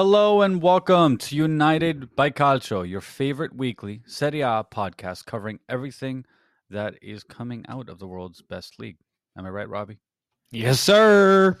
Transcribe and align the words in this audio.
Hello 0.00 0.42
and 0.42 0.62
welcome 0.62 1.16
to 1.18 1.34
United 1.34 2.14
by 2.14 2.30
Calcio, 2.30 2.88
your 2.88 3.00
favorite 3.00 3.56
weekly 3.56 4.00
Serie 4.06 4.42
A 4.42 4.64
podcast 4.72 5.26
covering 5.26 5.58
everything 5.68 6.24
that 6.70 6.94
is 7.02 7.24
coming 7.24 7.64
out 7.68 7.88
of 7.88 7.98
the 7.98 8.06
world's 8.06 8.40
best 8.40 8.78
league. 8.78 8.98
Am 9.36 9.44
I 9.44 9.48
right, 9.48 9.68
Robbie? 9.68 9.98
Yes, 10.52 10.78
sir. 10.78 11.58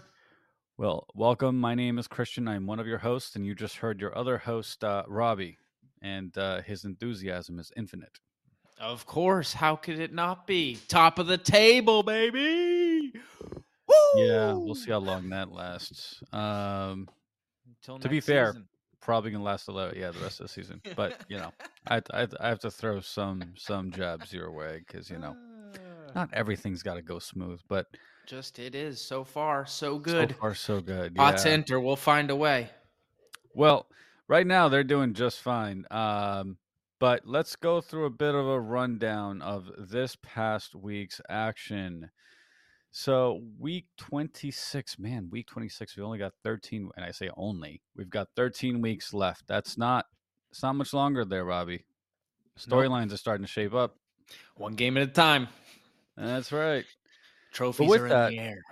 Well, 0.76 1.08
welcome. 1.16 1.58
My 1.58 1.74
name 1.74 1.98
is 1.98 2.06
Christian. 2.06 2.46
I'm 2.46 2.64
one 2.64 2.78
of 2.78 2.86
your 2.86 2.98
hosts, 2.98 3.34
and 3.34 3.44
you 3.44 3.56
just 3.56 3.74
heard 3.74 4.00
your 4.00 4.16
other 4.16 4.38
host, 4.38 4.84
uh, 4.84 5.02
Robbie, 5.08 5.58
and 6.00 6.38
uh, 6.38 6.62
his 6.62 6.84
enthusiasm 6.84 7.58
is 7.58 7.72
infinite. 7.76 8.20
Of 8.78 9.04
course. 9.04 9.52
How 9.52 9.74
could 9.74 9.98
it 9.98 10.14
not 10.14 10.46
be? 10.46 10.78
Top 10.86 11.18
of 11.18 11.26
the 11.26 11.38
table, 11.38 12.04
baby. 12.04 13.14
Yeah, 14.14 14.52
we'll 14.52 14.76
see 14.76 14.92
how 14.92 14.98
long 14.98 15.28
that 15.30 15.50
lasts. 15.50 16.22
Um, 16.32 17.08
Until 17.82 17.98
To 17.98 18.08
be 18.08 18.20
fair, 18.20 18.48
season. 18.48 18.68
probably 19.00 19.30
gonna 19.30 19.44
last 19.44 19.68
a 19.68 19.72
little, 19.72 19.96
yeah, 19.96 20.10
the 20.10 20.20
rest 20.20 20.40
of 20.40 20.46
the 20.46 20.52
season. 20.52 20.80
But 20.96 21.20
you 21.28 21.38
know, 21.38 21.52
I, 21.88 22.02
I 22.12 22.26
I 22.40 22.48
have 22.48 22.60
to 22.60 22.70
throw 22.70 23.00
some 23.00 23.54
some 23.56 23.90
jabs 23.90 24.32
your 24.32 24.50
way 24.50 24.82
because 24.86 25.08
you 25.10 25.18
know 25.18 25.36
Ah. 25.36 26.12
not 26.14 26.30
everything's 26.32 26.82
got 26.82 26.94
to 26.94 27.02
go 27.02 27.18
smooth, 27.18 27.60
but 27.68 27.86
just 28.26 28.58
it 28.58 28.74
is 28.74 29.00
so 29.00 29.24
far 29.24 29.66
so 29.66 29.98
good. 29.98 30.30
so 30.30 30.36
far 30.36 30.54
so 30.54 30.80
good. 30.80 31.12
Yeah. 31.16 31.32
to 31.32 31.50
enter. 31.50 31.78
We'll 31.80 31.96
find 31.96 32.30
a 32.30 32.36
way. 32.36 32.70
Well, 33.54 33.86
right 34.28 34.46
now 34.46 34.68
they're 34.68 34.84
doing 34.84 35.14
just 35.14 35.40
fine. 35.40 35.84
Um, 35.90 36.58
but 37.00 37.22
let's 37.26 37.54
go 37.56 37.80
through 37.80 38.06
a 38.06 38.10
bit 38.10 38.34
of 38.34 38.46
a 38.46 38.60
rundown 38.60 39.40
of 39.42 39.70
this 39.78 40.16
past 40.22 40.74
week's 40.74 41.20
action. 41.28 42.10
So, 42.90 43.42
week 43.58 43.86
26, 43.98 44.98
man, 44.98 45.28
week 45.30 45.46
26, 45.46 45.96
we 45.96 46.02
only 46.02 46.18
got 46.18 46.32
13, 46.42 46.90
and 46.96 47.04
I 47.04 47.10
say 47.10 47.30
only, 47.36 47.82
we've 47.96 48.10
got 48.10 48.28
13 48.34 48.80
weeks 48.80 49.12
left. 49.12 49.46
That's 49.46 49.76
not, 49.76 50.06
it's 50.50 50.62
not 50.62 50.74
much 50.74 50.92
longer 50.94 51.24
there, 51.24 51.44
Robbie. 51.44 51.84
Storylines 52.58 53.12
are 53.12 53.16
starting 53.18 53.44
to 53.44 53.50
shape 53.50 53.74
up. 53.74 53.94
One 54.56 54.74
game 54.74 54.96
at 54.96 55.02
a 55.02 55.06
time. 55.06 55.48
That's 56.16 56.50
right. 56.50 56.84
Trophies 57.52 57.90
are 57.94 58.08
that- 58.08 58.30
in 58.32 58.36
the 58.38 58.42
air. 58.42 58.62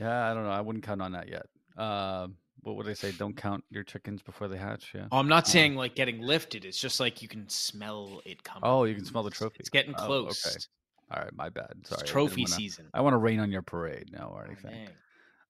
Yeah, 0.00 0.30
I 0.30 0.34
don't 0.34 0.44
know. 0.44 0.50
I 0.50 0.62
wouldn't 0.62 0.82
count 0.84 1.02
on 1.02 1.12
that 1.12 1.28
yet. 1.28 1.46
Um, 1.76 2.36
what 2.62 2.76
would 2.76 2.86
they 2.86 2.94
say? 2.94 3.12
Don't 3.12 3.36
count 3.36 3.62
your 3.70 3.84
chickens 3.84 4.22
before 4.22 4.48
they 4.48 4.56
hatch. 4.56 4.92
Yeah. 4.94 5.06
Oh, 5.12 5.18
I'm 5.18 5.28
not 5.28 5.44
Uh, 5.44 5.48
saying 5.48 5.76
like 5.76 5.94
getting 5.94 6.22
lifted. 6.22 6.64
It's 6.64 6.80
just 6.80 7.00
like 7.00 7.20
you 7.20 7.28
can 7.28 7.46
smell 7.50 8.22
it 8.24 8.42
coming. 8.42 8.62
Oh, 8.64 8.84
you 8.84 8.94
can 8.94 9.04
smell 9.04 9.22
the 9.22 9.30
trophy. 9.30 9.56
It's 9.60 9.68
getting 9.68 9.94
Oh, 9.98 10.06
close. 10.06 10.68
All 11.10 11.22
right, 11.22 11.34
my 11.34 11.48
bad. 11.48 11.72
It's 11.80 11.90
Sorry. 11.90 12.02
I 12.02 12.06
trophy 12.06 12.42
wanna- 12.42 12.54
season. 12.54 12.88
I 12.94 13.00
want 13.00 13.14
to 13.14 13.18
rain 13.18 13.40
on 13.40 13.50
your 13.50 13.62
parade 13.62 14.10
now 14.12 14.28
or 14.34 14.42
Oh, 14.42 14.46
anything. 14.46 14.86
dang. 14.86 14.94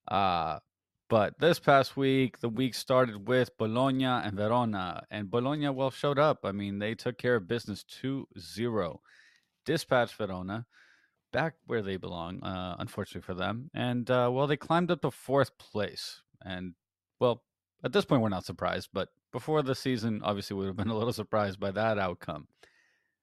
Uh 0.09 0.61
but 1.09 1.37
this 1.41 1.59
past 1.59 1.97
week, 1.97 2.39
the 2.39 2.49
week 2.49 2.73
started 2.73 3.27
with 3.27 3.59
Bologna 3.59 4.05
and 4.05 4.37
Verona, 4.37 5.05
and 5.11 5.29
Bologna 5.29 5.69
well 5.69 5.91
showed 5.91 6.21
up. 6.21 6.45
I 6.45 6.53
mean, 6.53 6.79
they 6.79 6.95
took 6.95 7.19
care 7.19 7.35
of 7.35 7.49
business 7.49 7.83
2-0. 7.83 9.01
Dispatched 9.67 10.15
Verona 10.15 10.67
back 11.33 11.55
where 11.67 11.83
they 11.83 11.97
belong, 11.97 12.41
uh, 12.45 12.77
unfortunately 12.79 13.23
for 13.27 13.35
them. 13.35 13.71
And 13.75 14.09
uh, 14.09 14.31
well, 14.33 14.47
they 14.47 14.57
climbed 14.57 14.93
up 14.93 15.01
to 15.03 15.11
fourth 15.11 15.59
place. 15.59 16.23
And 16.45 16.75
well, 17.19 17.43
at 17.83 17.93
this 17.93 18.05
point, 18.05 18.23
we're 18.23 18.29
not 18.29 18.47
surprised, 18.47 18.91
but 18.93 19.09
before 19.33 19.63
the 19.63 19.75
season, 19.75 20.21
obviously, 20.23 20.55
we 20.55 20.61
would 20.61 20.69
have 20.69 20.77
been 20.77 20.89
a 20.91 20.97
little 20.97 21.13
surprised 21.23 21.59
by 21.59 21.73
that 21.73 21.99
outcome. 21.99 22.47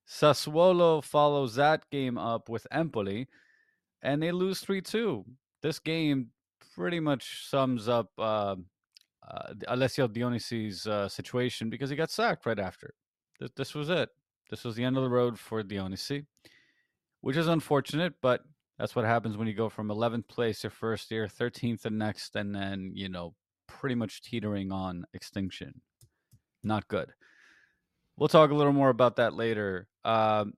Sassuolo 0.08 1.04
follows 1.04 1.56
that 1.56 1.90
game 1.90 2.18
up 2.18 2.50
with 2.50 2.66
Empoli, 2.72 3.28
and 4.02 4.22
they 4.22 4.32
lose 4.32 4.60
3 4.60 4.82
2. 4.82 5.26
This 5.62 5.80
game 5.80 6.28
pretty 6.76 7.00
much 7.00 7.48
sums 7.50 7.90
up 7.90 8.12
uh, 8.18 8.56
uh, 9.28 9.54
Alessio 9.68 10.08
Dionisi's 10.08 10.88
uh, 10.88 11.10
situation 11.10 11.70
because 11.70 11.90
he 11.90 11.96
got 11.96 12.12
sacked 12.12 12.46
right 12.46 12.60
after. 12.60 12.94
Th- 13.40 13.52
this 13.56 13.74
was 13.74 13.90
it. 13.90 14.10
This 14.50 14.64
was 14.64 14.76
the 14.76 14.84
end 14.84 14.96
of 14.96 15.04
the 15.04 15.10
road 15.10 15.38
for 15.38 15.62
Dionisi, 15.62 16.26
which 17.22 17.36
is 17.36 17.48
unfortunate, 17.48 18.14
but 18.22 18.42
that's 18.80 18.96
what 18.96 19.06
happens 19.06 19.36
when 19.36 19.48
you 19.48 19.54
go 19.54 19.68
from 19.70 19.90
11th 19.90 20.28
place 20.28 20.64
your 20.64 20.72
first 20.72 21.12
year, 21.12 21.28
13th 21.28 21.82
the 21.82 21.90
next, 21.90 22.36
and 22.36 22.56
then, 22.56 22.92
you 22.94 23.10
know, 23.10 23.34
pretty 23.68 23.96
much 23.96 24.22
teetering 24.22 24.72
on 24.72 25.04
extinction. 25.14 25.82
Not 26.64 26.88
good. 26.88 27.12
We'll 28.18 28.30
talk 28.30 28.50
a 28.50 28.56
little 28.56 28.74
more 28.74 28.90
about 28.90 29.18
that 29.18 29.36
later. 29.36 29.88
Um, 30.04 30.54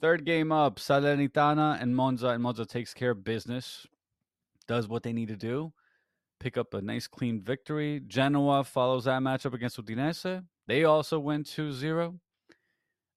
third 0.00 0.24
game 0.24 0.52
up, 0.52 0.76
Salernitana 0.76 1.82
and 1.82 1.94
Monza, 1.94 2.28
and 2.28 2.42
Monza 2.42 2.64
takes 2.64 2.94
care 2.94 3.10
of 3.10 3.24
business, 3.24 3.84
does 4.68 4.86
what 4.86 5.02
they 5.02 5.12
need 5.12 5.28
to 5.28 5.36
do, 5.36 5.72
pick 6.38 6.56
up 6.56 6.72
a 6.72 6.80
nice 6.80 7.08
clean 7.08 7.40
victory. 7.40 8.00
Genoa 8.06 8.62
follows 8.62 9.04
that 9.04 9.22
matchup 9.22 9.54
against 9.54 9.76
Udinese. 9.84 10.44
They 10.68 10.84
also 10.84 11.18
win 11.18 11.42
2 11.42 11.72
0. 11.72 12.20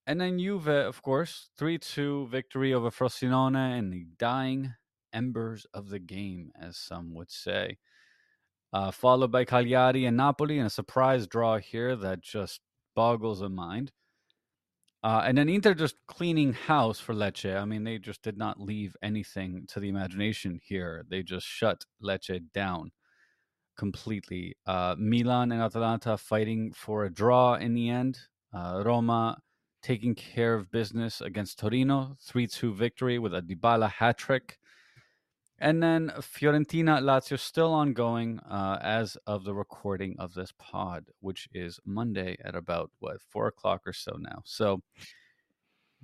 And 0.08 0.20
then 0.20 0.40
Juve, 0.40 0.68
of 0.68 1.02
course, 1.04 1.50
3 1.58 1.78
2 1.78 2.28
victory 2.28 2.74
over 2.74 2.90
Frosinone 2.90 3.78
in 3.78 3.92
the 3.92 4.08
dying 4.18 4.74
embers 5.14 5.68
of 5.72 5.90
the 5.90 6.00
game, 6.00 6.52
as 6.60 6.78
some 6.78 7.14
would 7.14 7.30
say. 7.30 7.78
Uh, 8.74 8.90
followed 8.90 9.32
by 9.32 9.46
Cagliari 9.46 10.06
and 10.06 10.18
Napoli 10.18 10.58
in 10.58 10.66
a 10.66 10.70
surprise 10.72 11.28
draw 11.28 11.60
here 11.60 11.96
that 11.96 12.22
just 12.22 12.60
boggles 12.96 13.40
the 13.40 13.50
mind. 13.50 13.92
Uh, 15.04 15.22
and 15.26 15.38
then 15.38 15.50
Inter 15.50 15.74
just 15.74 15.96
cleaning 16.08 16.54
house 16.54 17.00
for 17.00 17.14
Lecce. 17.14 17.60
I 17.60 17.66
mean, 17.66 17.84
they 17.84 17.98
just 17.98 18.22
did 18.22 18.38
not 18.38 18.62
leave 18.62 18.96
anything 19.04 19.66
to 19.68 19.82
the 19.82 19.90
imagination 19.90 20.62
here. 20.64 21.04
They 21.10 21.24
just 21.24 21.46
shut 21.46 21.84
Lecce 22.02 22.42
down 22.54 22.92
completely. 23.78 24.56
Uh, 24.66 24.96
Milan 24.98 25.52
and 25.52 25.62
Atalanta 25.62 26.18
fighting 26.18 26.72
for 26.72 27.04
a 27.04 27.14
draw 27.14 27.56
in 27.56 27.74
the 27.74 27.90
end. 27.90 28.18
Uh, 28.54 28.82
Roma 28.86 29.38
taking 29.82 30.16
care 30.16 30.54
of 30.54 30.72
business 30.72 31.20
against 31.20 31.60
Torino, 31.60 32.16
3 32.22 32.48
2 32.48 32.74
victory 32.74 33.20
with 33.20 33.34
a 33.34 33.42
Dybala 33.42 33.92
hat 33.92 34.18
trick. 34.18 34.58
And 35.60 35.82
then 35.82 36.12
Fiorentina 36.18 37.00
Lazio 37.02 37.40
still 37.40 37.74
ongoing 37.74 38.40
uh, 38.40 38.80
as 38.82 39.16
of 39.28 39.44
the 39.46 39.54
recording 39.54 40.16
of 40.20 40.34
this 40.34 40.52
pod, 40.58 41.06
which 41.22 41.48
is 41.54 41.80
Monday 41.86 42.36
at 42.44 42.56
about 42.56 42.92
what 43.00 43.22
four 43.22 43.48
o'clock 43.48 43.82
or 43.86 43.94
so 43.94 44.18
now. 44.20 44.42
So 44.46 44.82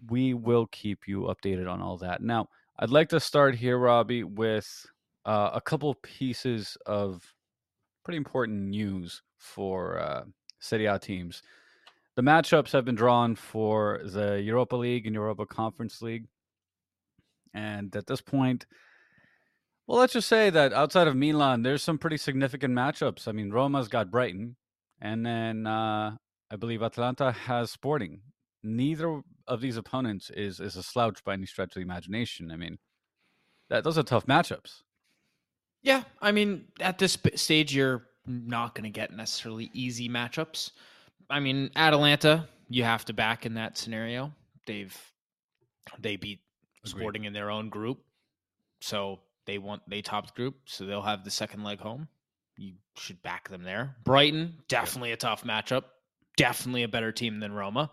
we 0.08 0.34
will 0.34 0.68
keep 0.68 1.08
you 1.08 1.24
updated 1.24 1.70
on 1.70 1.82
all 1.82 1.98
that. 1.98 2.22
Now, 2.22 2.48
I'd 2.78 2.92
like 2.92 3.10
to 3.10 3.20
start 3.20 3.56
here, 3.56 3.78
Robbie, 3.78 4.24
with 4.24 4.86
uh, 5.26 5.50
a 5.54 5.60
couple 5.60 5.94
pieces 5.96 6.78
of 6.86 7.34
pretty 8.06 8.18
important 8.18 8.70
news 8.70 9.22
for 9.38 10.00
uh, 10.00 10.24
Serie 10.60 10.86
A 10.86 10.98
teams. 11.00 11.42
The 12.16 12.22
matchups 12.22 12.72
have 12.72 12.86
been 12.86 12.96
drawn 12.96 13.36
for 13.36 14.00
the 14.06 14.42
Europa 14.42 14.76
League 14.76 15.06
and 15.06 15.16
Europa 15.16 15.46
Conference 15.46 16.02
League, 16.02 16.28
and 17.54 17.94
at 17.96 18.08
this 18.08 18.22
point. 18.22 18.66
Well, 19.90 19.98
let's 19.98 20.14
just 20.14 20.28
say 20.28 20.52
that 20.52 20.72
outside 20.72 21.08
of 21.08 21.16
Milan, 21.16 21.64
there's 21.64 21.82
some 21.82 21.98
pretty 21.98 22.18
significant 22.18 22.76
matchups. 22.76 23.28
I 23.28 23.32
mean, 23.32 23.50
Roma's 23.50 23.88
got 23.88 24.12
Brighton, 24.12 24.56
and 25.02 25.26
then 25.26 25.66
uh, 25.66 26.16
I 26.52 26.56
believe 26.58 26.84
Atalanta 26.84 27.32
has 27.32 27.72
Sporting. 27.72 28.22
Neither 28.62 29.22
of 29.48 29.62
these 29.62 29.78
opponents 29.78 30.30
is 30.30 30.60
is 30.60 30.76
a 30.76 30.84
slouch 30.84 31.24
by 31.24 31.34
any 31.34 31.48
stretch 31.48 31.72
of 31.72 31.74
the 31.74 31.82
imagination. 31.82 32.52
I 32.52 32.56
mean, 32.56 32.78
that 33.72 33.84
those 33.84 33.98
are 33.98 34.04
tough 34.04 34.28
matchups. 34.28 34.84
Yeah, 35.82 36.04
I 36.22 36.34
mean, 36.34 36.66
at 36.80 37.00
this 37.00 37.18
stage, 37.34 37.74
you're 37.74 38.04
not 38.28 38.76
going 38.76 38.84
to 38.84 38.92
get 38.92 39.12
necessarily 39.12 39.72
easy 39.74 40.08
matchups. 40.08 40.70
I 41.32 41.40
mean, 41.40 41.72
Atalanta, 41.76 42.48
you 42.70 42.84
have 42.84 43.06
to 43.06 43.14
back 43.14 43.48
in 43.48 43.56
that 43.56 43.76
scenario. 43.76 44.34
They've 44.68 44.96
they 45.98 46.16
beat 46.16 46.42
Agreed. 46.86 46.92
Sporting 46.92 47.24
in 47.24 47.34
their 47.34 47.50
own 47.50 47.70
group, 47.70 48.04
so 48.82 49.22
they 49.50 49.58
want 49.58 49.82
they 49.88 50.02
topped 50.02 50.36
group, 50.36 50.56
so 50.66 50.86
they'll 50.86 51.02
have 51.02 51.24
the 51.24 51.32
second 51.32 51.64
leg 51.64 51.80
home. 51.80 52.08
You 52.58 52.74
should 52.98 53.22
back 53.24 53.50
them 53.50 53.64
there. 53.64 53.96
Brighton, 54.04 54.56
definitely 54.68 55.12
a 55.12 55.18
tough 55.18 55.44
matchup. 55.44 55.84
Definitely 56.38 56.84
a 56.84 56.88
better 56.88 57.12
team 57.12 57.40
than 57.40 57.52
Roma, 57.52 57.90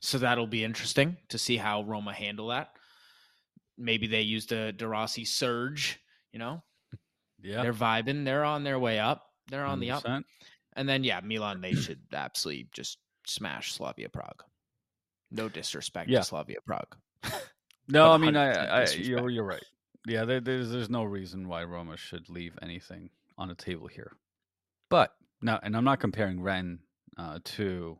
so 0.00 0.18
that'll 0.18 0.46
be 0.46 0.62
interesting 0.64 1.16
to 1.30 1.38
see 1.38 1.56
how 1.56 1.82
Roma 1.82 2.12
handle 2.12 2.48
that. 2.48 2.70
Maybe 3.76 4.06
they 4.06 4.22
used 4.22 4.52
a 4.52 4.72
De 4.72 4.86
Rossi 4.86 5.24
surge, 5.24 5.98
you 6.32 6.38
know, 6.38 6.62
Yeah, 7.42 7.62
they're 7.62 7.72
vibing. 7.72 8.24
They're 8.24 8.44
on 8.44 8.64
their 8.64 8.78
way 8.78 8.98
up. 8.98 9.24
They're 9.50 9.64
on 9.64 9.80
the 9.80 9.92
up. 9.92 10.04
And 10.76 10.88
then 10.88 11.04
yeah, 11.04 11.20
Milan 11.24 11.60
they 11.60 11.74
should 11.74 12.00
absolutely 12.12 12.68
just 12.72 12.98
smash 13.26 13.72
Slavia 13.72 14.08
Prague. 14.08 14.42
No 15.30 15.48
disrespect 15.48 16.10
Yeah. 16.10 16.18
to 16.20 16.24
Slavia 16.24 16.58
Prague. 16.66 16.96
No, 17.88 18.12
I 18.12 18.18
mean, 18.18 18.36
I, 18.36 18.82
I 18.82 18.86
you're 18.90 19.30
you're 19.30 19.44
right. 19.44 19.64
Yeah, 20.08 20.24
there, 20.24 20.40
there's 20.40 20.70
there's 20.70 20.90
no 20.90 21.04
reason 21.04 21.48
why 21.48 21.64
Roma 21.64 21.96
should 21.96 22.28
leave 22.28 22.58
anything 22.62 23.10
on 23.36 23.48
the 23.48 23.54
table 23.54 23.86
here. 23.86 24.12
But 24.90 25.14
now, 25.42 25.60
and 25.62 25.76
I'm 25.76 25.84
not 25.84 26.00
comparing 26.00 26.40
Rennes 26.40 26.80
uh, 27.16 27.38
to 27.44 27.98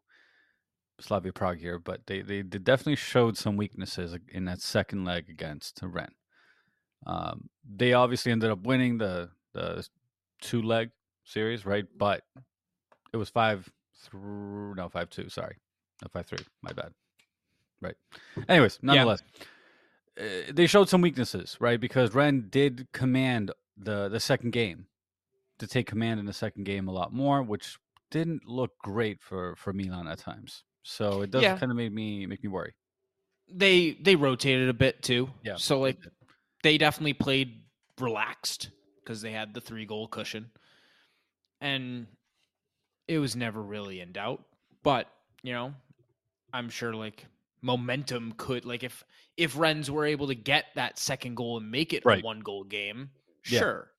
Slavia 1.01 1.33
Prague 1.33 1.59
here, 1.59 1.79
but 1.79 2.07
they, 2.07 2.23
they 2.23 2.43
they 2.43 2.59
definitely 2.59 2.97
showed 2.97 3.37
some 3.37 3.57
weaknesses 3.57 4.17
in 4.29 4.45
that 4.47 4.61
second 4.61 5.05
leg 5.05 5.29
against 5.29 5.81
Rennes. 5.83 6.15
Um, 7.07 7.49
they 7.65 7.93
obviously 7.93 8.33
ended 8.33 8.51
up 8.51 8.63
winning 8.63 8.99
the 8.99 9.31
the 9.55 9.87
two 10.41 10.63
leg 10.63 10.91
series, 11.25 11.65
right? 11.67 11.85
But 11.97 12.23
It 13.13 13.17
was 13.17 13.31
five 13.31 13.69
through 14.05 14.75
no 14.75 14.89
five 14.89 15.11
two. 15.11 15.29
Sorry, 15.29 15.57
no 16.03 16.09
five 16.13 16.27
three. 16.27 16.45
My 16.63 16.73
bad. 16.73 16.93
Right. 17.81 17.97
Anyways, 18.49 18.79
nonetheless, 18.83 19.23
uh, 19.41 19.45
Uh, 20.19 20.51
they 20.53 20.67
showed 20.67 20.89
some 20.89 21.01
weaknesses, 21.01 21.57
right? 21.61 21.81
Because 21.81 22.15
Rennes 22.15 22.45
did 22.51 22.89
command 22.93 23.53
the 23.77 24.09
the 24.09 24.21
second 24.21 24.51
game, 24.51 24.87
to 25.59 25.67
take 25.67 25.87
command 25.87 26.19
in 26.21 26.27
the 26.27 26.33
second 26.33 26.65
game 26.65 26.89
a 26.89 26.93
lot 26.93 27.13
more, 27.13 27.43
which 27.43 27.79
didn't 28.11 28.47
look 28.47 28.73
great 28.83 29.23
for 29.23 29.55
for 29.57 29.73
Milan 29.73 30.09
at 30.09 30.19
times. 30.19 30.65
So 30.83 31.21
it 31.23 31.31
does 31.31 31.43
Yeah. 31.43 31.59
kind 31.59 31.71
of 31.71 31.77
make 31.77 31.93
me 31.93 32.27
make 32.27 32.43
me 32.43 32.49
worry. 32.49 32.75
They 33.51 33.93
they 33.93 34.17
rotated 34.17 34.69
a 34.69 34.75
bit 34.75 35.03
too. 35.03 35.31
Yeah, 35.45 35.57
So 35.57 35.79
like 35.81 35.99
they 36.63 36.79
definitely 36.79 37.13
played 37.15 37.63
relaxed 38.01 38.71
because 39.03 39.21
they 39.23 39.33
had 39.33 39.55
the 39.55 39.61
three 39.61 39.87
goal 39.87 40.09
cushion, 40.09 40.51
and 41.61 42.07
it 43.07 43.19
was 43.19 43.37
never 43.37 43.63
really 43.63 44.01
in 44.01 44.13
doubt. 44.13 44.43
But 44.83 45.07
you 45.43 45.53
know, 45.53 45.75
I'm 46.53 46.69
sure 46.69 46.95
like 46.95 47.27
momentum 47.63 48.33
could 48.37 48.65
like 48.65 48.83
if 48.83 49.05
if 49.37 49.57
Rennes 49.57 49.91
were 49.91 50.05
able 50.07 50.27
to 50.29 50.35
get 50.35 50.67
that 50.75 50.99
second 50.99 51.37
goal 51.37 51.59
and 51.59 51.71
make 51.71 51.93
it 51.93 52.05
Right. 52.05 52.21
a 52.23 52.25
one 52.25 52.41
goal 52.41 52.65
game, 52.65 53.11
Yeah. 53.49 53.61
sure. 53.61 53.91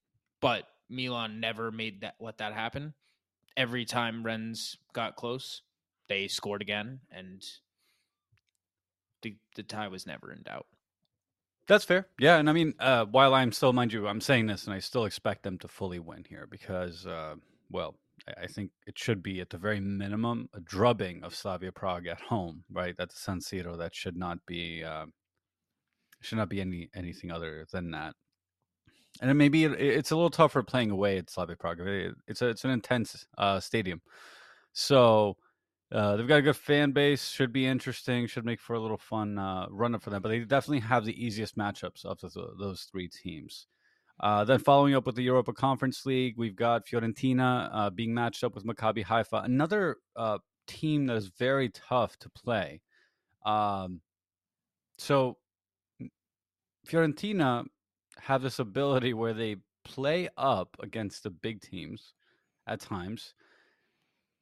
But 0.42 0.68
Milan 0.90 1.40
never 1.40 1.72
made 1.72 2.02
that 2.02 2.16
let 2.20 2.38
that 2.40 2.54
happen. 2.54 2.94
Every 3.58 3.86
time 3.86 4.24
Rennes 4.24 4.78
got 4.94 5.16
close, 5.16 5.62
they 6.08 6.28
scored 6.28 6.62
again, 6.62 7.02
and 7.12 7.46
the 9.22 9.36
the 9.56 9.64
tie 9.64 9.88
was 9.88 10.06
never 10.08 10.32
in 10.32 10.44
doubt. 10.44 10.68
That's 11.68 11.86
fair. 11.86 12.08
Yeah, 12.18 12.38
and 12.38 12.50
I 12.50 12.54
mean, 12.54 12.74
uh, 12.80 13.06
while 13.06 13.36
I'm 13.36 13.52
still, 13.52 13.74
mind 13.74 13.94
you, 13.94 14.08
I'm 14.08 14.22
saying 14.22 14.48
this, 14.48 14.66
and 14.66 14.74
I 14.74 14.80
still 14.80 15.06
expect 15.06 15.44
them 15.44 15.60
to 15.60 15.68
fully 15.68 16.00
win 16.00 16.24
here 16.28 16.48
because, 16.48 17.06
uh, 17.06 17.36
well, 17.70 17.96
I, 18.42 18.48
think 18.48 18.71
it 18.88 18.98
should 18.98 19.21
be 19.24 19.39
at 19.42 19.50
the 19.50 19.57
very 19.57 19.80
minimum 19.80 20.50
a 20.54 20.60
drubbing 20.60 21.24
of 21.24 21.36
Slavia 21.36 21.71
Prague 21.71 22.07
at 22.07 22.21
home, 22.21 22.63
right? 22.71 22.95
That's 22.98 23.19
San 23.19 23.39
Siro. 23.39 23.77
That 23.77 23.95
should 23.95 24.18
not 24.18 24.39
be 24.45 24.83
uh, 24.83 25.06
should 26.21 26.38
not 26.38 26.50
be 26.50 26.62
any 26.62 26.89
anything 26.95 27.31
other 27.31 27.66
than 27.71 27.92
that. 27.92 28.16
And 29.21 29.38
maybe 29.38 29.63
it, 29.63 29.74
it's 29.74 30.12
a 30.12 30.16
little 30.16 30.30
tougher 30.30 30.63
playing 30.63 30.92
away 30.92 31.18
at 31.18 31.30
Slavia 31.30 31.56
Prague. 31.56 31.80
It- 31.81 32.16
It's 32.27 32.42
a, 32.42 32.50
it's 32.50 32.66
an 32.66 32.71
intense 32.71 33.25
uh, 33.38 33.60
stadium, 33.60 34.01
so 34.74 35.38
uh, 35.92 36.15
they've 36.15 36.27
got 36.27 36.39
a 36.39 36.44
good 36.44 36.56
fan 36.56 36.92
base. 36.92 37.30
Should 37.30 37.51
be 37.51 37.65
interesting. 37.65 38.27
Should 38.27 38.45
make 38.45 38.62
for 38.62 38.75
a 38.75 38.80
little 38.80 38.98
fun 38.98 39.38
uh, 39.39 39.68
run 39.72 39.95
up 39.95 40.04
for 40.04 40.10
them. 40.12 40.22
But 40.22 40.30
they 40.30 40.39
definitely 40.39 40.81
have 40.81 41.06
the 41.06 41.25
easiest 41.25 41.57
matchups 41.57 42.06
of 42.06 42.19
the, 42.19 42.30
those 42.60 42.88
three 42.92 43.07
teams. 43.10 43.68
Uh, 44.19 44.44
then 44.44 44.60
following 44.60 44.95
up 44.95 45.06
with 45.06 45.16
the 45.16 45.24
Europa 45.24 45.54
Conference 45.54 46.06
League, 46.06 46.36
we've 46.38 46.56
got 46.56 46.86
Fiorentina 46.86 47.69
uh, 47.71 47.89
being 47.89 48.13
matched 48.13 48.44
up 48.44 48.54
with 48.54 48.66
Maccabi 48.66 49.04
Haifa, 49.04 49.38
another 49.45 49.98
uh, 50.16 50.38
team 50.68 51.06
that 51.06 51.16
is 51.16 51.27
very 51.27 51.69
tough 51.69 52.18
to 52.19 52.30
play. 52.30 52.81
Um, 53.45 54.01
so 54.98 55.38
Fiorentina 56.88 57.66
have 58.19 58.42
this 58.42 58.60
ability 58.60 59.13
where 59.13 59.33
they 59.33 59.56
play 59.86 60.27
up 60.38 60.75
against 60.81 61.24
the 61.24 61.30
big 61.30 61.62
teams 61.62 62.13
at 62.68 62.81
times, 62.81 63.33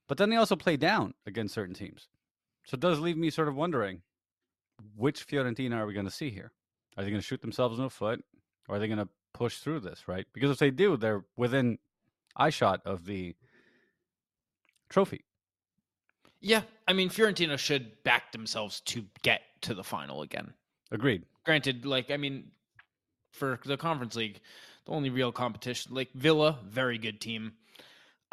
but 0.08 0.18
then 0.18 0.32
they 0.32 0.38
also 0.38 0.56
play 0.56 0.76
down 0.76 1.14
against 1.28 1.54
certain 1.54 1.76
teams. 1.76 2.08
So 2.66 2.76
it 2.76 2.82
does 2.82 3.00
leave 3.00 3.18
me 3.18 3.30
sort 3.30 3.48
of 3.48 3.56
wondering 3.56 4.02
which 4.96 5.28
Fiorentina 5.28 5.76
are 5.76 5.86
we 5.86 5.94
going 5.94 6.06
to 6.06 6.12
see 6.12 6.32
here? 6.32 6.52
Are 6.98 7.04
they 7.04 7.12
going 7.12 7.22
to 7.22 7.26
shoot 7.26 7.42
themselves 7.42 7.78
in 7.78 7.84
the 7.84 7.90
foot 7.90 8.24
or 8.68 8.76
are 8.76 8.80
they 8.80 8.88
going 8.88 8.98
to 8.98 9.08
push 9.34 9.58
through 9.60 9.82
this, 9.82 10.08
right? 10.08 10.26
Because 10.34 10.52
if 10.52 10.58
they 10.60 10.72
do, 10.72 10.98
they're 10.98 11.24
within 11.36 11.78
eye 12.36 12.50
shot 12.50 12.82
of 12.86 13.06
the 13.06 13.36
trophy. 14.90 15.24
Yeah, 16.40 16.62
I 16.88 16.94
mean 16.94 17.10
Fiorentina 17.10 17.58
should 17.58 18.04
back 18.04 18.32
themselves 18.32 18.82
to 18.82 19.06
get 19.24 19.42
to 19.62 19.74
the 19.74 19.84
final 19.84 20.22
again. 20.22 20.54
Agreed. 20.92 21.24
Granted, 21.44 21.86
like 21.86 22.12
I 22.12 22.18
mean, 22.18 22.52
for 23.32 23.60
the 23.66 23.78
Conference 23.78 24.16
League, 24.16 24.40
the 24.86 24.92
only 24.92 25.10
real 25.10 25.32
competition, 25.32 25.94
like 25.94 26.12
Villa, 26.14 26.60
very 26.66 26.98
good 26.98 27.20
team. 27.20 27.54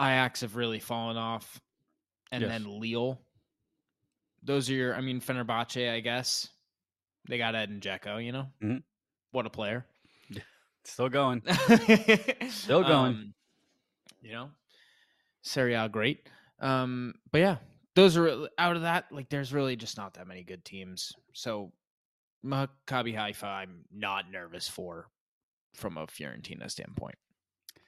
Ajax 0.01 0.41
have 0.43 0.57
really 0.57 0.81
fallen 0.81 1.17
off, 1.17 1.61
and 2.33 2.43
Yes. 2.43 2.51
then 2.51 2.81
Lille. 2.81 3.21
Those 4.43 4.69
are 4.69 4.75
your, 4.75 4.95
I 4.95 5.01
mean, 5.01 5.21
Fenerbahce, 5.21 5.91
I 5.91 6.01
guess. 6.01 6.51
They 7.29 7.39
got 7.39 7.55
Edin 7.55 7.81
Dzeko, 7.81 8.23
you 8.23 8.33
know. 8.33 8.53
Mhm. 8.61 8.83
What 9.31 9.47
a 9.47 9.51
player! 9.51 9.87
Still 10.85 11.09
going. 11.09 11.43
Still 12.49 12.83
going. 12.83 13.35
you 14.23 14.33
know, 14.33 14.51
Serie 15.43 15.75
A, 15.75 15.89
great. 15.89 16.29
Um, 16.61 17.15
but 17.33 17.39
yeah, 17.39 17.57
those 17.95 18.17
are 18.17 18.49
out 18.59 18.77
of 18.77 18.83
that. 18.83 19.07
Like, 19.11 19.29
there's 19.29 19.53
really 19.53 19.77
just 19.77 19.97
not 19.97 20.15
that 20.15 20.27
many 20.27 20.43
good 20.43 20.65
teams. 20.65 21.13
So, 21.33 21.73
Maccabi 22.45 23.15
Haifa, 23.17 23.47
I'm 23.47 23.85
not 23.93 24.31
nervous 24.31 24.69
for 24.69 25.09
from 25.75 25.97
a 25.99 26.07
Fiorentina 26.07 26.71
standpoint. 26.71 27.17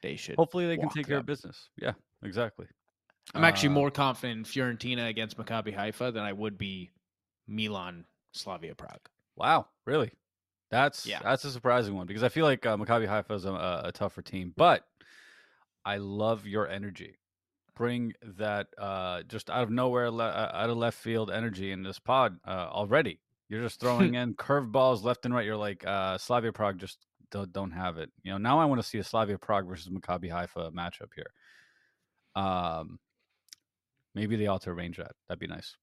They 0.03 0.17
should. 0.17 0.37
Hopefully 0.37 0.67
they 0.67 0.77
can 0.77 0.89
take 0.89 1.07
care 1.07 1.19
of 1.19 1.27
business. 1.27 1.69
Yeah, 1.81 1.93
exactly. 2.23 2.67
I'm 3.35 3.45
actually 3.45 3.71
Uh, 3.71 3.73
more 3.73 3.91
confident 3.91 4.39
in 4.39 4.45
Fiorentina 4.45 5.09
against 5.09 5.37
Maccabi 5.37 5.75
Haifa 5.75 6.13
than 6.13 6.23
I 6.23 6.33
would 6.33 6.57
be 6.59 6.91
Milan 7.49 8.05
Slavia 8.33 8.75
Prague. 8.75 9.09
Wow, 9.37 9.67
really? 9.85 10.11
That's 10.77 11.07
Yeah. 11.07 11.21
that's 11.23 11.43
a 11.47 11.51
surprising 11.51 11.95
one 11.95 12.07
because 12.07 12.23
I 12.23 12.29
feel 12.29 12.45
like 12.45 12.67
uh, 12.67 12.77
Maccabi 12.77 13.09
Haifa 13.09 13.33
is 13.33 13.47
a, 13.47 13.83
a, 13.85 13.93
tougher 13.93 14.21
team, 14.21 14.53
but 14.55 14.85
I 15.87 15.97
love 15.97 16.47
your 16.47 16.69
energy. 16.69 17.17
Bring 17.75 18.13
that 18.39 18.67
uh, 18.77 19.23
just 19.23 19.49
out 19.49 19.63
of 19.63 19.71
nowhere, 19.71 20.11
le- 20.11 20.29
uh, 20.29 20.51
out 20.53 20.69
of 20.69 20.77
left 20.77 20.99
field 20.99 21.31
energy 21.31 21.73
in 21.73 21.83
this 21.83 21.99
pod 21.99 22.39
uh, 22.47 22.69
already. 22.71 23.21
You're 23.49 23.63
just 23.63 23.81
throwing 23.81 24.15
in 24.21 24.35
curveballs 24.35 25.03
left 25.03 25.25
and 25.25 25.33
right. 25.33 25.47
You're 25.47 25.57
like 25.57 25.87
uh, 25.87 26.19
Slavia 26.19 26.53
Prague 26.53 26.79
just 26.79 26.99
don't, 27.31 27.51
don't 27.55 27.71
have 27.71 27.97
it. 27.97 28.11
You 28.23 28.33
know, 28.33 28.39
now 28.39 28.59
I 28.59 28.67
want 28.67 28.83
to 28.83 28.87
see 28.87 28.99
a 28.99 29.05
Slavia 29.05 29.39
Prague 29.39 29.67
versus 29.67 29.89
Maccabi 29.89 30.31
Haifa 30.31 30.73
matchup 30.73 31.09
here. 31.15 31.33
Um, 32.35 32.99
maybe 34.15 34.37
they 34.37 34.47
ought 34.47 34.61
to 34.63 34.71
arrange 34.71 34.99
that. 34.99 35.13
That'd 35.27 35.41
be 35.41 35.47
nice. 35.47 35.75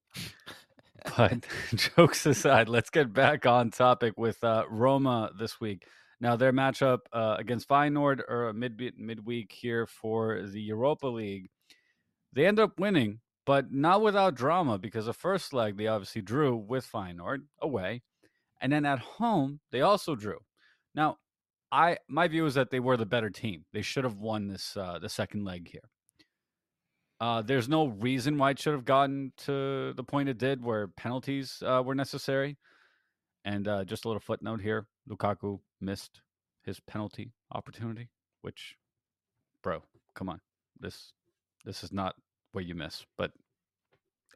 But 1.18 1.46
jokes 1.76 2.26
aside, 2.26 2.70
let's 2.70 2.90
get 2.90 3.14
back 3.14 3.46
on 3.46 3.72
topic 3.72 4.14
with 4.18 4.44
uh, 4.44 4.64
Roma 4.70 5.32
this 5.38 5.60
week. 5.60 5.86
Now 6.22 6.36
their 6.36 6.54
matchup 6.54 7.00
uh, 7.12 7.36
against 7.38 7.68
Feyenoord 7.68 8.22
or 8.30 8.54
mid 8.54 8.80
midweek 8.98 9.52
here 9.52 9.86
for 9.86 10.42
the 10.42 10.62
Europa 10.62 11.08
League. 11.08 11.50
They 12.32 12.46
end 12.46 12.60
up 12.60 12.80
winning, 12.80 13.20
but 13.46 13.72
not 13.72 14.02
without 14.02 14.36
drama 14.36 14.78
because 14.78 15.06
the 15.06 15.14
first 15.14 15.54
leg 15.54 15.78
they 15.78 15.88
obviously 15.88 16.22
drew 16.22 16.56
with 16.56 16.90
Feyenoord 16.90 17.40
away, 17.62 18.02
and 18.62 18.72
then 18.72 18.86
at 18.86 19.00
home 19.00 19.60
they 19.72 19.82
also 19.82 20.16
drew. 20.16 20.38
Now, 20.96 21.18
I 21.72 21.98
my 22.08 22.28
view 22.28 22.46
is 22.46 22.54
that 22.54 22.70
they 22.70 22.80
were 22.80 22.98
the 22.98 23.06
better 23.06 23.30
team. 23.30 23.66
They 23.74 23.82
should 23.82 24.06
have 24.06 24.18
won 24.18 24.48
this 24.48 24.78
uh, 24.78 25.00
the 25.00 25.10
second 25.10 25.44
leg 25.44 25.70
here. 25.70 25.90
Uh, 27.24 27.42
there's 27.42 27.70
no 27.70 27.88
reason 27.88 28.38
why 28.38 28.50
it 28.50 28.60
should 28.60 28.74
have 28.74 28.84
gotten 28.84 29.32
to 29.38 29.94
the 29.94 30.04
point 30.04 30.28
it 30.28 30.38
did, 30.38 30.62
where 30.62 30.90
penalties 30.90 31.64
uh, 31.66 31.82
were 31.82 31.96
necessary. 31.96 32.58
And 33.46 33.66
uh, 33.66 33.86
just 33.86 34.04
a 34.04 34.10
little 34.10 34.20
footnote 34.20 34.60
here: 34.60 34.88
Lukaku 35.10 35.58
missed 35.80 36.20
his 36.64 36.82
penalty 36.82 37.32
opportunity. 37.54 38.10
Which, 38.42 38.76
bro, 39.62 39.84
come 40.16 40.28
on, 40.28 40.42
this 40.82 41.14
this 41.64 41.82
is 41.82 41.94
not 41.94 42.16
what 42.52 42.66
you 42.66 42.76
miss. 42.76 43.06
But 43.18 43.32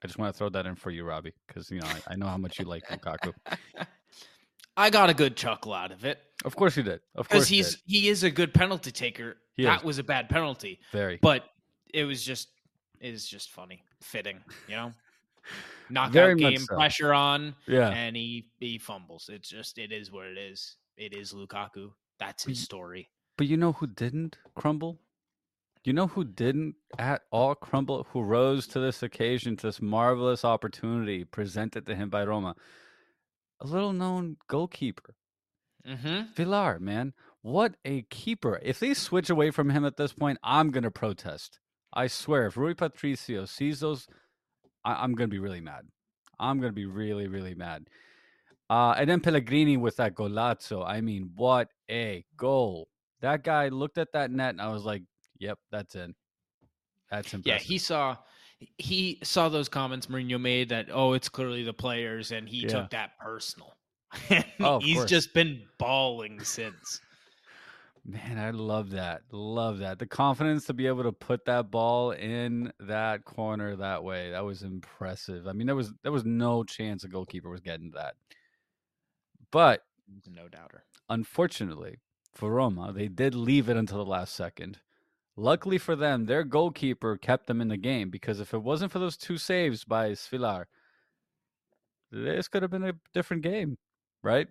I 0.01 0.07
just 0.07 0.17
want 0.17 0.33
to 0.33 0.37
throw 0.37 0.47
that 0.47 0.65
in 0.65 0.75
for 0.75 0.89
you, 0.89 1.03
Robbie, 1.03 1.33
because 1.45 1.69
you 1.69 1.81
know 1.81 1.87
I, 1.87 2.13
I 2.13 2.15
know 2.15 2.27
how 2.27 2.37
much 2.37 2.57
you 2.57 2.63
like 2.63 2.87
Lukaku. 2.87 3.33
I 4.77 4.89
got 4.91 5.09
a 5.09 5.13
good 5.13 5.35
chuckle 5.35 5.73
out 5.73 5.91
of 5.91 6.05
it 6.05 6.19
Of 6.45 6.55
course 6.55 6.77
you 6.77 6.83
did. 6.83 7.01
Of 7.15 7.27
course 7.27 7.49
he's 7.49 7.71
did. 7.71 7.81
he 7.85 8.07
is 8.07 8.23
a 8.23 8.31
good 8.31 8.53
penalty 8.53 8.91
taker. 8.91 9.35
He 9.57 9.63
that 9.63 9.79
is. 9.79 9.83
was 9.83 9.97
a 9.97 10.03
bad 10.03 10.29
penalty, 10.29 10.79
very 10.93 11.19
but 11.21 11.43
it 11.93 12.05
was 12.05 12.23
just 12.23 12.47
is 13.01 13.27
just 13.27 13.51
funny, 13.51 13.83
fitting, 14.01 14.39
you 14.67 14.75
know. 14.75 14.91
Knockout 15.89 16.13
Very 16.13 16.35
game, 16.35 16.59
so. 16.59 16.75
pressure 16.75 17.13
on, 17.13 17.55
yeah. 17.67 17.89
and 17.89 18.15
he 18.15 18.47
he 18.59 18.77
fumbles. 18.77 19.29
It's 19.31 19.47
just 19.49 19.77
it 19.77 19.93
is 19.93 20.11
what 20.11 20.25
it 20.25 20.37
is. 20.37 20.75
It 20.97 21.15
is 21.15 21.33
Lukaku. 21.33 21.91
That's 22.19 22.43
his 22.43 22.59
story. 22.59 23.09
But 23.37 23.47
you 23.47 23.55
know 23.55 23.71
who 23.71 23.87
didn't 23.87 24.37
crumble? 24.55 24.99
You 25.85 25.93
know 25.93 26.07
who 26.07 26.25
didn't 26.25 26.75
at 26.99 27.21
all 27.31 27.55
crumble? 27.55 28.07
Who 28.11 28.23
rose 28.23 28.67
to 28.67 28.79
this 28.79 29.01
occasion, 29.03 29.55
to 29.57 29.67
this 29.67 29.81
marvelous 29.81 30.43
opportunity 30.43 31.23
presented 31.23 31.85
to 31.85 31.95
him 31.95 32.09
by 32.09 32.25
Roma? 32.25 32.55
A 33.61 33.67
little 33.67 33.93
known 33.93 34.35
goalkeeper, 34.49 35.15
Mm-hmm. 35.87 36.33
Svilar, 36.35 36.79
man. 36.79 37.13
What 37.41 37.75
a 37.85 38.01
keeper. 38.03 38.59
If 38.61 38.79
they 38.79 38.93
switch 38.93 39.29
away 39.29 39.51
from 39.51 39.69
him 39.69 39.85
at 39.85 39.97
this 39.97 40.11
point, 40.11 40.37
I'm 40.43 40.71
going 40.71 40.83
to 40.83 40.91
protest. 40.91 41.59
I 41.93 42.07
swear, 42.07 42.47
if 42.47 42.57
Rui 42.57 42.73
Patricio 42.73 43.45
sees 43.45 43.79
those, 43.79 44.07
I- 44.85 45.03
I'm 45.03 45.13
going 45.13 45.29
to 45.29 45.33
be 45.33 45.39
really 45.39 45.61
mad. 45.61 45.83
I'm 46.39 46.59
going 46.59 46.71
to 46.71 46.75
be 46.75 46.85
really, 46.85 47.27
really 47.27 47.55
mad. 47.55 47.87
Uh, 48.69 48.93
and 48.97 49.09
then 49.09 49.21
Pellegrini 49.21 49.77
with 49.77 49.95
that 49.95 50.13
golazzo. 50.13 50.85
I 50.85 51.01
mean, 51.01 51.31
what 51.35 51.69
a 51.89 52.25
goal. 52.35 52.89
That 53.21 53.43
guy 53.43 53.69
looked 53.69 53.97
at 53.97 54.11
that 54.13 54.29
net 54.29 54.49
and 54.49 54.61
I 54.61 54.69
was 54.69 54.83
like, 54.83 55.03
yep, 55.39 55.57
that's 55.71 55.95
in. 55.95 56.13
That's 57.09 57.33
impressive. 57.33 57.61
Yeah, 57.61 57.65
he 57.65 57.77
saw 57.77 58.17
he 58.77 59.19
saw 59.23 59.47
those 59.49 59.69
comments 59.69 60.07
Mourinho 60.07 60.41
made 60.41 60.69
that 60.69 60.87
oh 60.91 61.13
it's 61.13 61.29
clearly 61.29 61.63
the 61.63 61.73
players 61.73 62.31
and 62.31 62.49
he 62.49 62.63
Yeah. 62.63 62.67
took 62.69 62.89
that 62.89 63.11
personal. 63.19 63.73
Oh, 64.59 64.79
he's 64.79 64.97
course. 64.97 65.09
just 65.09 65.33
been 65.33 65.61
balling 65.79 66.43
since. 66.43 66.99
Man, 68.09 68.37
I 68.39 68.51
love 68.51 68.91
that. 68.91 69.23
Love 69.31 69.79
that. 69.79 69.99
The 69.99 70.05
confidence 70.07 70.65
to 70.65 70.73
be 70.73 70.87
able 70.87 71.03
to 71.03 71.11
put 71.11 71.43
that 71.45 71.69
ball 71.69 72.11
in 72.11 72.71
that 72.79 73.25
corner 73.25 73.75
that 73.75 74.01
way. 74.01 74.31
That 74.31 74.45
was 74.45 74.63
impressive. 74.63 75.45
I 75.45 75.51
mean, 75.51 75.67
there 75.67 75.75
was 75.75 75.91
there 76.03 76.11
was 76.13 76.23
no 76.23 76.63
chance 76.63 77.03
a 77.03 77.09
goalkeeper 77.09 77.49
was 77.49 77.59
getting 77.59 77.91
that. 77.91 78.15
But 79.51 79.83
No 80.25 80.47
doubter. 80.47 80.85
unfortunately 81.09 81.97
for 82.33 82.51
Roma, 82.51 82.93
they 82.93 83.09
did 83.09 83.35
leave 83.35 83.67
it 83.67 83.75
until 83.75 83.97
the 83.97 84.09
last 84.09 84.33
second. 84.33 84.79
Luckily 85.35 85.77
for 85.77 85.95
them, 85.95 86.25
their 86.25 86.43
goalkeeper 86.45 87.17
kept 87.17 87.47
them 87.47 87.59
in 87.61 87.67
the 87.67 87.77
game 87.77 88.09
because 88.09 88.39
if 88.39 88.53
it 88.53 88.63
wasn't 88.63 88.91
for 88.91 88.99
those 88.99 89.17
two 89.17 89.37
saves 89.37 89.83
by 89.83 90.11
Svilar, 90.11 90.65
this 92.11 92.47
could 92.47 92.61
have 92.61 92.71
been 92.71 92.83
a 92.83 92.93
different 93.13 93.43
game, 93.43 93.77
right? 94.23 94.47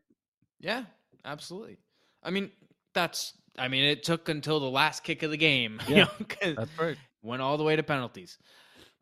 Yeah, 0.60 0.84
absolutely. 1.24 1.78
I 2.22 2.30
mean, 2.30 2.50
that's 2.94 3.34
I 3.58 3.68
mean, 3.68 3.84
it 3.84 4.02
took 4.02 4.28
until 4.28 4.60
the 4.60 4.70
last 4.70 5.02
kick 5.04 5.22
of 5.22 5.30
the 5.30 5.36
game. 5.36 5.80
you 5.88 5.96
Yeah, 5.96 6.04
know, 6.18 6.26
'cause 6.26 6.56
That's 6.56 6.78
right. 6.78 6.96
went 7.22 7.42
all 7.42 7.56
the 7.56 7.64
way 7.64 7.76
to 7.76 7.82
penalties. 7.82 8.38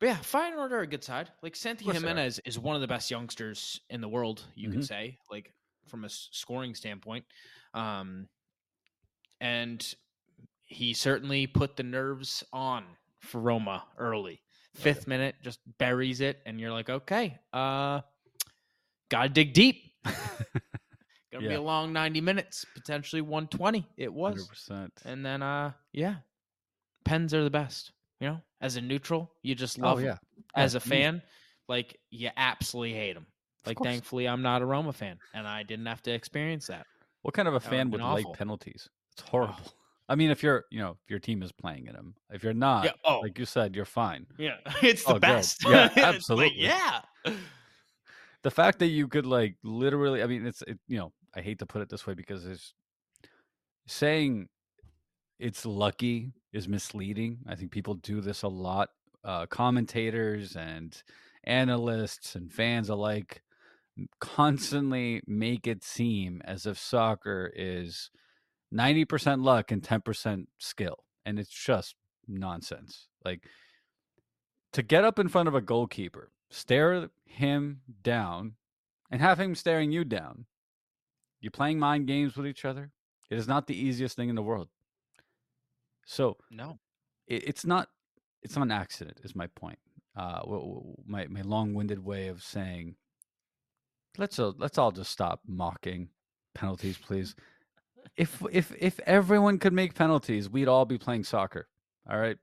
But 0.00 0.06
yeah, 0.06 0.16
Feyenoord 0.18 0.70
are 0.72 0.80
a 0.80 0.86
good 0.86 1.04
side. 1.04 1.30
Like 1.42 1.56
Santi 1.56 1.84
course 1.84 2.00
they 2.00 2.08
are. 2.08 2.10
Jimenez 2.10 2.40
is 2.44 2.58
one 2.58 2.74
of 2.74 2.80
the 2.82 2.88
best 2.88 3.10
youngsters 3.10 3.80
in 3.90 4.00
the 4.00 4.08
world, 4.08 4.44
you 4.54 4.68
could 4.68 4.80
Mhm. 4.80 4.86
say, 4.86 5.18
like 5.30 5.52
from 5.86 6.04
a 6.04 6.08
scoring 6.08 6.74
standpoint. 6.74 7.24
Um, 7.74 8.28
and 9.40 9.94
he 10.64 10.94
certainly 10.94 11.46
put 11.46 11.76
the 11.76 11.82
nerves 11.82 12.42
on 12.52 12.84
for 13.20 13.40
Roma 13.40 13.84
early. 13.98 14.40
Fifth 14.74 15.06
minute, 15.06 15.36
just 15.42 15.60
buries 15.78 16.20
it, 16.20 16.42
and 16.46 16.58
you're 16.58 16.72
like, 16.72 16.90
okay, 16.90 17.38
uh, 17.52 18.00
gotta 19.08 19.28
dig 19.28 19.52
deep. 19.52 19.92
Gonna 21.34 21.48
be 21.48 21.54
a 21.54 21.60
long 21.62 21.92
90 21.92 22.20
minutes, 22.20 22.64
potentially 22.64 23.20
120. 23.22 23.86
It 23.96 24.12
was. 24.12 24.48
100%. 24.48 24.92
And 25.04 25.24
then 25.26 25.42
uh 25.42 25.72
yeah. 25.92 26.18
Pens 27.04 27.34
are 27.34 27.44
the 27.44 27.50
best. 27.50 27.92
You 28.20 28.28
know, 28.28 28.42
as 28.60 28.76
a 28.76 28.80
neutral, 28.80 29.32
you 29.42 29.54
just 29.54 29.78
Oh, 29.82 29.96
love 29.96 29.98
'em. 29.98 30.04
yeah. 30.04 30.18
As 30.56 30.74
Yeah, 30.74 30.78
a 30.78 30.80
fan, 30.80 31.22
like 31.68 32.00
you 32.10 32.30
absolutely 32.36 32.94
hate 32.94 33.14
them. 33.14 33.26
Of 33.64 33.66
Like 33.66 33.74
course. 33.74 33.88
thankfully 33.90 34.28
I'm 34.28 34.42
not 34.42 34.62
a 34.62 34.66
Roma 34.66 34.92
fan 34.92 35.20
and 35.32 35.46
I 35.48 35.62
didn't 35.64 35.86
have 35.86 36.02
to 36.02 36.12
experience 36.12 36.68
that. 36.68 36.86
What 37.22 37.34
kind 37.34 37.48
of 37.48 37.54
a 37.54 37.60
That 37.62 37.70
fan 37.70 37.90
would 37.90 38.04
like 38.04 38.32
penalties? 38.32 38.88
It's 39.12 39.22
horrible. 39.28 39.72
I 40.08 40.14
mean, 40.16 40.30
if 40.30 40.42
you're, 40.42 40.64
you 40.70 40.78
know, 40.80 40.98
if 41.02 41.10
your 41.10 41.18
team 41.18 41.42
is 41.42 41.50
playing 41.52 41.86
in 41.86 41.94
them. 41.94 42.16
If 42.30 42.42
you're 42.44 42.52
not, 42.54 42.84
yeah, 42.84 42.92
oh, 43.04 43.22
like 43.22 43.38
you 43.38 43.46
said, 43.46 43.74
you're 43.74 43.84
fine. 43.86 44.26
yeah. 44.38 44.58
It's 44.82 45.04
the 45.06 45.14
Oh, 45.14 45.18
good. 45.18 45.50
best. 45.50 45.64
Yeah, 45.64 45.90
It's 45.96 46.32
like, 46.36 46.52
absolutely. 46.52 46.56
yeah. 46.56 47.02
The 48.42 48.50
fact 48.50 48.78
that 48.80 48.86
you 48.88 49.08
could 49.08 49.26
like 49.26 49.56
literally, 49.62 50.22
I 50.22 50.26
mean, 50.26 50.46
it's, 50.46 50.62
it, 50.62 50.78
you 50.86 50.98
know, 50.98 51.12
I 51.36 51.40
hate 51.40 51.58
to 51.58 51.66
put 51.66 51.82
it 51.82 51.88
this 51.88 52.06
way 52.06 52.14
because 52.14 52.46
it's 52.46 52.74
saying 53.86 54.48
it's 55.38 55.66
lucky 55.66 56.32
is 56.52 56.68
misleading. 56.68 57.38
I 57.48 57.56
think 57.56 57.70
people 57.70 57.94
do 57.94 58.20
this 58.20 58.42
a 58.42 58.48
lot. 58.48 58.90
Uh, 59.24 59.46
commentators 59.46 60.54
and 60.54 61.02
analysts 61.44 62.34
and 62.34 62.52
fans 62.52 62.88
alike 62.88 63.42
constantly 64.20 65.22
make 65.26 65.66
it 65.66 65.84
seem 65.84 66.42
as 66.44 66.66
if 66.66 66.78
soccer 66.78 67.50
is 67.54 68.10
90% 68.72 69.42
luck 69.42 69.70
and 69.70 69.82
10% 69.82 70.46
skill. 70.58 71.04
And 71.24 71.38
it's 71.38 71.50
just 71.50 71.94
nonsense. 72.28 73.08
Like 73.24 73.44
to 74.72 74.82
get 74.82 75.04
up 75.04 75.18
in 75.18 75.28
front 75.28 75.48
of 75.48 75.54
a 75.54 75.60
goalkeeper, 75.60 76.30
stare 76.50 77.08
him 77.24 77.80
down, 78.02 78.54
and 79.10 79.20
have 79.20 79.38
him 79.38 79.54
staring 79.54 79.92
you 79.92 80.04
down. 80.04 80.46
You're 81.44 81.50
playing 81.50 81.78
mind 81.78 82.06
games 82.06 82.36
with 82.36 82.46
each 82.46 82.64
other. 82.64 82.90
It 83.30 83.36
is 83.36 83.46
not 83.46 83.66
the 83.66 83.76
easiest 83.76 84.16
thing 84.16 84.30
in 84.30 84.34
the 84.34 84.42
world. 84.42 84.68
So 86.06 86.38
No. 86.50 86.78
it, 87.26 87.44
it's 87.48 87.66
not 87.66 87.88
it's 88.42 88.56
not 88.56 88.62
an 88.62 88.70
accident 88.72 89.20
is 89.24 89.34
my 89.36 89.46
point 89.48 89.78
uh 90.16 90.40
my 91.06 91.26
my 91.26 91.42
long-winded 91.42 91.98
way 92.02 92.28
of 92.28 92.42
saying 92.42 92.96
let's 94.18 94.38
all, 94.38 94.54
let's 94.58 94.78
all 94.78 94.90
just 94.92 95.10
stop 95.10 95.40
mocking 95.46 96.08
penalties 96.54 96.98
please 96.98 97.34
if 98.16 98.42
if 98.52 98.72
if 98.78 99.00
everyone 99.06 99.58
could 99.58 99.72
make 99.72 99.94
penalties 99.94 100.48
we'd 100.50 100.68
all 100.68 100.84
be 100.84 100.98
playing 100.98 101.24
soccer 101.24 101.68
all 102.10 102.18
right 102.18 102.36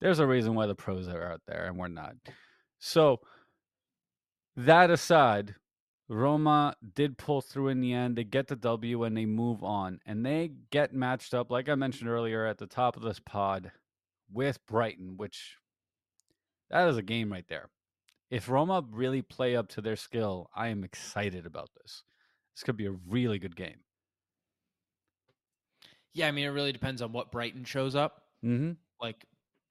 there's 0.00 0.18
a 0.18 0.26
reason 0.26 0.54
why 0.54 0.66
the 0.66 0.74
pros 0.74 1.08
are 1.08 1.32
out 1.32 1.40
there 1.46 1.64
and 1.66 1.76
we're 1.78 1.88
not 1.88 2.14
so 2.78 3.20
that 4.56 4.90
aside 4.90 5.54
Roma 6.10 6.74
did 6.96 7.16
pull 7.16 7.40
through 7.40 7.68
in 7.68 7.80
the 7.80 7.92
end. 7.92 8.16
They 8.16 8.24
get 8.24 8.48
the 8.48 8.56
W 8.56 9.04
and 9.04 9.16
they 9.16 9.26
move 9.26 9.62
on. 9.62 10.00
And 10.04 10.26
they 10.26 10.50
get 10.70 10.92
matched 10.92 11.32
up, 11.32 11.52
like 11.52 11.68
I 11.68 11.76
mentioned 11.76 12.10
earlier 12.10 12.44
at 12.44 12.58
the 12.58 12.66
top 12.66 12.96
of 12.96 13.02
this 13.02 13.20
pod, 13.20 13.70
with 14.30 14.58
Brighton, 14.66 15.16
which 15.16 15.56
that 16.68 16.88
is 16.88 16.96
a 16.96 17.02
game 17.02 17.30
right 17.30 17.46
there. 17.48 17.70
If 18.28 18.48
Roma 18.48 18.84
really 18.90 19.22
play 19.22 19.54
up 19.54 19.68
to 19.70 19.80
their 19.80 19.94
skill, 19.94 20.50
I 20.54 20.68
am 20.68 20.82
excited 20.82 21.46
about 21.46 21.70
this. 21.80 22.02
This 22.56 22.64
could 22.64 22.76
be 22.76 22.86
a 22.86 22.96
really 23.08 23.38
good 23.38 23.54
game. 23.54 23.78
Yeah, 26.12 26.26
I 26.26 26.32
mean 26.32 26.44
it 26.44 26.48
really 26.50 26.72
depends 26.72 27.02
on 27.02 27.12
what 27.12 27.30
Brighton 27.30 27.64
shows 27.64 27.94
up. 27.94 28.22
Mm-hmm. 28.44 28.72
like 29.02 29.26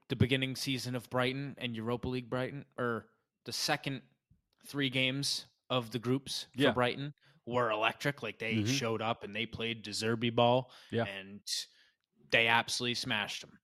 the 0.09 0.15
beginning 0.15 0.55
season 0.55 0.95
of 0.95 1.09
Brighton 1.09 1.55
and 1.57 1.75
Europa 1.75 2.07
League 2.07 2.29
Brighton, 2.29 2.65
or 2.77 3.07
the 3.45 3.51
second 3.51 4.03
three 4.67 4.89
games 4.91 5.47
of 5.69 5.91
the 5.91 5.99
groups 5.99 6.47
for 6.55 6.61
Yeah. 6.63 6.71
Brighton 6.71 7.13
were 7.45 7.71
electric. 7.71 8.21
Like 8.23 8.39
they 8.39 8.55
Mhm. 8.57 8.67
showed 8.67 9.01
up 9.01 9.23
and 9.23 9.35
they 9.35 9.45
played 9.45 9.81
De 9.83 9.91
Zerbi 9.91 10.33
ball, 10.33 10.71
Yeah. 10.91 11.05
and 11.05 11.41
they 12.31 12.47
absolutely 12.47 12.95
smashed 12.95 13.41
them. 13.41 13.59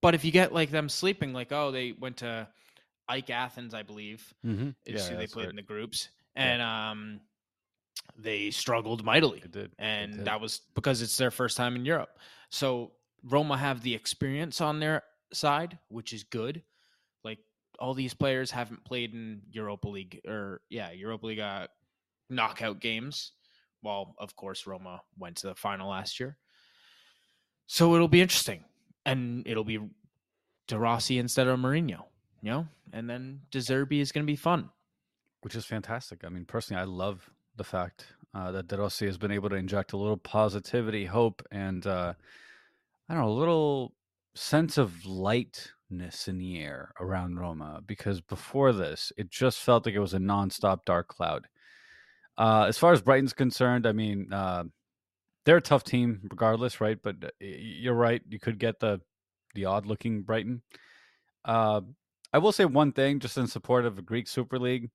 But 0.00 0.14
if 0.14 0.24
you 0.24 0.30
get 0.32 0.52
like 0.52 0.70
them 0.70 0.88
sleeping, 0.88 1.32
like 1.32 1.52
oh 1.52 1.70
they 1.70 1.92
went 1.92 2.18
to 2.18 2.48
AEK 3.08 3.30
Athens, 3.30 3.74
I 3.74 3.82
believe, 3.82 4.32
Mm-hmm. 4.44 4.70
is 4.86 5.08
who 5.08 5.16
they 5.16 5.26
played 5.26 5.44
right. 5.44 5.50
in 5.50 5.56
the 5.56 5.62
groups, 5.62 6.08
Yeah. 6.36 6.42
and 6.42 6.62
um, 6.62 7.20
they 8.16 8.50
struggled 8.50 9.04
mightily 9.04 9.40
They 9.40 9.48
did. 9.62 9.72
and 9.78 10.16
did. 10.16 10.24
that 10.26 10.40
was 10.40 10.60
because 10.74 11.02
it's 11.02 11.16
their 11.16 11.30
first 11.30 11.56
time 11.56 11.76
in 11.76 11.84
Europe. 11.84 12.18
So 12.50 12.92
Roma 13.22 13.56
have 13.56 13.82
the 13.82 13.94
experience 13.94 14.60
on 14.60 14.78
their 14.80 15.02
side, 15.32 15.78
which 15.88 16.12
is 16.12 16.22
good. 16.24 16.62
All 17.78 17.94
these 17.94 18.14
players 18.14 18.50
haven't 18.50 18.84
played 18.84 19.12
in 19.14 19.42
Europa 19.50 19.88
League 19.88 20.20
or 20.26 20.60
yeah, 20.70 20.90
Europa 20.92 21.26
League 21.26 21.40
uh, 21.40 21.66
knockout 22.30 22.80
games. 22.80 23.32
Well, 23.82 24.14
of 24.18 24.34
course, 24.36 24.66
Roma 24.66 25.02
went 25.18 25.36
to 25.38 25.48
the 25.48 25.54
final 25.54 25.90
last 25.90 26.18
year, 26.18 26.38
so 27.66 27.94
it'll 27.94 28.08
be 28.08 28.22
interesting, 28.22 28.64
and 29.04 29.46
it'll 29.46 29.64
be 29.64 29.78
De 30.66 30.78
Rossi 30.78 31.18
instead 31.18 31.46
of 31.48 31.58
Mourinho, 31.58 32.04
you 32.40 32.50
know, 32.50 32.66
and 32.92 33.10
then 33.10 33.40
De 33.50 33.58
Zerbi 33.58 34.00
is 34.00 34.10
going 34.12 34.24
to 34.24 34.30
be 34.30 34.36
fun. 34.36 34.70
which 35.42 35.54
is 35.54 35.66
fantastic. 35.66 36.24
I 36.24 36.30
mean, 36.30 36.46
personally, 36.46 36.80
I 36.80 36.86
love 36.86 37.30
the 37.56 37.64
fact 37.64 38.06
uh, 38.34 38.50
that 38.52 38.66
De 38.66 38.78
Rossi 38.78 39.04
has 39.06 39.18
been 39.18 39.30
able 39.30 39.50
to 39.50 39.56
inject 39.56 39.92
a 39.92 39.96
little 39.98 40.16
positivity, 40.16 41.04
hope, 41.04 41.42
and 41.52 41.86
uh, 41.86 42.14
I 43.08 43.14
don't 43.14 43.22
know, 43.24 43.28
a 43.28 43.38
little 43.38 43.92
sense 44.34 44.78
of 44.78 45.04
lightness 45.94 46.28
in 46.28 46.38
the 46.38 46.60
air 46.60 46.92
around 47.00 47.38
Roma. 47.38 47.80
Because 47.86 48.20
before 48.20 48.72
this, 48.72 49.12
it 49.16 49.30
just 49.30 49.58
felt 49.58 49.86
like 49.86 49.94
it 49.94 50.00
was 50.00 50.14
a 50.14 50.18
nonstop 50.18 50.84
dark 50.84 51.08
cloud. 51.08 51.46
Uh, 52.36 52.66
as 52.68 52.78
far 52.78 52.92
as 52.92 53.02
Brighton's 53.02 53.32
concerned, 53.32 53.86
I 53.86 53.92
mean, 53.92 54.32
uh, 54.32 54.64
they're 55.44 55.58
a 55.58 55.62
tough 55.62 55.84
team, 55.84 56.20
regardless, 56.30 56.80
right? 56.80 56.98
But 57.00 57.16
uh, 57.22 57.28
you're 57.40 57.94
right; 57.94 58.22
you 58.28 58.38
could 58.38 58.58
get 58.58 58.80
the 58.80 59.00
the 59.54 59.66
odd 59.66 59.86
looking 59.86 60.22
Brighton. 60.22 60.62
Uh, 61.44 61.82
I 62.32 62.38
will 62.38 62.52
say 62.52 62.64
one 62.64 62.92
thing, 62.92 63.20
just 63.20 63.38
in 63.38 63.46
support 63.46 63.84
of 63.84 63.94
the 63.94 64.02
Greek 64.02 64.26
Super 64.26 64.58
League 64.58 64.90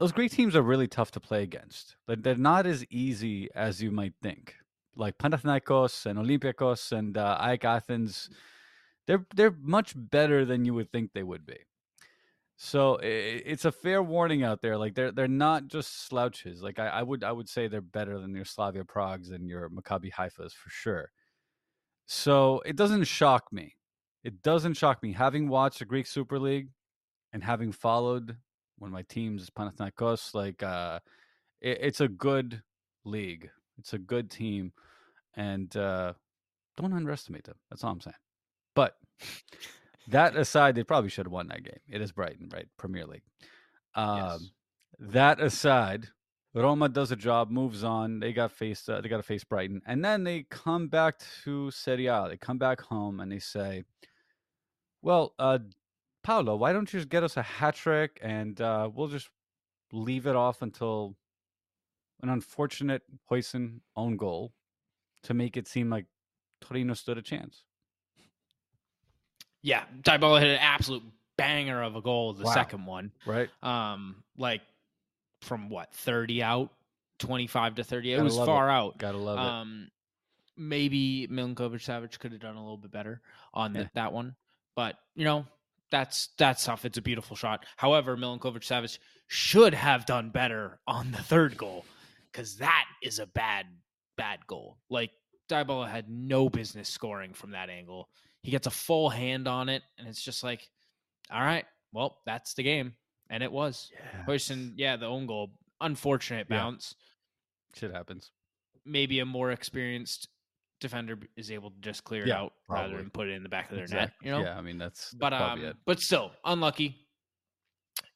those 0.00 0.12
Greek 0.12 0.32
teams 0.32 0.56
are 0.56 0.62
really 0.62 0.88
tough 0.88 1.12
to 1.12 1.20
play 1.20 1.44
against. 1.44 1.96
They're 2.08 2.34
not 2.34 2.66
as 2.66 2.84
easy 2.90 3.48
as 3.54 3.80
you 3.80 3.92
might 3.92 4.12
think. 4.22 4.56
Like 4.96 5.18
Panathinaikos 5.18 6.06
and 6.06 6.18
Olympiacos 6.18 6.92
and 6.92 7.16
uh, 7.16 7.56
Athens, 7.62 8.28
they're 9.06 9.26
they're 9.34 9.56
much 9.60 9.94
better 9.96 10.44
than 10.44 10.64
you 10.64 10.74
would 10.74 10.90
think 10.90 11.12
they 11.12 11.22
would 11.22 11.46
be. 11.46 11.58
So 12.56 13.00
it's 13.02 13.64
a 13.64 13.72
fair 13.72 14.02
warning 14.02 14.44
out 14.44 14.62
there. 14.62 14.76
Like 14.76 14.94
they're 14.94 15.12
they're 15.12 15.28
not 15.28 15.66
just 15.66 16.06
slouches. 16.06 16.62
Like 16.62 16.78
I, 16.78 16.86
I 16.86 17.02
would 17.02 17.24
I 17.24 17.32
would 17.32 17.48
say 17.48 17.66
they're 17.66 17.80
better 17.80 18.18
than 18.20 18.34
your 18.34 18.44
Slavia 18.44 18.84
Pragues 18.84 19.30
and 19.30 19.48
your 19.48 19.68
Maccabi 19.70 20.12
Haifas 20.12 20.52
for 20.52 20.70
sure. 20.70 21.10
So 22.06 22.62
it 22.64 22.76
doesn't 22.76 23.04
shock 23.04 23.52
me. 23.52 23.74
It 24.22 24.42
doesn't 24.42 24.74
shock 24.74 25.02
me 25.02 25.12
having 25.12 25.48
watched 25.48 25.80
the 25.80 25.84
Greek 25.84 26.06
Super 26.06 26.38
League 26.38 26.68
and 27.32 27.42
having 27.42 27.72
followed 27.72 28.36
one 28.78 28.88
of 28.88 28.92
my 28.92 29.02
teams 29.02 29.50
Panathinaikos. 29.50 30.34
Like, 30.34 30.62
uh, 30.62 31.00
it, 31.60 31.78
it's 31.80 32.00
a 32.00 32.08
good 32.08 32.62
league. 33.04 33.50
It's 33.78 33.92
a 33.92 33.98
good 33.98 34.30
team, 34.30 34.72
and 35.34 35.76
uh, 35.76 36.14
don't 36.76 36.92
underestimate 36.92 37.44
them. 37.44 37.56
That's 37.70 37.82
all 37.82 37.90
I'm 37.90 38.00
saying. 38.00 38.14
That 40.08 40.36
aside, 40.36 40.74
they 40.74 40.84
probably 40.84 41.10
should 41.10 41.26
have 41.26 41.32
won 41.32 41.48
that 41.48 41.62
game. 41.62 41.80
It 41.88 42.00
is 42.00 42.12
Brighton, 42.12 42.50
right? 42.52 42.66
Premier 42.76 43.06
League. 43.06 43.22
Um, 43.94 44.18
Yes. 44.18 44.50
That 44.98 45.40
aside, 45.40 46.08
Roma 46.54 46.88
does 46.88 47.10
a 47.10 47.16
job, 47.16 47.50
moves 47.50 47.82
on. 47.82 48.20
They 48.20 48.32
got 48.32 48.52
faced. 48.52 48.88
Uh, 48.88 49.00
they 49.00 49.08
got 49.08 49.16
to 49.16 49.22
face 49.24 49.42
Brighton, 49.42 49.82
and 49.86 50.04
then 50.04 50.22
they 50.22 50.44
come 50.44 50.88
back 50.88 51.16
to 51.44 51.70
Serie 51.72 52.06
A. 52.06 52.28
They 52.28 52.36
come 52.36 52.58
back 52.58 52.80
home 52.80 53.18
and 53.18 53.32
they 53.32 53.40
say, 53.40 53.82
"Well, 55.02 55.34
uh, 55.38 55.58
Paolo, 56.22 56.54
why 56.56 56.72
don't 56.72 56.92
you 56.92 57.00
just 57.00 57.08
get 57.08 57.24
us 57.24 57.36
a 57.36 57.42
hat 57.42 57.74
trick 57.74 58.20
and 58.22 58.60
uh, 58.60 58.88
we'll 58.92 59.08
just 59.08 59.28
leave 59.92 60.26
it 60.26 60.36
off 60.36 60.62
until 60.62 61.16
an 62.22 62.28
unfortunate 62.28 63.02
Huijsen 63.30 63.80
own 63.96 64.16
goal 64.16 64.52
to 65.24 65.34
make 65.34 65.56
it 65.56 65.66
seem 65.66 65.90
like 65.90 66.06
Torino 66.60 66.94
stood 66.94 67.18
a 67.18 67.22
chance." 67.22 67.64
Yeah, 69.66 69.84
Dybala 70.02 70.40
hit 70.40 70.50
an 70.50 70.58
absolute 70.60 71.02
banger 71.38 71.82
of 71.82 71.96
a 71.96 72.02
goal. 72.02 72.34
The 72.34 72.44
Wow. 72.44 72.52
second 72.52 72.84
one, 72.84 73.12
Right? 73.24 73.48
um, 73.62 74.22
like 74.36 74.60
from 75.40 75.70
what 75.70 75.92
thirty 75.94 76.42
out, 76.42 76.70
twenty 77.18 77.46
five 77.46 77.74
to 77.76 77.84
thirty. 77.84 78.12
It 78.12 78.16
Gotta 78.16 78.24
was 78.24 78.36
love 78.36 78.46
far 78.46 78.68
out. 78.70 78.98
Gotta 78.98 79.16
love 79.16 79.38
it. 79.38 79.42
Um, 79.42 79.90
maybe 80.56 81.26
Milinkovic 81.30 81.80
Savic 81.82 82.18
could 82.18 82.32
have 82.32 82.40
done 82.42 82.56
a 82.56 82.60
little 82.62 82.76
bit 82.76 82.90
better 82.90 83.20
on 83.52 83.74
Yeah. 83.74 83.84
the, 83.84 83.90
that 83.94 84.12
one, 84.12 84.36
but 84.76 84.98
you 85.14 85.24
know 85.24 85.46
that's 85.90 86.28
that's 86.38 86.64
tough. 86.64 86.84
It's 86.84 86.98
a 86.98 87.02
beautiful 87.02 87.34
shot. 87.34 87.64
However, 87.76 88.16
Milinkovic 88.16 88.62
Savic 88.62 88.98
should 89.28 89.72
have 89.74 90.04
done 90.06 90.30
better 90.30 90.78
on 90.86 91.10
the 91.10 91.22
third 91.22 91.56
goal 91.56 91.84
because 92.30 92.58
that 92.58 92.84
is 93.02 93.18
a 93.18 93.26
bad 93.26 93.66
bad 94.16 94.46
goal. 94.46 94.76
Like 94.90 95.10
Dybala 95.48 95.88
had 95.88 96.08
no 96.10 96.48
business 96.50 96.88
scoring 96.90 97.32
from 97.32 97.52
that 97.52 97.70
angle. 97.70 98.08
He 98.44 98.50
gets 98.50 98.66
a 98.66 98.70
full 98.70 99.08
hand 99.08 99.48
on 99.48 99.68
it, 99.70 99.82
and 99.98 100.06
it's 100.06 100.22
just 100.22 100.44
like, 100.44 100.68
all 101.32 101.40
right, 101.40 101.64
well, 101.92 102.20
that's 102.26 102.52
the 102.54 102.62
game, 102.62 102.94
and 103.30 103.42
it 103.42 103.50
was. 103.50 103.90
Yeah. 103.92 104.24
Huijsen, 104.26 104.74
yeah, 104.76 104.96
the 104.96 105.06
own 105.06 105.26
goal, 105.26 105.54
unfortunate 105.80 106.46
Yeah. 106.50 106.58
bounce 106.58 106.94
Shit 107.74 107.90
happens. 107.90 108.30
maybe 108.84 109.20
a 109.20 109.24
more 109.24 109.50
experienced 109.50 110.28
defender 110.78 111.18
is 111.36 111.50
able 111.50 111.70
to 111.70 111.80
just 111.80 112.04
clear 112.04 112.22
it 112.24 112.28
Yeah, 112.28 112.40
out 112.42 112.52
rather 112.68 112.98
than 112.98 113.08
put 113.08 113.28
it 113.28 113.32
in 113.32 113.42
the 113.42 113.48
back 113.48 113.70
of 113.70 113.76
their 113.78 113.86
net. 113.86 114.12
You 114.22 114.30
know, 114.32 114.42
Yeah, 114.42 114.58
I 114.58 114.60
mean 114.60 114.76
that's, 114.76 115.12
that's 115.12 115.16
but 115.18 115.32
um, 115.32 115.64
it. 115.64 115.76
but 115.86 116.00
still 116.00 116.32
unlucky 116.44 116.96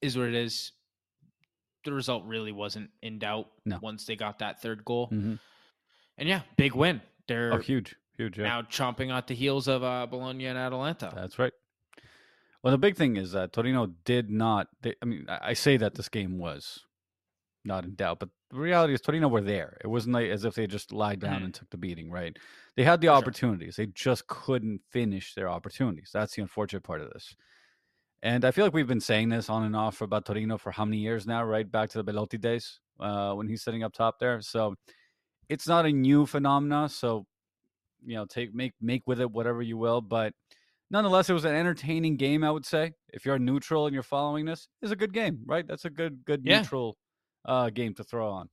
is 0.02 0.18
what 0.18 0.28
it 0.28 0.34
is. 0.34 0.72
The 1.84 1.92
result 1.94 2.24
really 2.26 2.52
wasn't 2.52 2.90
in 3.00 3.18
doubt 3.18 3.50
No. 3.64 3.78
once 3.80 4.04
they 4.04 4.14
got 4.16 4.40
that 4.40 4.60
third 4.60 4.84
goal, 4.84 5.08
Mhm. 5.08 5.38
and 6.18 6.28
yeah, 6.28 6.42
big 6.58 6.74
win. 6.74 7.00
They're 7.28 7.54
Oh, 7.54 7.58
huge, 7.60 7.94
huge. 8.18 8.38
Yeah. 8.38 8.44
now 8.44 8.62
chomping 8.62 9.10
at 9.10 9.26
the 9.26 9.34
heels 9.34 9.66
of 9.68 9.82
uh, 9.82 10.04
Bologna 10.06 10.46
and 10.46 10.58
Atalanta. 10.58 11.10
That's 11.14 11.38
right. 11.38 11.52
Well, 12.62 12.72
the 12.72 12.78
big 12.78 12.96
thing 12.96 13.16
is 13.16 13.32
that 13.32 13.52
Torino 13.52 13.86
did 14.04 14.28
not. 14.30 14.66
They, 14.82 14.94
I 15.00 15.04
mean, 15.06 15.26
I 15.28 15.54
say 15.54 15.76
that 15.78 15.94
this 15.94 16.08
game 16.08 16.38
was 16.38 16.84
not 17.64 17.84
in 17.84 17.94
doubt, 17.94 18.18
but 18.18 18.28
the 18.50 18.58
reality 18.58 18.94
is 18.94 19.00
Torino 19.00 19.28
were 19.28 19.40
there. 19.40 19.76
It 19.82 19.86
wasn't 19.86 20.14
like 20.14 20.28
as 20.30 20.44
if 20.44 20.54
they 20.54 20.66
just 20.66 20.92
lied 20.92 21.20
down 21.20 21.40
Mhm. 21.40 21.44
and 21.44 21.54
took 21.54 21.70
the 21.70 21.76
beating. 21.76 22.10
Right? 22.10 22.36
They 22.76 22.82
had 22.84 23.00
the 23.00 23.06
For 23.06 23.10
sure. 23.12 23.16
opportunities. 23.18 23.76
They 23.76 23.86
just 23.86 24.26
couldn't 24.26 24.80
finish 24.90 25.34
their 25.34 25.48
opportunities. 25.48 26.10
That's 26.12 26.34
the 26.34 26.42
unfortunate 26.42 26.82
part 26.82 27.00
of 27.00 27.10
this. 27.12 27.36
And 28.22 28.44
I 28.44 28.50
feel 28.50 28.64
like 28.64 28.74
we've 28.74 28.88
been 28.88 29.00
saying 29.00 29.28
this 29.28 29.48
on 29.48 29.62
and 29.62 29.76
off 29.76 30.00
about 30.00 30.24
Torino 30.26 30.58
for 30.58 30.72
how 30.72 30.84
many 30.84 30.96
years 30.98 31.24
now? 31.26 31.44
Right 31.44 31.70
back 31.70 31.90
to 31.90 31.98
the 31.98 32.04
Belotti 32.04 32.38
days 32.38 32.80
uh, 32.98 33.32
when 33.34 33.46
he's 33.48 33.62
sitting 33.62 33.84
up 33.84 33.92
top 33.92 34.18
there. 34.18 34.40
So 34.40 34.74
it's 35.48 35.68
not 35.68 35.86
a 35.86 35.92
new 35.92 36.26
phenomena. 36.26 36.88
So 36.88 37.26
you 38.04 38.14
know, 38.16 38.24
take 38.26 38.54
make 38.54 38.72
make 38.80 39.02
with 39.06 39.20
it 39.20 39.30
whatever 39.30 39.62
you 39.62 39.76
will. 39.76 40.00
But 40.00 40.32
nonetheless, 40.90 41.28
it 41.30 41.34
was 41.34 41.44
an 41.44 41.54
entertaining 41.54 42.16
game. 42.16 42.42
I 42.44 42.50
would 42.50 42.66
say, 42.66 42.92
if 43.12 43.24
you're 43.26 43.38
neutral 43.38 43.86
and 43.86 43.94
you're 43.94 44.02
following 44.02 44.44
this, 44.44 44.68
it's 44.82 44.92
a 44.92 44.96
good 44.96 45.12
game, 45.12 45.40
right? 45.46 45.66
That's 45.66 45.84
a 45.84 45.90
good 45.90 46.24
good 46.24 46.42
Yeah. 46.44 46.58
neutral 46.60 46.96
uh, 47.44 47.70
game 47.70 47.94
to 47.94 48.04
throw 48.04 48.28
on. 48.30 48.48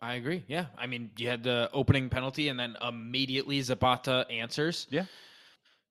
I 0.00 0.14
agree. 0.14 0.44
Yeah, 0.48 0.66
I 0.78 0.86
mean, 0.86 1.10
you 1.18 1.28
had 1.28 1.42
the 1.42 1.68
opening 1.74 2.08
penalty, 2.08 2.48
and 2.48 2.58
then 2.58 2.76
immediately 2.80 3.60
Zapata 3.60 4.26
answers. 4.30 4.86
Yeah. 4.90 5.04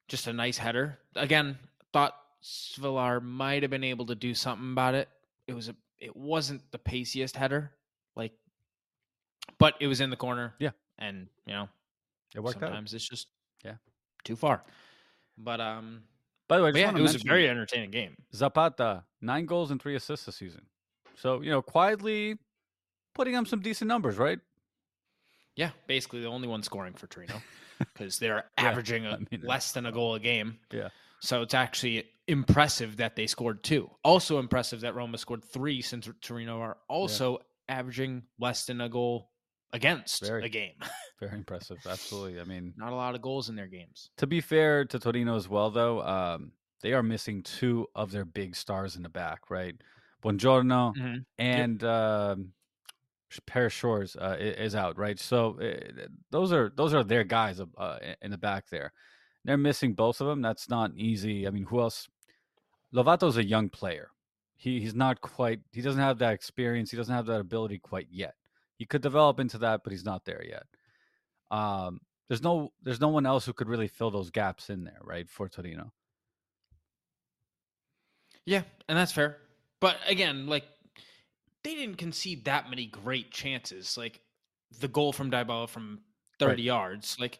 just 0.07 0.25
a 0.25 0.33
nice 0.33 0.57
header. 0.57 0.97
Again, 1.15 1.59
thought 1.93 2.15
Svilar 2.43 3.21
might 3.21 3.61
have 3.61 3.69
been 3.69 3.83
able 3.83 4.07
to 4.07 4.15
do 4.15 4.33
something 4.33 4.71
about 4.71 4.95
it. 4.95 5.07
It 5.45 5.53
was 5.53 5.69
a, 5.69 5.75
it 5.99 6.15
wasn't 6.15 6.63
the 6.71 6.79
paciest 6.79 7.35
header, 7.35 7.71
like, 8.15 8.31
but 9.59 9.75
it 9.79 9.85
was 9.85 10.01
in 10.01 10.09
the 10.09 10.15
corner. 10.15 10.55
Yeah. 10.57 10.71
and 10.97 11.27
you 11.45 11.53
know, 11.53 11.69
It 12.35 12.41
worked 12.41 12.57
out. 12.57 12.61
sometimes 12.61 12.93
it's 12.93 13.07
just 13.07 13.27
Yeah. 13.63 13.75
too 14.23 14.35
far. 14.35 14.63
But 15.37 15.61
um, 15.61 16.03
By 16.47 16.57
the 16.57 16.63
way, 16.63 16.69
I 16.69 16.71
just 16.71 16.81
yeah, 16.81 16.97
it 16.97 17.01
was 17.01 17.15
a 17.15 17.19
very 17.19 17.47
entertaining 17.49 17.91
game. 17.91 18.15
Zapata 18.33 19.03
nine 19.21 19.45
goals 19.45 19.71
and 19.71 19.81
three 19.81 19.95
assists 19.95 20.25
this 20.25 20.35
season. 20.35 20.65
So 21.15 21.41
you 21.41 21.49
know, 21.49 21.61
quietly 21.61 22.37
putting 23.15 23.35
up 23.35 23.47
some 23.47 23.61
decent 23.61 23.87
numbers, 23.87 24.17
right? 24.17 24.39
Yeah, 25.55 25.71
basically 25.87 26.21
the 26.21 26.27
only 26.27 26.47
one 26.47 26.63
scoring 26.63 26.93
for 26.93 27.07
Torino 27.07 27.41
because 27.79 28.17
they're 28.19 28.45
Yeah, 28.57 28.69
averaging 28.69 29.05
a, 29.05 29.11
I 29.11 29.17
mean, 29.31 29.41
less 29.43 29.71
than 29.73 29.85
a 29.85 29.91
goal 29.91 30.15
a 30.15 30.19
game. 30.19 30.57
Yeah. 30.71 30.89
So 31.21 31.41
it's 31.41 31.53
actually 31.53 32.05
impressive 32.27 32.97
that 32.97 33.15
they 33.17 33.27
scored 33.27 33.61
two. 33.63 33.89
Also 34.03 34.39
impressive 34.39 34.81
that 34.81 34.95
Roma 34.95 35.17
scored 35.17 35.43
three 35.43 35.81
since 35.81 36.07
Torino 36.21 36.61
are 36.61 36.77
also 36.87 37.39
averaging 37.67 38.23
less 38.39 38.65
than 38.65 38.79
a 38.79 38.87
goal 38.87 39.31
against 39.73 40.25
Very. 40.25 40.45
a 40.45 40.49
game. 40.49 40.75
Very 41.19 41.35
impressive. 41.37 41.77
Absolutely. 41.87 42.39
I 42.39 42.43
mean, 42.43 42.73
Not 42.77 42.91
a 42.93 42.95
lot 42.95 43.15
of 43.15 43.21
goals 43.21 43.49
in 43.49 43.55
their 43.55 43.67
games. 43.67 44.09
To 44.17 44.27
be 44.27 44.41
fair 44.41 44.85
to 44.85 44.99
Torino 44.99 45.35
as 45.35 45.47
well, 45.49 45.69
though, 45.69 46.01
um, 46.01 46.51
they 46.81 46.93
are 46.93 47.03
missing 47.03 47.43
two 47.43 47.87
of 47.95 48.11
their 48.11 48.25
big 48.25 48.55
stars 48.55 48.95
in 48.95 49.03
the 49.03 49.09
back, 49.09 49.49
right? 49.49 49.75
Buongiorno 50.23 50.95
Mhm. 50.95 51.25
and 51.37 51.83
um, 51.83 52.53
Perr 53.45 53.69
Schuurs 53.69 54.15
uh, 54.19 54.37
is 54.39 54.75
out, 54.75 54.97
right? 54.97 55.19
So 55.19 55.59
uh, 55.59 56.07
those 56.31 56.51
are 56.51 56.71
those 56.75 56.93
are 56.93 57.03
their 57.03 57.23
guys 57.23 57.59
uh, 57.59 57.99
in 58.21 58.31
the 58.31 58.37
back 58.37 58.69
there. 58.69 58.91
They're 59.45 59.57
missing 59.57 59.93
both 59.93 60.19
of 60.19 60.27
them. 60.27 60.41
That's 60.41 60.67
not 60.69 60.91
easy. 60.95 61.47
I 61.47 61.51
mean, 61.51 61.63
who 61.65 61.79
else? 61.79 62.07
Lovato's 62.93 63.37
a 63.37 63.43
young 63.43 63.69
player. 63.69 64.11
He 64.55 64.79
he's 64.81 64.95
not 64.95 65.21
quite. 65.21 65.59
He 65.71 65.81
doesn't 65.81 66.01
have 66.01 66.17
that 66.19 66.33
experience. 66.33 66.91
He 66.91 66.97
doesn't 66.97 67.13
have 67.13 67.27
that 67.27 67.39
ability 67.39 67.79
quite 67.79 68.07
yet. 68.09 68.35
He 68.79 68.85
could 68.85 69.01
develop 69.03 69.39
into 69.39 69.59
that, 69.59 69.83
but 69.83 69.91
he's 69.91 70.05
not 70.05 70.25
there 70.25 70.43
yet. 70.43 70.63
Um, 71.51 71.99
there's 72.29 72.41
no 72.41 72.71
there's 72.81 73.01
no 73.01 73.09
one 73.09 73.25
else 73.27 73.45
who 73.45 73.53
could 73.53 73.67
really 73.67 73.87
fill 73.89 74.09
those 74.09 74.31
gaps 74.31 74.69
in 74.71 74.83
there, 74.85 74.99
right? 75.03 75.29
For 75.29 75.47
Torino. 75.49 75.91
Yeah, 78.45 78.63
and 78.87 78.97
that's 78.97 79.11
fair. 79.11 79.37
But 79.79 79.97
again, 80.07 80.47
like 80.47 80.65
they 81.63 81.75
didn't 81.75 81.95
concede 81.97 82.45
that 82.45 82.69
many 82.69 82.85
great 82.87 83.31
chances. 83.31 83.97
Like 83.97 84.21
the 84.79 84.87
goal 84.87 85.11
from 85.13 85.29
Dybala 85.29 85.67
from 85.69 85.99
30 86.39 86.51
Right. 86.51 86.59
yards, 86.59 87.17
like 87.19 87.39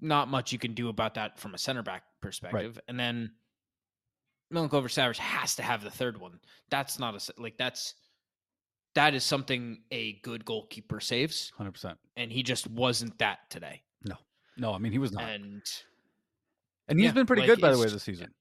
not 0.00 0.28
much 0.28 0.50
you 0.52 0.58
can 0.58 0.72
do 0.72 0.88
about 0.88 1.14
that 1.14 1.38
from 1.38 1.54
a 1.54 1.58
center 1.58 1.82
back 1.82 2.04
perspective. 2.22 2.80
And 2.88 2.98
then 2.98 3.32
Milinkovic 4.52 4.90
Savic 4.90 5.18
has 5.18 5.56
to 5.56 5.62
have 5.62 5.82
the 5.82 5.90
third 5.90 6.18
one. 6.18 6.40
That's 6.70 6.98
not 6.98 7.14
a 7.14 7.40
like 7.40 7.58
that's 7.58 7.94
that 8.94 9.14
is 9.14 9.22
something 9.24 9.82
a 9.90 10.14
good 10.22 10.44
goalkeeper 10.44 11.00
saves, 11.00 11.52
Hundred 11.56 11.72
percent. 11.72 11.98
and 12.16 12.30
he 12.32 12.42
just 12.42 12.66
wasn't 12.68 13.18
that 13.18 13.38
today. 13.50 13.82
No, 14.04 14.16
No, 14.56 14.72
I 14.74 14.78
mean 14.78 14.92
he 14.92 14.98
was 14.98 15.12
not, 15.12 15.22
and, 15.24 15.62
And 16.88 16.98
he's 16.98 17.06
yeah, 17.06 17.12
been 17.12 17.26
pretty 17.26 17.42
like, 17.42 17.48
good 17.50 17.60
by 17.60 17.70
the 17.72 17.78
way 17.78 17.86
this 17.88 18.02
season. 18.02 18.32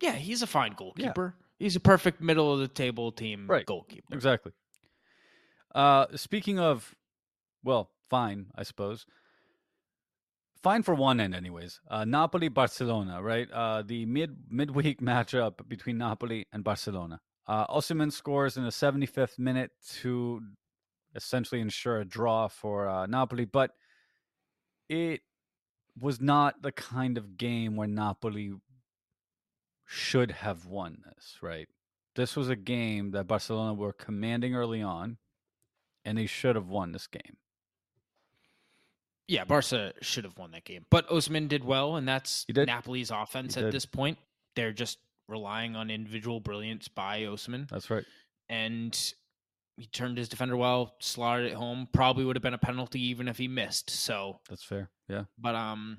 yeah, 0.00 0.12
he's 0.12 0.42
a 0.42 0.46
fine 0.46 0.72
goalkeeper. 0.76 1.34
He's 1.58 1.74
a 1.76 1.80
perfect 1.80 2.20
middle 2.20 2.52
of 2.52 2.60
the 2.60 2.68
table 2.68 3.10
team 3.10 3.46
Right. 3.48 3.66
goalkeeper. 3.66 4.14
Exactly. 4.14 4.52
Uh, 5.74 6.06
speaking 6.14 6.58
of, 6.60 6.94
well, 7.64 7.90
fine, 8.08 8.46
I 8.54 8.62
suppose. 8.62 9.06
Fine 10.62 10.82
for 10.82 10.94
one 10.94 11.20
end, 11.20 11.34
anyways. 11.34 11.80
Uh, 11.88 12.04
Napoli 12.04 12.48
Barcelona, 12.48 13.22
right? 13.22 13.50
Uh, 13.50 13.82
the 13.82 14.06
mid 14.06 14.36
midweek 14.50 15.00
matchup 15.02 15.66
between 15.68 15.98
Napoli 15.98 16.46
and 16.52 16.62
Barcelona. 16.64 17.20
Uh, 17.48 17.66
Osimhen 17.68 18.12
scores 18.12 18.58
in 18.58 18.64
the 18.64 18.70
75th 18.70 19.38
minute 19.38 19.70
to 20.00 20.42
essentially 21.14 21.62
ensure 21.62 22.00
a 22.00 22.04
draw 22.04 22.46
for 22.46 22.86
uh, 22.86 23.06
Napoli, 23.06 23.46
but 23.46 23.70
it 24.88 25.22
was 25.98 26.20
not 26.20 26.60
the 26.62 26.72
kind 26.72 27.16
of 27.16 27.38
game 27.38 27.74
where 27.74 27.88
Napoli 27.88 28.52
should 29.86 30.30
have 30.30 30.66
won 30.66 30.98
this, 31.06 31.38
right? 31.40 31.66
This 32.14 32.36
was 32.36 32.50
a 32.50 32.56
game 32.56 33.12
that 33.12 33.26
Barcelona 33.26 33.72
were 33.72 33.94
commanding 33.94 34.54
early 34.54 34.82
on, 34.82 35.16
and 36.04 36.18
they 36.18 36.26
should 36.26 36.54
have 36.54 36.68
won 36.68 36.92
this 36.92 37.06
game. 37.06 37.38
Yeah, 39.26 39.44
Barca 39.44 39.92
should 40.00 40.24
have 40.24 40.38
won 40.38 40.52
that 40.52 40.64
game, 40.64 40.86
but 40.90 41.08
Osimhen 41.08 41.48
did 41.48 41.64
well, 41.64 41.96
and 41.96 42.08
that's. 42.08 42.46
Napoli's 42.48 43.10
offense 43.10 43.56
at 43.56 43.70
this 43.70 43.84
point. 43.84 44.18
They're 44.56 44.72
just 44.72 44.98
relying 45.28 45.76
on 45.76 45.90
individual 45.90 46.40
brilliance 46.40 46.88
by 46.88 47.20
Osimhen, 47.22 47.68
That's 47.68 47.90
right. 47.90 48.04
and 48.48 49.14
he 49.76 49.86
turned 49.86 50.18
his 50.18 50.28
defender 50.28 50.56
well, 50.56 50.96
slaughtered 51.00 51.46
it 51.46 51.54
home. 51.54 51.86
Probably 51.92 52.24
would 52.24 52.34
have 52.36 52.42
been 52.42 52.54
a 52.54 52.58
penalty 52.58 53.00
even 53.08 53.28
if 53.28 53.38
he 53.38 53.46
missed. 53.46 53.90
So, 53.90 54.40
That's 54.48 54.64
fair. 54.64 54.90
Yeah. 55.08 55.24
but 55.38 55.54
um, 55.54 55.98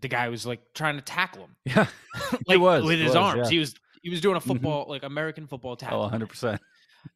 the 0.00 0.08
guy 0.08 0.28
was 0.28 0.46
like 0.46 0.60
trying 0.74 0.96
to 0.96 1.02
tackle 1.02 1.42
him. 1.44 1.56
Yeah, 1.64 1.86
like 2.46 2.60
was, 2.60 2.84
with 2.84 2.98
his 2.98 3.08
was, 3.08 3.16
arms. 3.16 3.40
yeah. 3.44 3.50
He 3.50 3.58
was 3.58 3.74
he 4.02 4.10
was 4.10 4.20
doing 4.20 4.36
a 4.36 4.40
Mhm. 4.40 4.44
football 4.46 4.86
like 4.88 5.02
American 5.02 5.46
football 5.48 5.74
tackle. 5.76 5.98
oh, 5.98 6.02
100 6.02 6.28
percent. 6.28 6.60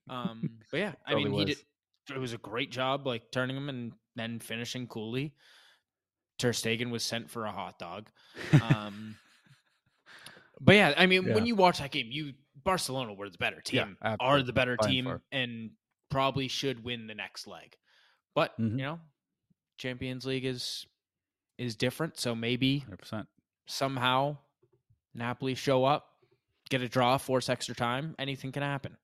Um, 0.09 0.59
but 0.71 0.79
yeah, 0.81 0.93
I 1.07 1.15
mean, 1.15 1.33
he 1.33 1.45
did. 1.45 1.59
It 2.12 2.19
was 2.19 2.33
a 2.33 2.38
great 2.38 2.71
job, 2.73 3.07
like 3.07 3.31
turning 3.31 3.57
him 3.57 3.69
and 3.69 3.93
then 4.17 4.41
finishing 4.41 4.87
coolly. 4.88 5.35
Ter 6.38 6.51
Stegen 6.53 6.91
was 6.91 7.05
sent 7.05 7.31
for 7.31 7.45
a 7.47 7.53
hot 7.53 7.79
dog. 7.79 8.09
Um, 8.61 9.15
but 10.62 10.75
yeah, 10.77 10.94
I 10.96 11.07
mean, 11.07 11.27
Yeah. 11.27 11.35
when 11.35 11.44
you 11.46 11.55
watch 11.57 11.79
that 11.79 11.90
game, 11.90 12.07
you 12.11 12.33
Barcelona 12.64 13.12
were 13.14 13.29
the 13.29 13.38
better 13.38 13.61
team, 13.61 13.96
Yeah, 14.03 14.16
are 14.20 14.42
the 14.42 14.53
better 14.53 14.77
team, 14.77 15.05
far. 15.07 15.22
and 15.33 15.72
probably 16.11 16.48
should 16.48 16.85
win 16.85 17.07
the 17.07 17.14
next 17.14 17.46
leg. 17.46 17.77
But 18.35 18.57
Mhm. 18.59 18.70
you 18.70 18.77
know, 18.85 19.01
Champions 19.79 20.25
League 20.25 20.44
is 20.44 20.87
is 21.59 21.77
different, 21.77 22.18
so 22.18 22.35
maybe 22.35 22.79
100 22.81 22.98
percent. 22.98 23.29
somehow 23.66 24.38
Napoli 25.14 25.55
show 25.55 25.85
up, 25.85 26.09
get 26.70 26.81
a 26.81 26.88
draw, 26.88 27.18
force 27.18 27.48
extra 27.48 27.75
time, 27.75 28.14
anything 28.18 28.51
can 28.53 28.62
happen. 28.62 28.96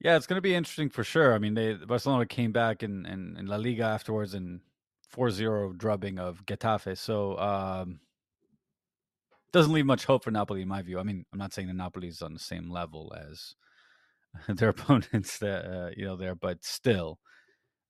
Yeah, 0.00 0.16
it's 0.16 0.26
going 0.26 0.36
to 0.36 0.42
be 0.42 0.54
interesting 0.54 0.90
for 0.90 1.02
sure. 1.04 1.34
I 1.34 1.38
mean, 1.38 1.54
they 1.54 1.74
Barcelona 1.74 2.26
came 2.26 2.52
back 2.52 2.82
in, 2.82 3.06
in, 3.06 3.36
in 3.36 3.46
La 3.46 3.56
Liga 3.56 3.84
afterwards 3.84 4.34
and 4.34 4.60
4-0 5.14 5.76
drubbing 5.76 6.18
of 6.18 6.44
Getafe. 6.46 6.96
So 6.98 7.38
um, 7.38 8.00
doesn't 9.52 9.72
leave 9.72 9.86
much 9.86 10.04
hope 10.04 10.24
for 10.24 10.30
Napoli 10.30 10.62
in 10.62 10.68
my 10.68 10.82
view. 10.82 10.98
I 10.98 11.02
mean, 11.02 11.24
I'm 11.32 11.38
not 11.38 11.52
saying 11.52 11.68
that 11.68 11.92
is 12.02 12.22
on 12.22 12.34
the 12.34 12.38
same 12.40 12.70
level 12.70 13.14
as 13.16 13.54
their 14.56 14.70
opponents 14.70 15.38
that 15.40 15.64
uh, 15.64 15.90
you 15.96 16.04
know 16.04 16.16
there, 16.16 16.34
but 16.34 16.64
still, 16.64 17.18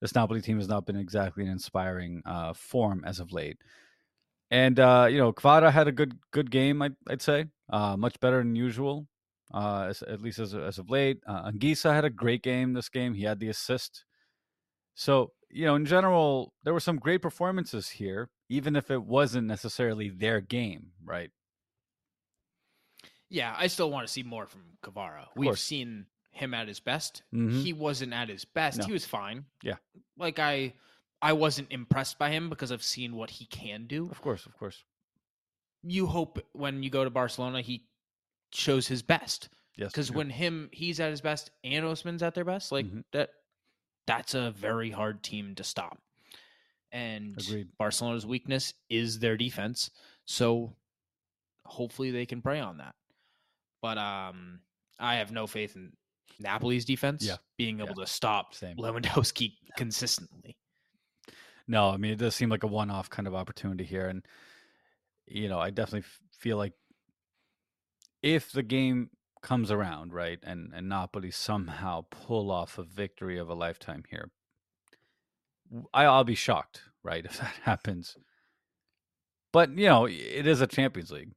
this 0.01 0.15
Napoli 0.15 0.41
team 0.41 0.57
has 0.57 0.67
not 0.67 0.85
been 0.85 0.95
exactly 0.95 1.43
an 1.43 1.51
inspiring 1.51 2.21
uh, 2.25 2.53
form 2.53 3.03
as 3.05 3.19
of 3.19 3.31
late. 3.31 3.57
And 4.51 4.79
uh, 4.79 5.07
you 5.09 5.17
know, 5.17 5.33
Kvara 5.33 5.71
had 5.71 5.87
a 5.87 5.91
good 5.91 6.17
good 6.31 6.51
game, 6.51 6.81
I'd, 6.81 6.95
I'd 7.07 7.21
say, 7.21 7.45
uh, 7.71 7.97
much 7.97 8.19
better 8.19 8.39
than 8.39 8.55
usual 8.55 9.07
uh, 9.53 9.87
as, 9.89 10.01
at 10.03 10.21
least 10.21 10.39
as, 10.39 10.53
as 10.53 10.77
of 10.77 10.89
late. 10.89 11.19
Uh, 11.27 11.51
had 11.83 12.05
a 12.05 12.09
great 12.09 12.43
game 12.43 12.73
this 12.73 12.89
game. 12.89 13.13
He 13.13 13.23
had 13.23 13.39
the 13.39 13.49
assist. 13.49 14.05
So, 14.95 15.31
you 15.49 15.65
know, 15.65 15.75
in 15.75 15.85
general, 15.85 16.53
there 16.63 16.73
were 16.73 16.79
some 16.79 16.97
great 16.97 17.21
performances 17.21 17.89
here, 17.89 18.29
even 18.49 18.75
if 18.75 18.91
it 18.91 19.03
wasn't 19.03 19.47
necessarily 19.47 20.09
their 20.09 20.41
game, 20.41 20.91
right? 21.03 21.31
Yeah, 23.29 23.55
I 23.57 23.67
still 23.67 23.91
want 23.91 24.07
to 24.07 24.11
see 24.11 24.23
more 24.23 24.47
from 24.47 24.61
Kavara. 24.83 25.27
We've 25.35 25.57
seen 25.59 26.07
him 26.31 26.53
at 26.53 26.67
his 26.67 26.79
best. 26.79 27.23
Mhm. 27.33 27.61
He 27.63 27.73
wasn't 27.73 28.13
at 28.13 28.29
his 28.29 28.45
best. 28.45 28.79
No. 28.79 28.85
He 28.85 28.91
was 28.93 29.05
fine. 29.05 29.45
Yeah. 29.63 29.75
Like 30.17 30.39
I 30.39 30.73
I 31.21 31.33
wasn't 31.33 31.71
impressed 31.71 32.17
by 32.17 32.29
him 32.29 32.49
because 32.49 32.71
I've 32.71 32.83
seen 32.83 33.15
what 33.15 33.29
he 33.29 33.45
can 33.45 33.87
do. 33.87 34.09
Of 34.09 34.21
course, 34.21 34.45
of 34.45 34.57
course. 34.57 34.83
You 35.83 36.05
hope 36.07 36.39
when 36.53 36.81
you 36.83 36.89
go 36.89 37.03
to 37.03 37.09
Barcelona 37.09 37.61
he 37.61 37.87
shows 38.51 38.87
his 38.87 39.01
best. 39.01 39.49
Yes. 39.75 39.91
Because 39.91 40.11
when 40.11 40.29
him 40.29 40.69
he's 40.73 40.99
at 40.99 41.09
his 41.11 41.21
best 41.21 41.51
and 41.63 41.85
Osimhen's 41.85 42.23
at 42.23 42.35
their 42.35 42.45
best, 42.45 42.71
like 42.71 42.85
Mhm. 42.85 43.03
that 43.11 43.31
that's 44.07 44.33
a 44.33 44.51
very 44.51 44.89
hard 44.91 45.23
team 45.23 45.55
to 45.55 45.63
stop. 45.63 46.01
And 46.91 47.37
Agreed. 47.39 47.77
Barcelona's 47.77 48.25
weakness 48.25 48.73
is 48.89 49.19
their 49.19 49.37
defense. 49.37 49.91
So 50.25 50.75
hopefully 51.65 52.09
they 52.11 52.25
can 52.25 52.41
prey 52.41 52.59
on 52.59 52.77
that. 52.77 52.95
But 53.81 53.97
um 53.97 54.59
I 54.99 55.15
have 55.15 55.31
no 55.31 55.47
faith 55.47 55.75
in 55.75 55.93
Napoli's 56.39 56.85
defense 56.85 57.23
Yeah. 57.25 57.37
being 57.57 57.79
Yeah. 57.79 57.85
able 57.85 57.95
to 57.95 58.07
stop 58.07 58.53
Same. 58.53 58.77
Lewandowski 58.77 59.53
consistently. 59.77 60.57
No, 61.67 61.89
I 61.89 61.97
mean, 61.97 62.11
it 62.11 62.17
does 62.19 62.35
seem 62.35 62.49
like 62.49 62.63
a 62.63 62.67
one 62.67 62.89
off 62.89 63.09
kind 63.09 63.27
of 63.27 63.35
opportunity 63.35 63.83
here. 63.83 64.07
And, 64.07 64.25
you 65.27 65.47
know, 65.47 65.59
I 65.59 65.69
definitely 65.69 65.99
f- 65.99 66.19
feel 66.39 66.57
like 66.57 66.73
if 68.23 68.51
the 68.51 68.63
game 68.63 69.11
comes 69.43 69.69
around, 69.71 70.11
right, 70.11 70.39
and, 70.43 70.71
and 70.73 70.89
Napoli 70.89 71.29
somehow 71.31 72.05
pull 72.09 72.49
off 72.51 72.77
a 72.79 72.83
victory 72.83 73.37
of 73.37 73.49
a 73.49 73.53
lifetime 73.53 74.03
here, 74.09 74.31
I'll 75.93 76.23
be 76.23 76.35
shocked, 76.35 76.81
right, 77.03 77.23
if 77.29 77.37
that 77.37 77.53
happens. 77.63 78.17
But, 79.53 79.69
you 79.77 79.85
know, 79.87 80.05
it 80.07 80.47
is 80.47 80.61
a 80.61 80.67
Champions 80.67 81.11
League. 81.11 81.31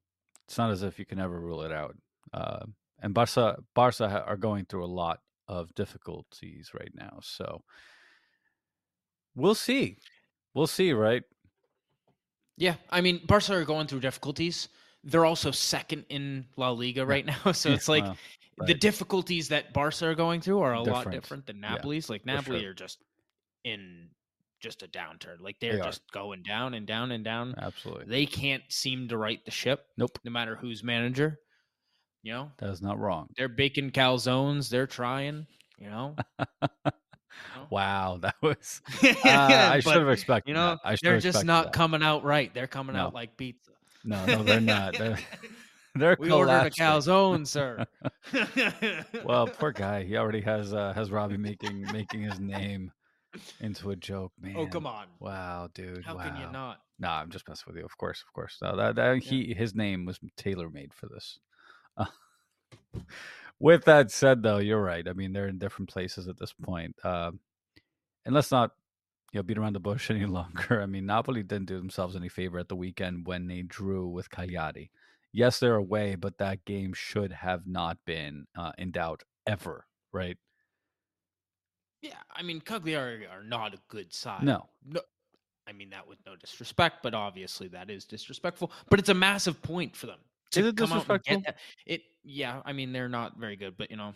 It's 0.47 0.57
not 0.59 0.71
as 0.71 0.83
if 0.83 0.99
you 0.99 1.05
can 1.05 1.19
ever 1.21 1.39
rule 1.39 1.63
it 1.63 1.73
out. 1.73 1.97
Uh, 2.33 2.67
and 3.01 3.13
Barca, 3.15 3.59
Barca 3.75 4.25
are 4.27 4.37
going 4.37 4.65
through 4.65 4.85
a 4.85 4.87
lot 4.87 5.21
of 5.49 5.75
difficulties 5.75 6.71
right 6.73 6.93
now. 6.95 7.19
So 7.23 7.63
we'll 9.35 9.55
see. 9.55 9.99
We'll 10.55 10.67
see, 10.67 10.93
right? 10.93 11.23
Yeah, 12.57 12.75
I 12.91 13.01
mean 13.01 13.21
Barca 13.27 13.55
are 13.55 13.65
going 13.65 13.87
through 13.87 14.01
difficulties. 14.01 14.69
They're 15.05 15.25
also 15.25 15.51
second 15.51 16.05
in 16.11 16.47
La 16.57 16.71
Liga 16.71 17.05
right 17.05 17.27
now, 17.45 17.53
so 17.53 17.71
it's 17.73 17.89
like 17.89 18.05
Well, 18.05 18.67
the 18.67 18.75
difficulties 18.75 19.49
that 19.49 19.73
Barca 19.73 20.07
are 20.07 20.15
going 20.15 20.41
through 20.41 20.61
are 20.61 20.75
a 20.75 20.79
lot 20.83 21.05
Different. 21.05 21.11
different 21.13 21.47
than 21.47 21.57
Yeah, 21.63 21.75
Napoli's. 21.75 22.09
like 22.11 22.25
Napoli 22.27 22.61
sure. 22.61 22.71
are 22.71 22.75
just 22.75 22.99
in 23.65 24.09
just 24.61 24.83
a 24.83 24.87
downturn. 24.89 25.41
Like 25.41 25.57
they're 25.61 25.79
They 25.79 25.83
just 25.83 26.03
going 26.13 26.43
down 26.45 26.75
and 26.75 26.87
down 26.87 27.11
and 27.11 27.25
down. 27.25 27.55
absolutely. 27.59 28.05
They 28.07 28.27
can't 28.27 28.63
seem 28.69 29.09
to 29.09 29.17
right 29.17 29.45
the 29.45 29.51
ship. 29.51 29.87
Nope. 29.97 30.19
No 30.25 30.31
matter 30.31 30.55
who's 30.55 30.85
manager. 30.85 31.39
You 32.23 32.33
know, 32.33 32.53
That 32.59 32.71
is 32.71 32.81
not 32.83 32.99
wrong. 32.99 33.29
they're 33.37 33.49
baking 33.49 33.91
calzones. 33.91 34.69
They're 34.69 34.87
trying. 34.87 35.47
You 35.79 35.91
know, 35.91 36.17
Wow, 37.71 38.19
that 38.23 38.37
was. 38.43 38.81
Uh, 39.25 39.71
I 39.73 39.81
should 39.81 39.97
have 39.97 40.09
expected. 40.09 40.51
You 40.51 40.55
know, 40.55 40.79
they're 41.03 41.19
just 41.21 41.45
not 41.45 41.67
that. 41.67 41.73
coming 41.73 42.03
out 42.03 42.23
right. 42.25 42.53
They're 42.55 42.67
coming 42.67 42.95
No. 42.97 43.07
out 43.07 43.15
like 43.15 43.37
pizza. 43.37 43.73
No, 44.05 44.25
no, 44.27 44.43
they're 44.43 44.61
not. 44.61 44.97
They're, 44.97 45.19
they're 45.95 46.17
we 46.19 46.31
ordered 46.31 46.67
a 46.67 46.71
calzone, 46.71 47.47
sir. 47.47 47.85
Well, 49.25 49.47
poor 49.47 49.73
guy. 49.73 50.05
He 50.05 50.17
already 50.17 50.41
has 50.43 50.73
uh, 50.75 50.93
has 50.93 51.11
Robbie 51.11 51.37
making 51.37 51.83
making 51.93 52.23
his 52.23 52.39
name 52.41 52.93
into 53.61 53.91
a 53.91 53.97
joke, 53.97 54.33
man. 54.41 54.55
oh 54.57 54.67
come 54.67 54.87
on! 54.87 55.07
Wow, 55.21 55.69
dude. 55.75 56.05
How 56.05 56.17
wow. 56.17 56.25
can 56.25 56.37
you 56.37 56.51
not? 56.53 56.79
Nah, 56.99 57.21
I'm 57.21 57.31
just 57.31 57.49
messing 57.49 57.65
with 57.67 57.77
you. 57.77 57.85
Of 57.85 57.97
course, 57.97 58.23
of 58.27 58.33
course. 58.33 58.59
No, 58.63 58.77
that, 58.77 58.97
that 58.97 59.19
he 59.19 59.55
his 59.55 59.75
name 59.75 60.05
was 60.05 60.19
tailor 60.37 60.69
made 60.69 60.93
for 60.95 61.07
this. 61.09 61.39
Uh, 61.97 62.07
with 63.59 63.85
that 63.85 64.11
said, 64.11 64.43
though, 64.43 64.59
you're 64.59 64.83
right. 64.83 65.07
I 65.07 65.13
mean, 65.13 65.33
they're 65.33 65.49
in 65.49 65.59
different 65.59 65.91
places 65.91 66.29
at 66.29 66.39
this 66.39 66.53
point. 66.53 66.95
Um, 67.05 67.41
and 68.25 68.35
let's 68.35 68.51
not 68.51 68.73
you 69.33 69.39
know 69.39 69.43
beat 69.43 69.59
around 69.59 69.73
the 69.75 69.81
bush 69.81 70.11
any 70.11 70.27
longer. 70.27 70.81
I 70.83 70.87
mean, 70.87 71.07
Napoli 71.07 71.43
didn't 71.43 71.67
do 71.67 71.79
themselves 71.79 72.17
any 72.17 72.29
favor 72.29 72.59
at 72.59 72.69
the 72.69 72.77
weekend 72.77 73.27
when 73.27 73.49
they 73.49 73.63
drew 73.63 74.09
with 74.09 74.31
Cagliari. 74.31 74.91
Yes, 75.33 75.59
they're 75.59 75.77
away, 75.77 76.15
but 76.15 76.39
that 76.39 76.65
game 76.67 76.93
should 76.93 77.33
have 77.33 77.67
not 77.67 77.97
been 78.05 78.47
uh, 78.57 78.73
in 78.77 78.91
doubt 78.91 79.23
ever, 79.47 79.87
right? 80.13 80.37
Yeah, 82.03 82.19
I 82.31 82.43
mean 82.43 82.61
Cagliari 82.61 83.27
are 83.27 83.43
not 83.43 83.75
a 83.75 83.79
good 83.89 84.13
side. 84.13 84.43
No, 84.43 84.69
no. 84.85 85.01
I 85.67 85.73
mean 85.73 85.91
that 85.91 86.09
with 86.09 86.19
no 86.27 86.35
disrespect, 86.37 86.97
but 87.03 87.15
obviously 87.15 87.69
that 87.69 87.89
is 87.89 88.05
disrespectful. 88.05 88.73
But 88.91 88.99
it's 88.99 89.09
a 89.09 89.15
massive 89.15 89.63
point 89.63 89.97
for 89.97 90.07
them 90.07 90.19
Is 90.61 90.67
it 90.67 90.77
come 90.77 90.93
out 90.93 91.09
and 91.09 91.21
disrespectful? 91.21 91.37
get 91.39 91.45
that. 91.47 91.57
It. 91.87 92.03
Yeah, 92.25 92.63
I 92.65 92.73
mean 92.73 92.93
they're 92.93 93.09
not 93.09 93.39
very 93.39 93.57
good, 93.57 93.77
but 93.77 93.91
you 93.91 93.97
know, 93.97 94.15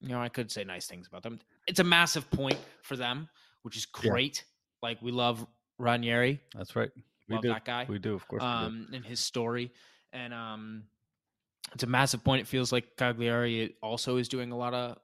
you 0.00 0.08
know 0.10 0.20
I 0.20 0.28
could 0.28 0.50
say 0.50 0.64
nice 0.64 0.86
things 0.86 1.06
about 1.08 1.22
them. 1.22 1.40
It's 1.66 1.80
a 1.80 1.84
massive 1.84 2.30
point 2.30 2.58
for 2.82 2.96
them, 2.96 3.28
which 3.62 3.76
is 3.76 3.86
Yeah. 4.02 4.10
great. 4.10 4.44
Like 4.82 5.00
we 5.02 5.10
love 5.12 5.46
Ranieri, 5.78 6.40
that's 6.54 6.74
right. 6.76 6.90
We 7.28 7.34
love 7.36 7.42
do. 7.42 7.48
that 7.48 7.64
guy. 7.64 7.86
We 7.88 7.98
do, 7.98 8.14
of 8.14 8.26
course. 8.28 8.42
um, 8.42 8.88
and 8.92 9.04
his 9.04 9.20
story. 9.20 9.72
And 10.12 10.34
um, 10.34 10.84
it's 11.74 11.84
a 11.84 11.86
massive 11.86 12.24
point. 12.24 12.40
It 12.40 12.46
feels 12.48 12.72
like 12.72 12.96
Cagliari 12.96 13.76
also 13.82 14.16
is 14.16 14.28
doing 14.28 14.50
a 14.52 14.56
lot 14.56 14.74
of 14.74 14.98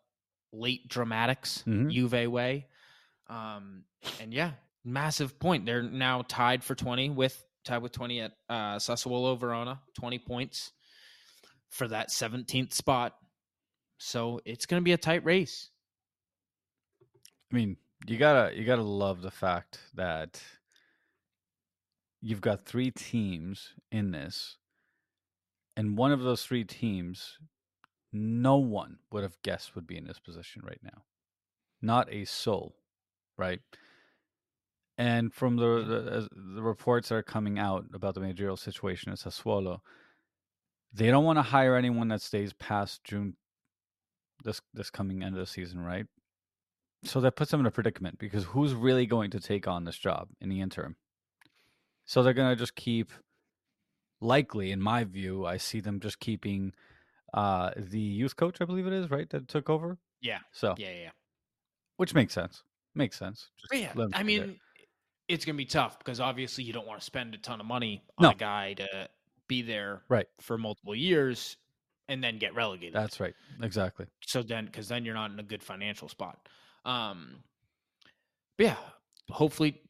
late 0.53 0.89
dramatics, 0.89 1.63
Mhm. 1.67 1.93
Juve 1.93 2.31
way. 2.31 2.67
Um, 3.29 3.85
and 4.21 4.33
yeah, 4.35 4.53
massive 4.85 5.39
point. 5.39 5.67
They're 5.67 5.83
now 5.83 6.23
tied 6.27 6.65
for 6.65 6.75
20 6.75 7.11
with 7.11 7.45
tied 7.67 7.83
with 7.83 7.93
20 7.93 8.21
at 8.21 8.33
uh, 8.49 8.77
Sassuolo 8.77 9.39
Verona, 9.39 9.81
20 9.99 10.19
points 10.21 10.73
for 11.69 11.89
that 11.89 12.09
17th 12.09 12.73
spot. 12.73 13.17
So 13.99 14.41
it's 14.45 14.67
going 14.67 14.81
to 14.81 14.85
be 14.85 14.93
a 14.93 14.99
tight 14.99 15.25
race. 15.25 15.71
I 17.53 17.55
mean, 17.55 17.77
you 18.07 18.19
gotta 18.19 18.55
you 18.57 18.65
gotta 18.65 18.83
love 18.83 19.23
the 19.23 19.31
fact 19.31 19.79
that 19.95 20.43
you've 22.21 22.41
got 22.41 22.67
three 22.67 22.91
teams 22.91 23.73
in 23.91 24.11
this, 24.11 24.57
and 25.77 25.97
one 25.97 26.13
of 26.13 26.21
those 26.23 26.45
three 26.45 26.65
teams, 26.65 27.39
no 28.13 28.57
one 28.57 28.99
would 29.13 29.23
have 29.23 29.41
guessed 29.43 29.75
would 29.75 29.87
be 29.87 29.97
in 29.97 30.07
this 30.07 30.19
position 30.19 30.63
right 30.65 30.81
now. 30.83 31.03
Not 31.81 32.13
a 32.13 32.25
soul, 32.25 32.77
right? 33.39 33.61
And 34.99 35.33
from 35.33 35.57
the 35.57 35.85
the, 35.85 36.13
as- 36.13 36.29
the 36.33 36.63
reports 36.63 37.09
that 37.11 37.17
are 37.17 37.23
coming 37.23 37.59
out 37.59 37.85
about 37.93 38.15
the 38.15 38.21
managerial 38.21 38.57
situation 38.57 39.13
at 39.13 39.19
Sassuolo, 39.19 39.81
they 40.93 41.09
don't 41.11 41.25
want 41.25 41.39
to 41.39 41.43
hire 41.43 41.77
anyone 41.77 42.09
that 42.09 42.23
stays 42.23 42.53
past 42.55 43.05
June 43.05 43.37
this 44.45 44.61
this 44.73 44.91
coming 44.91 45.23
end 45.23 45.35
of 45.35 45.41
the 45.41 45.47
season, 45.47 45.81
right? 45.81 46.07
So 47.05 47.21
that 47.21 47.37
puts 47.37 47.51
them 47.51 47.61
in 47.61 47.67
a 47.67 47.71
predicament 47.71 48.19
because 48.19 48.45
who's 48.45 48.75
really 48.75 49.07
going 49.07 49.31
to 49.33 49.41
take 49.41 49.69
on 49.69 49.85
this 49.85 49.99
job 49.99 50.29
in 50.41 50.49
the 50.49 50.61
interim? 50.61 50.97
So 52.05 52.23
they're 52.23 52.33
gonna 52.33 52.57
just 52.57 52.75
keep 52.75 53.13
likely, 54.21 54.73
in 54.73 54.81
my 54.81 55.05
view, 55.05 55.45
I 55.47 55.57
see 55.59 55.81
them 55.81 56.01
just 56.01 56.21
keeping 56.21 56.73
uh 57.35 57.73
the 57.77 58.01
youth 58.01 58.37
coach, 58.37 58.61
I 58.61 58.65
believe 58.65 58.87
it 58.87 58.93
is, 58.93 59.11
right, 59.11 59.29
that 59.31 59.49
took 59.49 59.69
over. 59.69 59.99
Yeah. 60.21 60.39
So 60.53 60.75
Yeah, 60.79 60.93
yeah. 60.93 61.11
which 61.97 62.15
makes 62.15 62.33
sense. 62.33 62.63
Makes 62.95 63.19
sense. 63.19 63.51
Just 63.61 63.83
yeah, 63.83 63.93
I 64.15 64.23
mean, 64.23 64.59
it's 65.29 65.45
gonna 65.45 65.57
be 65.57 65.65
tough 65.65 65.99
because 65.99 66.21
obviously 66.21 66.65
you 66.65 66.73
don't 66.73 66.87
want 66.87 67.01
to 67.01 67.05
spend 67.05 67.35
a 67.35 67.39
ton 67.39 67.61
of 67.61 67.67
money 67.67 68.03
on 68.19 68.25
No. 68.25 68.31
a 68.31 68.35
guy 68.35 68.75
to 68.75 69.09
be 69.49 69.63
there 69.63 70.03
Right. 70.09 70.29
for 70.41 70.57
multiple 70.59 70.95
years 70.95 71.57
and 72.09 72.23
then 72.23 72.39
get 72.39 72.55
relegated. 72.55 72.95
That's 72.95 73.19
right. 73.21 73.35
Exactly. 73.63 74.07
so 74.25 74.43
then 74.43 74.67
because 74.67 74.89
then 74.89 75.05
you're 75.05 75.15
not 75.15 75.31
in 75.31 75.39
a 75.41 75.43
good 75.45 75.63
financial 75.63 76.09
spot. 76.09 76.49
Um, 76.85 77.43
but 78.57 78.65
yeah, 78.67 78.77
hopefully, 79.31 79.81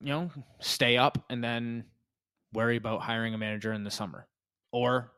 you 0.00 0.08
know, 0.08 0.30
stay 0.60 0.96
up 0.98 1.24
and 1.30 1.42
then 1.42 1.84
worry 2.52 2.76
about 2.76 3.00
hiring 3.00 3.32
a 3.34 3.38
manager 3.38 3.72
in 3.72 3.84
the 3.84 3.90
summer, 3.90 4.26
or 4.72 5.12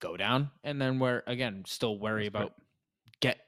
go 0.00 0.16
down 0.16 0.50
and 0.64 0.80
then 0.80 0.98
where 0.98 1.22
again 1.26 1.64
still 1.66 1.98
worry 1.98 2.24
That's 2.28 2.34
right. 2.34 2.42
about 2.44 2.54
get 3.20 3.38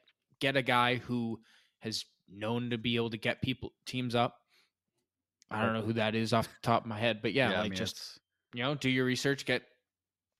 get 0.41 0.57
a 0.57 0.63
guy 0.63 0.97
who 0.97 1.41
has 1.79 2.05
known 2.29 2.71
to 2.71 2.79
be 2.79 2.97
able 2.97 3.11
to 3.11 3.17
get 3.19 3.41
people 3.41 3.73
teams 3.87 4.15
up. 4.15 4.40
I 5.51 5.65
don't 5.65 5.75
know 5.75 5.83
who 5.83 5.95
that 5.95 6.15
is 6.15 6.33
off 6.33 6.47
the 6.47 6.55
top 6.63 6.83
of 6.85 6.89
my 6.89 6.99
head, 6.99 7.21
but 7.23 7.33
yeah, 7.33 7.51
I 7.51 7.61
like 7.61 7.71
mean, 7.71 7.77
just 7.79 7.97
it's- 7.97 8.19
you 8.55 8.63
know, 8.63 8.75
do 8.75 8.89
your 8.91 9.05
research, 9.05 9.45
get 9.45 9.63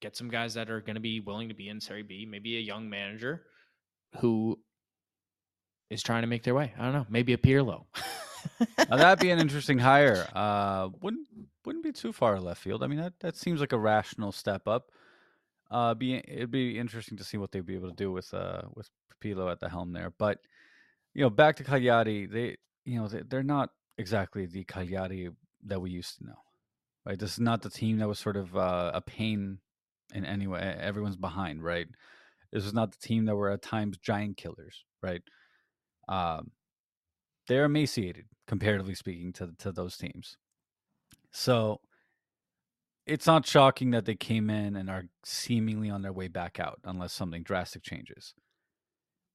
get 0.01 0.17
some 0.17 0.29
guys 0.31 0.55
that 0.55 0.71
are 0.71 0.81
going 0.81 0.95
to 0.95 1.01
be 1.01 1.21
willing 1.21 1.49
to 1.49 1.55
be 1.55 1.69
in 1.69 1.81
Serie 1.81 2.03
B, 2.03 2.27
maybe 2.29 2.57
a 2.57 2.61
young 2.61 2.89
manager 2.89 3.43
who 4.21 4.59
is 5.91 6.03
trying 6.03 6.23
to 6.23 6.27
make 6.27 6.43
their 6.43 6.55
way. 6.55 6.73
I 6.79 6.85
don't 6.85 6.93
know, 6.93 7.07
maybe 7.09 7.33
a 7.33 7.37
Pirlo. 7.39 7.85
Now, 8.89 8.97
that'd 8.97 9.19
be 9.21 9.31
an 9.31 9.39
interesting 9.47 9.79
hire. 9.79 10.27
Uh, 10.35 10.89
wouldn't 11.03 11.29
wouldn't 11.65 11.85
be 11.85 11.93
too 11.93 12.13
far 12.13 12.41
left 12.41 12.63
field. 12.63 12.83
I 12.83 12.87
mean, 12.87 12.99
that, 13.01 13.13
that 13.21 13.37
seems 13.37 13.61
like 13.61 13.73
a 13.73 13.79
rational 13.79 14.33
step 14.33 14.67
up. 14.67 14.91
Uh, 15.71 15.95
be 15.95 16.15
it'd 16.17 16.51
be 16.51 16.79
interesting 16.79 17.19
to 17.19 17.25
see 17.25 17.37
what 17.37 17.53
they'd 17.53 17.67
be 17.67 17.75
able 17.77 17.91
to 17.91 17.95
do 17.97 18.11
with 18.11 18.33
uh 18.35 18.63
with 18.75 18.89
Pirlo 19.23 19.51
at 19.53 19.61
the 19.61 19.69
helm 19.69 19.93
there. 19.93 20.13
But 20.19 20.39
you 21.15 21.23
know, 21.23 21.31
back 21.31 21.57
to 21.57 21.65
Cagliari, 21.65 22.27
they 22.27 22.57
you 22.85 22.99
know 23.01 23.09
they, 23.09 23.23
they're 23.23 23.43
not 23.43 23.71
exactly 24.01 24.47
the 24.47 24.65
Cagliari 24.65 25.29
that 25.67 25.81
we 25.81 25.91
used 25.91 26.19
to 26.19 26.27
know, 26.27 26.39
right? 27.05 27.19
This 27.19 27.35
is 27.35 27.41
not 27.41 27.63
the 27.63 27.71
team 27.71 27.99
that 27.99 28.09
was 28.09 28.19
sort 28.19 28.37
of 28.37 28.57
uh, 28.57 28.91
a 28.95 29.01
pain 29.01 29.59
in 30.15 30.25
any 30.25 30.47
way. 30.47 30.77
Everyone's 30.81 31.17
behind, 31.17 31.63
right? 31.63 31.87
This 32.51 32.65
is 32.65 32.73
not 32.73 32.93
the 32.93 33.07
team 33.07 33.27
that 33.27 33.37
were 33.37 33.51
at 33.51 33.63
times 33.63 33.99
giant 33.99 34.39
killers, 34.39 34.85
right? 35.03 35.23
Um, 36.09 36.51
they're 37.47 37.67
emaciated 37.67 38.25
comparatively 38.49 38.95
speaking 38.95 39.33
to 39.35 39.51
to 39.59 39.71
those 39.71 39.97
teams. 39.97 40.37
So 41.31 41.81
it's 43.07 43.27
not 43.27 43.47
shocking 43.47 43.91
that 43.91 44.05
they 44.05 44.15
came 44.15 44.51
in 44.51 44.77
and 44.77 44.89
are 44.91 45.05
seemingly 45.25 45.91
on 45.91 46.03
their 46.03 46.13
way 46.13 46.29
back 46.29 46.59
out 46.59 46.81
unless 46.85 47.13
something 47.13 47.43
drastic 47.43 47.83
changes. 47.83 48.35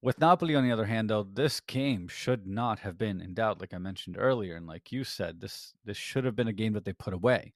With 0.05 0.19
Napoli, 0.19 0.53
on 0.53 0.63
the 0.63 0.71
other 0.71 0.85
hand, 0.85 1.09
though, 1.09 1.23
this 1.23 1.59
game 1.59 2.07
should 2.07 2.45
not 2.45 2.77
have 2.81 2.95
been 2.95 3.19
in 3.19 3.33
doubt, 3.33 3.59
like 3.59 3.73
I 3.73 3.79
mentioned 3.79 4.17
earlier, 4.19 4.55
and 4.55 4.67
like 4.67 4.91
you 4.91 5.03
said, 5.03 5.41
this 5.41 5.73
this 5.83 5.97
should 5.97 6.25
have 6.25 6.35
been 6.35 6.47
a 6.47 6.53
game 6.53 6.73
that 6.73 6.85
they 6.85 6.93
put 6.93 7.15
away. 7.15 7.55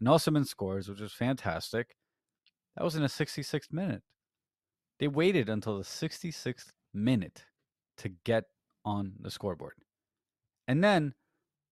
And 0.00 0.08
Osimhen 0.08 0.44
scores, 0.44 0.88
which 0.88 0.98
was 0.98 1.12
fantastic. 1.12 1.94
That 2.76 2.82
was 2.82 2.96
in 2.96 3.04
a 3.04 3.06
66th 3.06 3.72
minute. 3.72 4.02
They 4.98 5.06
waited 5.06 5.48
until 5.48 5.78
the 5.78 5.84
66th 5.84 6.72
minute 6.92 7.44
to 7.98 8.08
get 8.24 8.46
on 8.84 9.12
the 9.20 9.30
scoreboard. 9.30 9.74
And 10.66 10.82
then 10.82 11.14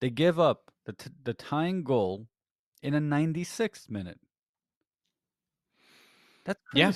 they 0.01 0.11
give 0.11 0.39
up 0.39 0.71
the, 0.87 0.93
t- 0.93 1.11
the 1.25 1.35
tying 1.35 1.83
goal 1.83 2.29
in 2.81 2.95
a 2.95 3.01
96th 3.01 3.91
minute. 3.91 4.21
That's 6.45 6.61
Yeah. 6.73 6.93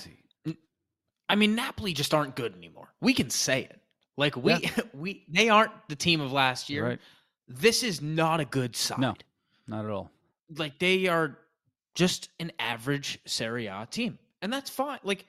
I 1.28 1.34
mean, 1.34 1.54
Napoli 1.54 1.92
just 1.92 2.14
aren't 2.14 2.36
good 2.36 2.54
anymore. 2.54 2.88
We 3.00 3.12
can 3.14 3.30
say 3.30 3.62
it. 3.62 3.80
Like 4.16 4.36
we 4.36 4.54
Yeah. 4.54 4.70
we 4.94 5.24
they 5.28 5.48
aren't 5.48 5.72
the 5.88 5.96
team 5.96 6.20
of 6.20 6.32
last 6.32 6.70
year. 6.70 6.84
Right? 6.86 7.00
This 7.48 7.82
is 7.82 8.00
not 8.02 8.40
a 8.40 8.44
good 8.44 8.74
side. 8.76 8.98
No. 9.00 9.14
Not 9.68 9.84
at 9.84 9.90
all. 9.90 10.10
like 10.56 10.78
they 10.78 11.06
are 11.08 11.38
just 11.94 12.28
an 12.38 12.52
average 12.58 13.18
Serie 13.26 13.66
A 13.66 13.86
team, 13.90 14.18
and 14.42 14.52
that's 14.52 14.70
fine. 14.70 14.98
Like 15.02 15.26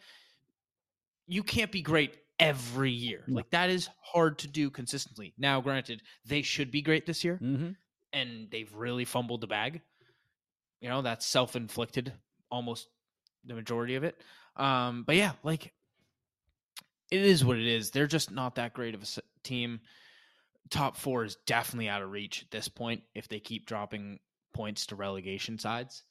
you 1.27 1.43
can't 1.43 1.71
be 1.71 1.81
great 1.81 2.15
every 2.39 2.91
year. 2.91 3.23
Like 3.27 3.49
that 3.51 3.69
is 3.69 3.89
hard 4.01 4.37
to 4.39 4.47
do 4.47 4.69
consistently. 4.69 5.33
Now, 5.37 5.59
granted, 5.61 6.01
they 6.25 6.41
should 6.41 6.71
be 6.71 6.81
great 6.81 7.05
this 7.05 7.23
year, 7.23 7.39
Mm-hmm. 7.41 7.69
and 8.13 8.47
they've 8.51 8.71
really 8.73 9.05
fumbled 9.05 9.41
the 9.41 9.47
bag. 9.47 9.81
You 10.81 10.89
know 10.89 11.01
that's 11.01 11.25
self 11.25 11.55
inflicted, 11.55 12.13
almost 12.51 12.87
the 13.45 13.55
majority 13.55 13.95
of 13.95 14.03
it. 14.03 14.21
Um, 14.55 15.03
but 15.05 15.15
yeah, 15.15 15.31
like 15.43 15.71
it 17.11 17.21
is 17.21 17.43
what 17.45 17.57
it 17.57 17.67
is. 17.67 17.91
They're 17.91 18.07
just 18.07 18.31
not 18.31 18.55
that 18.55 18.73
great 18.73 18.95
of 18.95 19.03
a 19.03 19.07
team. 19.43 19.79
Top 20.69 20.97
four 20.97 21.23
is 21.23 21.37
definitely 21.45 21.87
out 21.89 22.01
of 22.01 22.11
reach 22.11 22.41
at 22.43 22.51
this 22.51 22.67
point 22.67 23.03
if 23.15 23.27
they 23.27 23.39
keep 23.39 23.65
dropping 23.65 24.19
points 24.53 24.87
to 24.87 24.95
relegation 24.95 25.57
sides. 25.59 26.03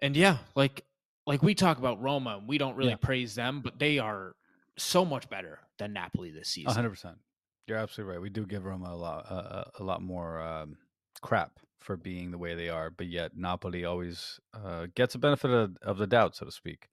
And 0.00 0.16
yeah, 0.16 0.38
like 0.54 0.84
like 1.26 1.42
we 1.42 1.54
talk 1.54 1.78
about 1.78 2.00
Roma, 2.00 2.42
we 2.46 2.56
don't 2.58 2.76
really 2.76 2.90
Yeah. 2.90 2.96
praise 2.96 3.34
them, 3.34 3.60
but 3.60 3.78
they 3.78 3.98
are 3.98 4.34
so 4.76 5.04
much 5.04 5.28
better 5.28 5.60
than 5.78 5.92
Napoli 5.92 6.30
this 6.30 6.48
season. 6.48 6.72
hundred 6.72 6.90
percent. 6.90 7.18
You're 7.66 7.76
absolutely 7.78 8.14
right. 8.14 8.22
We 8.22 8.30
do 8.30 8.46
give 8.46 8.64
Roma 8.64 8.90
a 8.90 8.96
lot, 8.96 9.26
uh, 9.30 9.64
a, 9.78 9.82
a 9.82 9.84
lot 9.84 10.00
more 10.00 10.40
um, 10.40 10.78
crap 11.20 11.58
for 11.80 11.98
being 11.98 12.30
the 12.30 12.38
way 12.38 12.54
they 12.54 12.70
are, 12.70 12.90
but 12.90 13.08
yet 13.08 13.36
Napoli 13.36 13.84
always 13.84 14.40
uh, 14.54 14.86
gets 14.94 15.14
a 15.14 15.18
benefit 15.18 15.50
of, 15.50 15.76
of 15.82 15.98
the 15.98 16.06
doubt, 16.06 16.34
so 16.34 16.46
to 16.46 16.50
speak, 16.52 16.88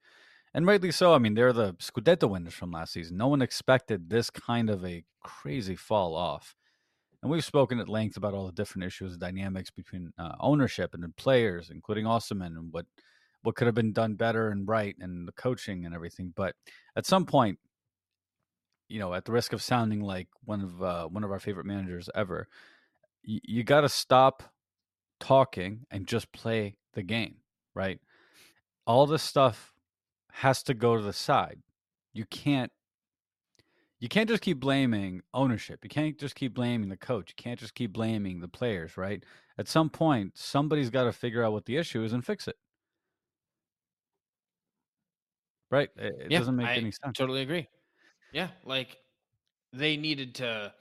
and 0.56 0.66
rightly 0.66 0.90
so. 0.90 1.14
I 1.14 1.18
mean, 1.18 1.34
they're 1.34 1.52
the 1.52 1.74
Scudetto 1.74 2.30
winners 2.30 2.54
from 2.54 2.72
last 2.72 2.94
season. 2.94 3.18
No 3.18 3.28
one 3.28 3.42
expected 3.42 4.10
this 4.10 4.30
kind 4.30 4.70
of 4.70 4.86
a 4.86 5.04
crazy 5.22 5.76
fall 5.76 6.16
off, 6.16 6.56
and 7.22 7.30
we've 7.30 7.44
spoken 7.44 7.80
at 7.82 7.90
length 7.90 8.16
about 8.16 8.34
all 8.34 8.46
the 8.46 8.54
different 8.54 8.86
issues, 8.86 9.12
and 9.12 9.20
dynamics 9.20 9.70
between 9.70 10.14
uh, 10.18 10.32
ownership 10.40 10.94
and 10.94 11.04
the 11.04 11.10
players, 11.18 11.70
including 11.70 12.06
Osimhen, 12.06 12.58
and 12.58 12.72
what 12.72 12.86
what 13.44 13.56
could 13.56 13.68
have 13.68 13.76
been 13.76 13.92
done 13.92 14.16
better 14.16 14.50
and 14.50 14.66
right, 14.66 14.96
and 15.02 15.28
the 15.28 15.34
coaching 15.34 15.86
and 15.86 15.94
everything. 15.94 16.32
But 16.34 16.56
at 16.96 17.06
some 17.06 17.26
point, 17.26 17.60
you 18.88 19.00
know, 19.00 19.14
at 19.14 19.26
the 19.26 19.34
risk 19.34 19.52
of 19.52 19.62
sounding 19.62 20.00
like 20.00 20.30
one 20.46 20.62
of 20.62 20.82
uh, 20.82 21.08
one 21.08 21.26
of 21.26 21.32
our 21.32 21.40
favorite 21.40 21.66
managers 21.66 22.10
ever, 22.16 22.48
y- 23.28 23.42
you 23.44 23.64
got 23.66 23.82
to 23.82 23.90
stop 23.90 24.42
talking 25.20 25.82
and 25.92 26.08
just 26.08 26.32
play 26.32 26.78
the 26.94 27.04
game, 27.04 27.36
right? 27.74 28.00
All 28.88 29.06
this 29.06 29.22
stuff 29.22 29.75
has 30.36 30.64
to 30.64 30.74
go 30.74 30.96
to 30.98 31.02
the 31.02 31.14
side. 31.14 31.62
You 32.14 32.26
can't 32.26 32.72
you 34.00 34.10
can't 34.10 34.30
just 34.30 34.42
keep 34.42 34.60
blaming 34.60 35.22
ownership. 35.34 35.80
You 35.84 35.90
can't 35.90 36.18
just 36.20 36.36
keep 36.36 36.54
blaming 36.54 36.90
the 36.90 36.98
coach. 36.98 37.30
You 37.32 37.36
can't 37.42 37.60
just 37.60 37.74
keep 37.76 37.94
blaming 37.94 38.42
the 38.42 38.48
players, 38.48 38.98
right? 38.98 39.24
At 39.58 39.68
some 39.70 39.90
point, 39.90 40.38
somebody's 40.38 40.90
got 40.90 41.06
to 41.06 41.14
figure 41.14 41.44
out 41.44 41.54
what 41.54 41.66
the 41.66 41.78
issue 41.78 42.04
is 42.04 42.12
and 42.14 42.26
fix 42.26 42.48
it. 42.48 42.58
Right? 45.72 45.90
It, 45.98 46.14
it 46.20 46.32
Yeah, 46.32 46.40
doesn't 46.40 46.56
make 46.56 46.68
I 46.68 46.76
any 46.76 46.92
sense. 46.92 47.18
Totally 47.18 47.42
agree. 47.42 47.68
Yeah, 48.32 48.50
like 48.66 48.98
they 49.74 49.98
needed 49.98 50.36
to 50.36 50.74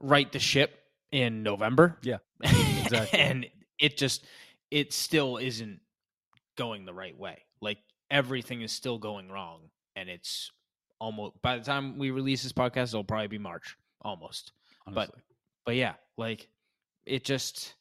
right 0.00 0.30
the 0.30 0.38
ship 0.38 0.78
in 1.10 1.42
November. 1.42 1.96
Yeah, 2.02 2.18
exactly. 2.42 3.18
and 3.18 3.46
it 3.78 3.96
just 3.96 4.26
it 4.70 4.92
still 4.92 5.38
isn't 5.38 5.80
going 6.56 6.84
the 6.84 6.94
right 6.94 7.16
way. 7.16 7.42
Like 7.60 7.78
everything 8.10 8.62
is 8.62 8.72
still 8.72 8.98
going 8.98 9.30
wrong 9.30 9.60
and 9.96 10.08
it's 10.08 10.50
almost 11.00 11.40
by 11.42 11.56
the 11.58 11.64
time 11.64 11.98
we 11.98 12.10
release 12.10 12.42
this 12.42 12.52
podcast 12.52 12.88
it'll 12.88 13.04
probably 13.04 13.28
be 13.28 13.38
March 13.38 13.76
almost. 14.02 14.52
Honestly. 14.86 15.20
But 15.66 15.76
yeah, 15.76 15.94
like 16.16 16.48
it 17.04 17.24
just 17.24 17.74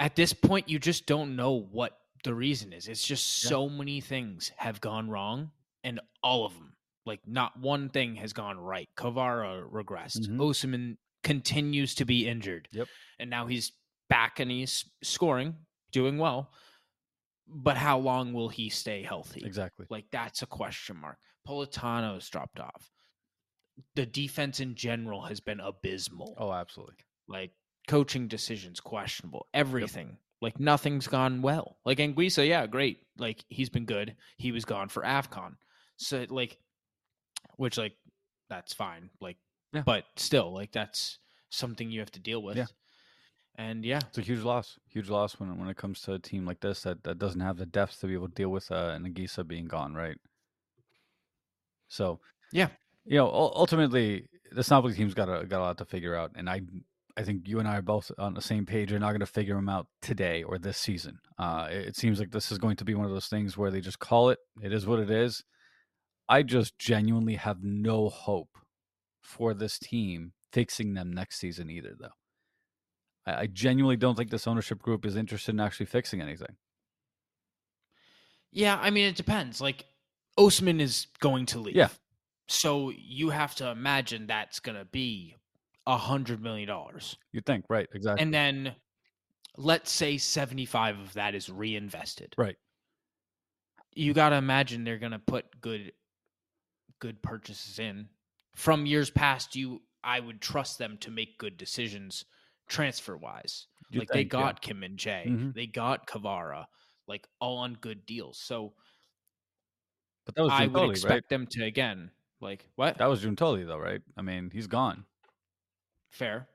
at 0.00 0.16
this 0.16 0.32
point 0.32 0.68
you 0.68 0.78
just 0.78 1.06
don't 1.06 1.36
know 1.36 1.52
what 1.52 1.98
the 2.24 2.34
reason 2.34 2.72
is. 2.72 2.88
It's 2.88 3.06
just 3.06 3.44
Yeah. 3.44 3.48
so 3.50 3.68
many 3.68 4.00
things 4.00 4.50
have 4.56 4.80
gone 4.80 5.08
wrong 5.08 5.52
and 5.84 6.00
all 6.22 6.44
of 6.44 6.54
them. 6.54 6.74
Like 7.06 7.20
not 7.26 7.58
one 7.58 7.88
thing 7.88 8.16
has 8.16 8.32
gone 8.32 8.58
right. 8.58 8.88
Kavara 8.96 9.68
regressed. 9.70 10.26
Mhm. 10.28 10.36
Osimhen 10.38 10.96
continues 11.22 11.94
to 11.96 12.04
be 12.04 12.28
injured. 12.28 12.68
Yep. 12.72 12.88
And 13.18 13.30
now 13.30 13.46
he's 13.46 13.72
back 14.08 14.40
and 14.40 14.50
he's 14.50 14.84
scoring, 15.02 15.56
doing 15.92 16.18
well. 16.18 16.52
But 17.50 17.76
how 17.76 17.98
long 17.98 18.32
will 18.32 18.48
he 18.50 18.68
stay 18.68 19.02
healthy? 19.02 19.42
exactly. 19.44 19.86
Like 19.88 20.06
that's 20.12 20.42
a 20.42 20.46
question 20.46 20.96
mark. 20.96 21.18
Politano's 21.46 22.28
dropped 22.28 22.60
off. 22.60 22.90
The 23.94 24.06
defense 24.06 24.60
in 24.60 24.74
general 24.74 25.22
has 25.22 25.40
been 25.40 25.60
abysmal. 25.60 26.34
Oh, 26.38 26.52
absolutely. 26.52 26.96
Like 27.26 27.52
coaching 27.86 28.28
decisions 28.28 28.80
questionable. 28.80 29.46
Everything. 29.54 30.18
Like 30.42 30.60
nothing's 30.60 31.06
gone 31.08 31.42
well. 31.42 31.78
Like 31.84 31.98
Anguissa, 31.98 32.46
yeah, 32.46 32.66
great. 32.66 32.98
Like 33.16 33.44
he's 33.48 33.70
been 33.70 33.86
good. 33.86 34.14
He 34.36 34.52
was 34.52 34.64
gone 34.64 34.88
for 34.88 35.02
AFCON. 35.02 35.54
So 35.96 36.26
like 36.28 36.58
which 37.56 37.78
like 37.78 37.94
that's 38.50 38.72
fine. 38.74 39.10
Like 39.20 39.36
Yeah. 39.72 39.82
but 39.86 40.04
still 40.16 40.52
like 40.52 40.72
that's 40.72 41.18
something 41.50 41.90
you 41.90 42.00
have 42.00 42.10
to 42.12 42.20
deal 42.20 42.42
with. 42.42 42.56
Yeah. 42.56 42.66
And 43.58 43.84
yeah, 43.84 43.98
It's 44.08 44.18
a 44.18 44.22
huge 44.22 44.44
loss. 44.44 44.78
Huge 44.88 45.08
loss 45.10 45.40
when 45.40 45.58
when 45.58 45.68
it 45.68 45.76
comes 45.76 46.00
to 46.02 46.14
a 46.14 46.18
team 46.18 46.46
like 46.46 46.60
this 46.60 46.82
that, 46.82 47.02
that 47.02 47.18
doesn't 47.18 47.40
have 47.40 47.56
the 47.56 47.66
depth 47.66 47.98
to 48.00 48.06
be 48.06 48.14
able 48.14 48.28
to 48.28 48.34
deal 48.34 48.50
with 48.50 48.70
uh, 48.70 48.96
Nagisa 48.98 49.46
being 49.46 49.66
gone, 49.66 49.94
right? 49.94 50.16
So 51.88 52.20
Yeah. 52.52 52.68
you 53.04 53.16
know, 53.16 53.26
ul- 53.26 53.52
ultimately, 53.56 54.28
this 54.52 54.70
Napoli 54.70 54.94
team's 54.94 55.14
got 55.14 55.28
a 55.28 55.44
got 55.44 55.58
a 55.60 55.64
lot 55.64 55.78
to 55.78 55.84
figure 55.84 56.14
out, 56.14 56.30
and 56.36 56.48
I 56.48 56.60
I 57.16 57.24
think 57.24 57.48
you 57.48 57.58
and 57.58 57.66
I 57.66 57.78
are 57.78 57.82
both 57.82 58.12
on 58.16 58.34
the 58.34 58.40
same 58.40 58.64
page. 58.64 58.92
You're 58.92 59.00
not 59.00 59.10
going 59.10 59.20
to 59.20 59.26
figure 59.26 59.56
them 59.56 59.68
out 59.68 59.88
today 60.02 60.44
or 60.44 60.56
this 60.56 60.78
season. 60.78 61.18
Uh, 61.36 61.66
it, 61.68 61.88
it 61.88 61.96
seems 61.96 62.20
like 62.20 62.30
this 62.30 62.52
is 62.52 62.58
going 62.58 62.76
to 62.76 62.84
be 62.84 62.94
one 62.94 63.06
of 63.06 63.10
those 63.12 63.26
things 63.26 63.56
where 63.56 63.72
they 63.72 63.80
just 63.80 63.98
call 63.98 64.30
it. 64.30 64.38
It 64.62 64.72
is 64.72 64.86
what 64.86 65.00
it 65.00 65.10
is. 65.10 65.42
I 66.28 66.44
just 66.44 66.78
genuinely 66.78 67.34
have 67.34 67.64
no 67.64 68.08
hope 68.08 68.50
for 69.20 69.52
this 69.52 69.80
team 69.80 70.32
fixing 70.52 70.94
them 70.94 71.12
next 71.12 71.38
season 71.40 71.70
either, 71.70 71.96
though. 71.98 72.12
I, 73.28 73.40
I 73.42 73.46
genuinely 73.46 73.96
don't 73.96 74.16
think 74.16 74.30
this 74.30 74.46
ownership 74.46 74.80
group 74.82 75.04
is 75.04 75.16
interested 75.16 75.52
in 75.54 75.60
actually 75.60 75.86
fixing 75.86 76.20
anything. 76.20 76.56
yeah. 78.52 78.78
I 78.80 78.90
mean, 78.90 79.06
it 79.06 79.16
depends. 79.16 79.60
Like 79.60 79.84
Osimhen 80.38 80.80
is 80.80 81.06
going 81.20 81.46
to 81.46 81.58
leave. 81.60 81.76
Yeah. 81.76 81.88
So 82.46 82.90
you 82.96 83.30
have 83.30 83.54
to 83.56 83.68
imagine 83.70 84.26
that's 84.26 84.60
going 84.60 84.78
to 84.78 84.84
be 84.86 85.36
a 85.86 85.96
hundred 85.96 86.42
million 86.42 86.68
dollars, 86.68 87.16
You 87.32 87.40
think, 87.40 87.64
right? 87.68 87.88
Exactly. 87.94 88.22
and 88.22 88.32
then 88.32 88.74
let's 89.56 89.90
say 89.90 90.16
seventy-five 90.18 90.98
of 90.98 91.12
that 91.14 91.34
is 91.34 91.50
reinvested. 91.50 92.34
right. 92.38 92.56
you 93.94 94.12
got 94.14 94.28
to 94.30 94.36
imagine 94.36 94.84
they're 94.84 94.98
going 94.98 95.12
to 95.12 95.18
put 95.18 95.60
good 95.60 95.92
good 97.00 97.22
purchases 97.22 97.78
in 97.78 98.08
from 98.54 98.84
years 98.86 99.08
past 99.10 99.54
you 99.56 99.80
i 100.04 100.18
would 100.20 100.40
trust 100.40 100.78
them 100.78 100.96
to 101.00 101.10
make 101.10 101.38
good 101.38 101.56
decisions 101.56 102.24
transfer 102.68 103.16
wise 103.16 103.66
You 103.90 104.00
like 104.00 104.08
they 104.08 104.20
think, 104.20 104.32
yeah. 104.32 104.40
got 104.40 104.60
Kim 104.62 104.80
Min-jae 104.80 105.26
Mhm. 105.26 105.54
they 105.54 105.66
got 105.66 106.06
Kvara 106.06 106.66
like 107.06 107.26
all 107.40 107.58
on 107.58 107.74
good 107.74 108.04
deals 108.06 108.38
so 108.38 108.74
But 110.26 110.34
that 110.34 110.42
was 110.42 110.52
i 110.52 110.66
would 110.66 110.90
expect 110.90 111.10
right? 111.10 111.28
them 111.30 111.46
to 111.52 111.64
again 111.64 112.10
like 112.40 112.68
what 112.76 112.98
That 112.98 113.06
was 113.06 113.24
Giuntoli 113.24 113.66
though, 113.66 113.78
right? 113.78 114.00
I 114.16 114.22
mean, 114.22 114.50
he's 114.52 114.66
gone. 114.68 115.04
fair 116.10 116.48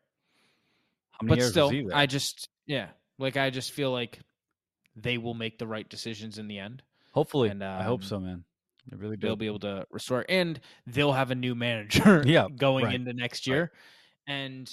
but 1.21 1.41
still 1.41 1.71
i 1.93 2.05
just 2.05 2.49
yeah 2.65 2.89
like 3.19 3.37
i 3.37 3.49
just 3.49 3.71
feel 3.71 3.91
like 3.91 4.19
they 4.95 5.17
will 5.17 5.33
make 5.33 5.57
the 5.57 5.67
right 5.67 5.87
decisions 5.89 6.37
in 6.37 6.47
the 6.47 6.59
end 6.59 6.83
Hopefully, 7.13 7.49
and, 7.49 7.63
I 7.63 7.83
hope 7.83 8.01
um, 8.01 8.07
so, 8.07 8.19
man. 8.19 8.43
I 8.91 8.95
really 8.95 9.17
do. 9.17 9.27
they'll 9.27 9.35
be 9.35 9.45
able 9.45 9.59
to 9.59 9.85
restore 9.91 10.25
and 10.27 10.59
they'll 10.87 11.13
have 11.13 11.29
a 11.29 11.35
new 11.35 11.53
manager 11.53 12.23
Yeah, 12.25 12.47
going 12.57 12.85
right, 12.85 12.95
into 12.95 13.13
next 13.13 13.45
right. 13.47 13.53
year 13.53 13.71
and 14.27 14.67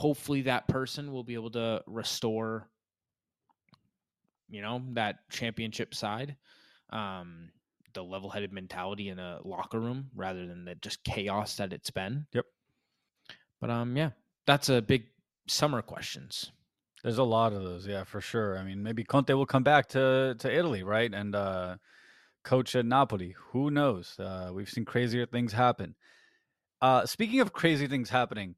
hopefully 0.00 0.42
that 0.42 0.66
person 0.66 1.12
will 1.12 1.22
be 1.24 1.34
able 1.34 1.50
to 1.50 1.82
restore 1.86 2.68
you 4.48 4.62
know 4.62 4.82
that 4.92 5.16
championship 5.30 5.94
side 5.94 6.36
um 6.90 7.50
the 7.92 8.02
level-headed 8.02 8.52
mentality 8.52 9.10
in 9.10 9.18
a 9.18 9.38
locker 9.44 9.78
room 9.78 10.08
rather 10.14 10.46
than 10.46 10.64
the 10.64 10.74
just 10.76 11.04
chaos 11.04 11.56
that 11.56 11.72
it's 11.72 11.90
been 11.90 12.26
Yep. 12.32 12.46
but 13.60 13.68
um 13.68 13.96
yeah 13.96 14.10
that's 14.46 14.70
a 14.70 14.80
big 14.80 15.04
summer 15.46 15.82
questions 15.82 16.50
There's 17.02 17.18
a 17.18 17.24
lot 17.24 17.52
of 17.52 17.62
those, 17.62 17.86
yeah, 17.86 18.04
for 18.04 18.20
sure. 18.20 18.58
I 18.58 18.62
mean, 18.62 18.82
maybe 18.82 19.04
Conte 19.04 19.32
will 19.32 19.46
come 19.46 19.62
back 19.64 19.88
to 19.96 20.34
to 20.38 20.48
Italy, 20.60 20.82
right, 20.82 21.12
and 21.20 21.34
uh, 21.34 21.76
coach 22.44 22.76
at 22.76 22.84
Napoli. 22.84 23.34
Who 23.52 23.70
knows? 23.70 24.18
Uh, 24.18 24.50
we've 24.52 24.68
seen 24.68 24.84
crazier 24.84 25.26
things 25.26 25.52
happen. 25.52 25.94
Uh, 26.82 27.06
speaking 27.06 27.40
of 27.40 27.52
crazy 27.52 27.86
things 27.86 28.10
happening, 28.10 28.54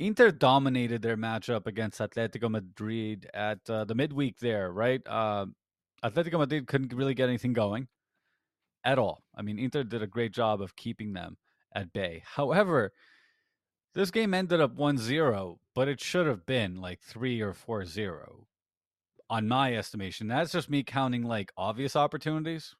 Inter 0.00 0.32
dominated 0.32 1.02
their 1.02 1.16
matchup 1.16 1.66
against 1.66 2.00
Atletico 2.00 2.50
Madrid 2.50 3.28
at 3.34 3.60
uh, 3.70 3.84
the 3.84 3.94
midweek 3.94 4.38
there, 4.40 4.72
right? 4.72 5.02
Uh, 5.06 5.46
Atletico 6.04 6.38
Madrid 6.38 6.66
couldn't 6.66 6.94
really 6.94 7.14
get 7.14 7.28
anything 7.28 7.52
going 7.52 7.88
at 8.84 8.98
all. 8.98 9.24
I 9.34 9.42
mean, 9.42 9.58
Inter 9.58 9.84
did 9.84 10.02
a 10.02 10.06
great 10.08 10.32
job 10.32 10.62
of 10.62 10.76
keeping 10.76 11.12
them 11.12 11.38
at 11.74 11.92
bay. 11.92 12.22
However, 12.36 12.92
this 13.94 14.10
game 14.10 14.34
ended 14.34 14.60
up 14.60 14.74
1-0, 14.74 15.58
but 15.74 15.88
it 15.88 16.00
should 16.00 16.26
have 16.26 16.46
been 16.46 16.80
like 16.80 17.00
3 17.02 17.40
or 17.42 17.52
4-0 17.52 18.46
on 19.28 19.48
my 19.48 19.76
estimation. 19.76 20.28
That's 20.28 20.52
just 20.52 20.70
me 20.70 20.82
counting 20.82 21.24
like 21.24 21.52
obvious 21.56 21.96
opportunities. 21.96 22.74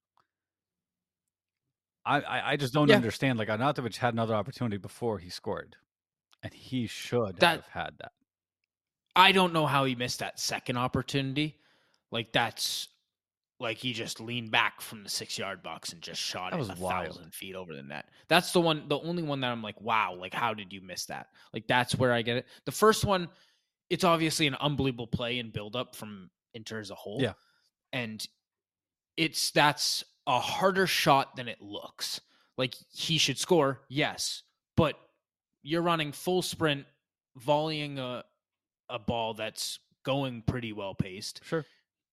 I 2.05 2.21
I, 2.21 2.51
I 2.53 2.57
just 2.57 2.73
don't 2.75 2.89
Yeah. 2.89 2.97
understand. 2.97 3.39
Like 3.39 3.49
Arnautovic 3.49 3.97
had 3.97 4.15
another 4.15 4.35
opportunity 4.35 4.77
before 4.79 5.19
he 5.19 5.31
scored, 5.31 5.77
and 6.43 6.53
he 6.53 6.87
should 6.87 7.37
That- 7.39 7.65
have 7.65 7.67
had 7.85 7.99
that. 7.99 8.13
I 9.17 9.33
don't 9.33 9.53
know 9.53 9.67
how 9.67 9.85
he 9.85 9.95
missed 9.97 10.21
that 10.21 10.39
second 10.39 10.77
opportunity. 10.77 11.59
Like 12.11 12.33
that's 12.33 12.89
like 13.59 13.77
he 13.77 13.93
just 13.93 14.21
leaned 14.21 14.51
back 14.51 14.81
from 14.81 15.03
the 15.03 15.11
six 15.11 15.37
yard 15.37 15.63
box 15.63 15.93
and 15.93 16.01
just 16.01 16.21
shot 16.21 16.53
That 16.53 16.57
it 16.57 16.61
was 16.61 16.71
a 16.71 16.75
wild. 16.77 17.09
thousand 17.09 17.35
feet 17.35 17.55
over 17.55 17.75
the 17.75 17.83
net. 17.83 18.09
That's 18.29 18.53
the 18.53 18.61
one, 18.61 18.89
the 18.89 18.99
only 19.01 19.23
one 19.23 19.41
that 19.41 19.51
I'm 19.51 19.63
like, 19.63 19.79
wow, 19.81 20.15
like 20.15 20.33
how 20.33 20.55
did 20.55 20.73
you 20.73 20.81
miss 20.81 21.07
that? 21.07 21.27
Like 21.53 21.67
that's 21.67 21.95
where 21.95 22.13
I 22.13 22.23
get 22.23 22.39
it. 22.39 22.47
The 22.65 22.73
first 22.73 23.05
one, 23.05 23.29
it's 23.91 24.05
obviously 24.05 24.47
an 24.47 24.55
unbelievable 24.55 25.09
play 25.09 25.39
and 25.41 25.53
build 25.53 25.77
up 25.77 25.95
from 25.95 26.31
Inter 26.55 26.79
as 26.81 26.91
a 26.91 26.95
whole. 26.95 27.21
Yeah. 27.21 27.35
and 27.93 28.27
it's 29.17 29.51
that's 29.51 30.05
a 30.27 30.39
harder 30.41 30.87
shot 30.87 31.37
than 31.37 31.49
it 31.49 31.61
looks. 31.61 32.21
Like 32.57 32.75
he 32.95 33.19
should 33.19 33.37
score, 33.39 33.81
yes, 33.89 34.43
but 34.77 34.95
you're 35.63 35.83
running 35.83 36.13
full 36.13 36.43
sprint, 36.43 36.87
volleying 37.39 37.99
a 37.99 38.25
a 38.89 38.99
ball 38.99 39.35
that's 39.35 39.79
going 40.05 40.43
pretty 40.43 40.73
well 40.73 40.95
paced 40.95 41.41
Sure. 41.45 41.65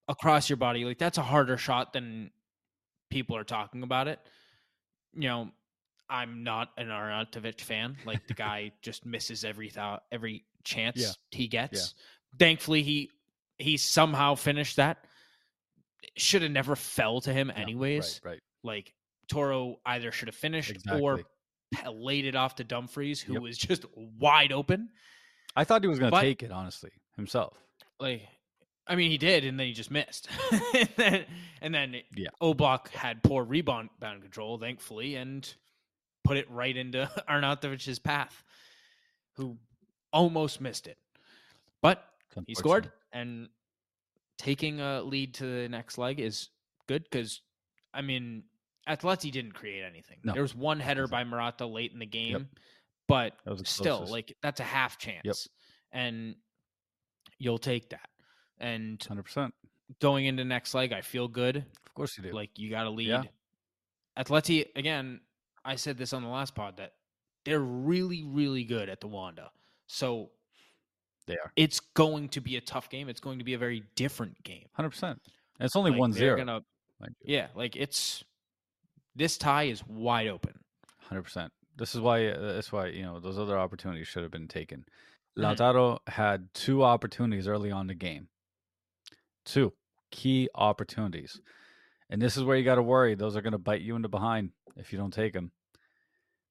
across 0.07 0.49
your 0.49 0.57
body. 0.57 0.85
Like 0.85 0.97
that's 0.99 1.17
a 1.17 1.23
harder 1.23 1.57
shot 1.57 1.93
than 1.93 2.29
people 3.09 3.35
are 3.35 3.43
talking 3.43 3.81
about 3.83 4.07
it. 4.07 4.19
You 5.13 5.27
know, 5.29 5.51
I'm 6.09 6.43
not 6.43 6.69
an 6.77 6.87
Arnautovic 6.87 7.61
fan. 7.61 7.97
Like 8.05 8.27
the 8.27 8.33
guy 8.35 8.73
just 8.81 9.05
misses 9.05 9.43
every 9.43 9.69
thought, 9.69 10.03
every 10.11 10.45
chance 10.63 10.97
Yeah. 10.97 11.11
he 11.31 11.47
gets. 11.47 11.95
Thankfully, 12.37 12.83
he 12.83 13.09
he 13.57 13.77
somehow 13.77 14.35
finished 14.35 14.75
that. 14.75 15.05
Should 16.15 16.43
have 16.43 16.51
never 16.51 16.75
fell 16.75 17.21
to 17.21 17.33
him, 17.33 17.47
No, 17.47 17.53
anyways. 17.55 18.21
Right. 18.23 18.31
Right. 18.33 18.39
Like 18.63 18.93
Toro 19.27 19.77
either 19.85 20.11
should 20.11 20.27
have 20.27 20.35
finished 20.35 20.69
Exactly. 20.71 21.01
or 21.01 21.21
laid 21.91 22.25
it 22.25 22.35
off 22.35 22.55
to 22.55 22.63
Dumfries, 22.63 23.21
who 23.21 23.33
Yep. 23.33 23.41
was 23.41 23.57
just 23.57 23.85
wide 23.95 24.51
open. 24.51 24.89
I 25.55 25.63
thought 25.63 25.81
he 25.81 25.87
was 25.87 25.99
going 25.99 26.11
to 26.11 26.19
take 26.21 26.43
it 26.43 26.51
honestly 26.51 26.91
himself. 27.15 27.57
like 27.99 28.27
I 28.89 28.95
mean 28.95 29.11
he 29.11 29.17
did 29.17 29.43
and 29.43 29.59
then 29.59 29.67
he 29.67 29.73
just 29.73 29.91
missed. 29.91 30.29
and 30.73 30.89
then 30.95 31.25
and 31.61 31.73
then 31.73 31.95
Yeah. 32.15 32.29
Oblak 32.41 32.89
had 32.89 33.21
poor 33.23 33.43
rebound 33.43 33.89
bound 33.99 34.21
control, 34.21 34.57
thankfully, 34.57 35.15
and 35.15 35.51
put 36.23 36.37
it 36.37 36.49
right 36.49 36.75
into 36.75 37.09
Arnautovic's 37.29 37.99
path, 37.99 38.43
who 39.33 39.57
almost 40.13 40.61
missed 40.61 40.87
it. 40.87 40.97
But 41.81 42.03
he 42.45 42.53
scored 42.55 42.91
and 43.11 43.49
taking 44.37 44.79
a 44.79 45.01
lead 45.01 45.33
to 45.35 45.45
the 45.63 45.67
next 45.69 45.97
leg 45.97 46.19
is 46.19 46.49
good 46.87 47.03
because 47.03 47.41
I 47.93 48.01
mean 48.01 48.43
Atleti 48.87 49.31
didn't 49.31 49.51
create 49.53 49.83
anything. 49.83 50.17
No. 50.23 50.33
There 50.33 50.41
was 50.41 50.55
one 50.55 50.79
header 50.79 51.07
by 51.07 51.23
Morata 51.23 51.65
late 51.65 51.91
in 51.93 51.99
the 51.99 52.05
game, 52.05 52.47
but 53.07 53.33
was 53.45 53.59
the 53.59 53.65
still 53.65 54.05
like 54.07 54.35
that's 54.41 54.59
a 54.59 54.63
half 54.63 54.97
chance 54.97 55.47
and 55.91 56.35
you'll 57.39 57.57
take 57.57 57.89
that 57.89 58.09
and 58.59 58.99
100%. 58.99 59.51
going 60.01 60.25
into 60.25 60.43
next 60.43 60.73
leg 60.73 60.91
i 60.91 60.99
feel 61.01 61.27
good 61.29 61.57
Of 61.85 61.93
course 61.93 62.17
you 62.17 62.23
do. 62.25 62.31
like 62.33 62.49
you 62.57 62.69
got 62.69 62.83
to 62.83 62.89
lead 62.89 63.07
Yeah. 63.07 63.23
atleti 64.17 64.65
again 64.75 65.21
i 65.63 65.75
said 65.75 65.97
this 65.97 66.11
on 66.11 66.23
the 66.23 66.27
last 66.29 66.55
pod 66.55 66.75
that 66.77 66.93
they're 67.45 67.59
really 67.61 68.23
really 68.23 68.63
good 68.65 68.89
at 68.89 68.99
the 68.99 69.07
wanda 69.07 69.51
so 69.85 70.31
they 71.27 71.35
are. 71.35 71.51
it's 71.55 71.79
going 71.79 72.27
to 72.29 72.41
be 72.41 72.57
a 72.57 72.61
tough 72.61 72.89
game 72.89 73.07
it's 73.07 73.21
going 73.21 73.37
to 73.39 73.45
be 73.45 73.53
a 73.53 73.57
very 73.57 73.83
different 73.95 74.43
game 74.43 74.65
100%. 74.77 75.17
It's 75.61 75.75
only 75.75 75.91
Like, 75.91 75.99
1 76.01 76.11
they're 76.11 76.35
0. 76.35 76.37
gonna 76.37 76.61
yeah 77.23 77.47
like 77.55 77.75
it's 77.77 78.23
this 79.17 79.37
tie 79.37 79.63
is 79.63 79.85
wide 79.85 80.27
open 80.27 80.53
Hundred 81.07 81.23
percent. 81.23 81.53
This 81.77 81.95
is 81.95 82.01
why. 82.01 82.27
Uh, 82.27 82.53
that's 82.53 82.71
why 82.71 82.87
you 82.87 83.03
know 83.03 83.19
those 83.21 83.39
other 83.39 83.57
opportunities 83.57 84.07
should 84.07 84.23
have 84.23 84.31
been 84.31 84.49
taken. 84.49 84.85
Mhm. 85.37 85.43
Lautaro 85.55 85.99
had 86.07 86.53
two 86.53 86.83
opportunities 86.83 87.47
early 87.47 87.71
on 87.71 87.81
in 87.81 87.87
the 87.87 87.95
game. 87.95 88.27
Two 89.45 89.71
key 90.11 90.49
opportunities, 90.53 91.39
and 92.09 92.21
this 92.21 92.35
is 92.35 92.43
where 92.43 92.57
you 92.57 92.65
got 92.65 92.75
to 92.75 92.83
worry. 92.83 93.15
Those 93.15 93.37
are 93.37 93.41
going 93.41 93.53
to 93.53 93.57
bite 93.57 93.81
you 93.81 93.95
in 93.95 94.01
the 94.01 94.09
behind 94.09 94.51
if 94.75 94.91
you 94.91 94.99
don't 94.99 95.13
take 95.13 95.31
them, 95.31 95.53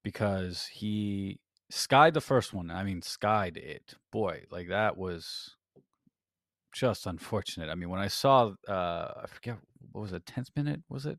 because 0.03 0.67
he 0.73 1.39
skied 1.69 2.15
the 2.15 2.23
first 2.23 2.55
one. 2.55 2.71
I 2.71 2.83
mean, 2.83 3.03
skied 3.03 3.59
it. 3.59 3.95
Boy, 4.11 4.45
like 4.51 4.69
that 4.69 4.97
was 4.97 5.55
just 6.73 7.07
unfortunate. 7.07 7.69
I 7.69 7.75
mean, 7.75 7.91
when 7.91 8.01
I 8.01 8.09
saw, 8.09 8.53
uh, 8.67 9.23
I 9.23 9.27
forget 9.27 9.59
what 9.93 10.01
was 10.01 10.13
it, 10.15 10.25
tenth 10.25 10.51
minute 10.57 10.83
was 10.89 11.05
it? 11.05 11.19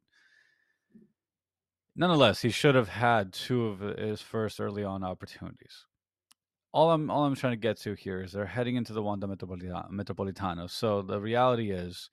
Nonetheless, 1.97 2.41
he 2.41 2.49
should 2.49 2.75
have 2.75 2.87
had 2.87 3.33
two 3.33 3.65
of 3.65 3.79
his 3.97 4.21
first 4.21 4.61
early 4.61 4.83
on 4.85 5.03
opportunities. 5.03 5.85
all 6.73 6.91
I'm 6.91 7.09
all 7.09 7.25
I'm 7.25 7.35
trying 7.35 7.53
to 7.53 7.57
get 7.57 7.77
to 7.81 7.95
here 7.95 8.21
is 8.21 8.31
they're 8.31 8.45
heading 8.45 8.75
into 8.75 8.93
the 8.93 9.01
Wanda 9.01 9.27
Metropolitano. 9.27 10.69
So 10.69 11.01
the 11.01 11.19
reality 11.19 11.71
is, 11.71 12.09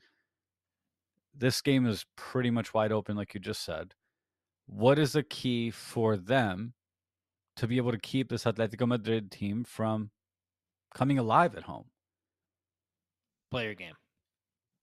this 1.36 1.60
game 1.60 1.86
is 1.86 2.06
pretty 2.16 2.50
much 2.50 2.72
wide 2.72 2.92
open, 2.92 3.16
like 3.16 3.34
you 3.34 3.40
just 3.40 3.62
said. 3.64 3.94
What 4.66 4.98
is 4.98 5.12
the 5.12 5.22
key 5.22 5.70
for 5.70 6.16
them 6.16 6.72
to 7.56 7.66
be 7.66 7.76
able 7.76 7.92
to 7.92 7.98
keep 7.98 8.30
this 8.30 8.44
Atletico 8.44 8.88
Madrid 8.88 9.30
team 9.30 9.64
from 9.64 10.10
coming 10.94 11.18
alive 11.18 11.54
at 11.56 11.64
home? 11.64 11.86
Play 13.50 13.64
your 13.64 13.74
game. 13.74 13.94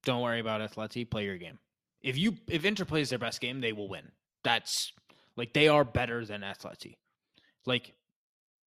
Don't 0.04 0.22
worry 0.22 0.40
about 0.40 0.62
Atleti. 0.62 1.10
Play 1.10 1.26
your 1.26 1.38
game. 1.38 1.58
If 2.02 2.18
you 2.18 2.38
if 2.48 2.66
Inter 2.66 2.86
plays 2.86 3.10
their 3.10 3.20
best 3.20 3.42
game, 3.42 3.62
they 3.62 3.74
will 3.74 3.90
win. 3.90 4.12
That's 4.44 4.92
like 5.38 5.54
they 5.54 5.68
are 5.68 5.84
better 5.84 6.26
than 6.26 6.42
Atleti. 6.42 6.98
Like 7.66 7.94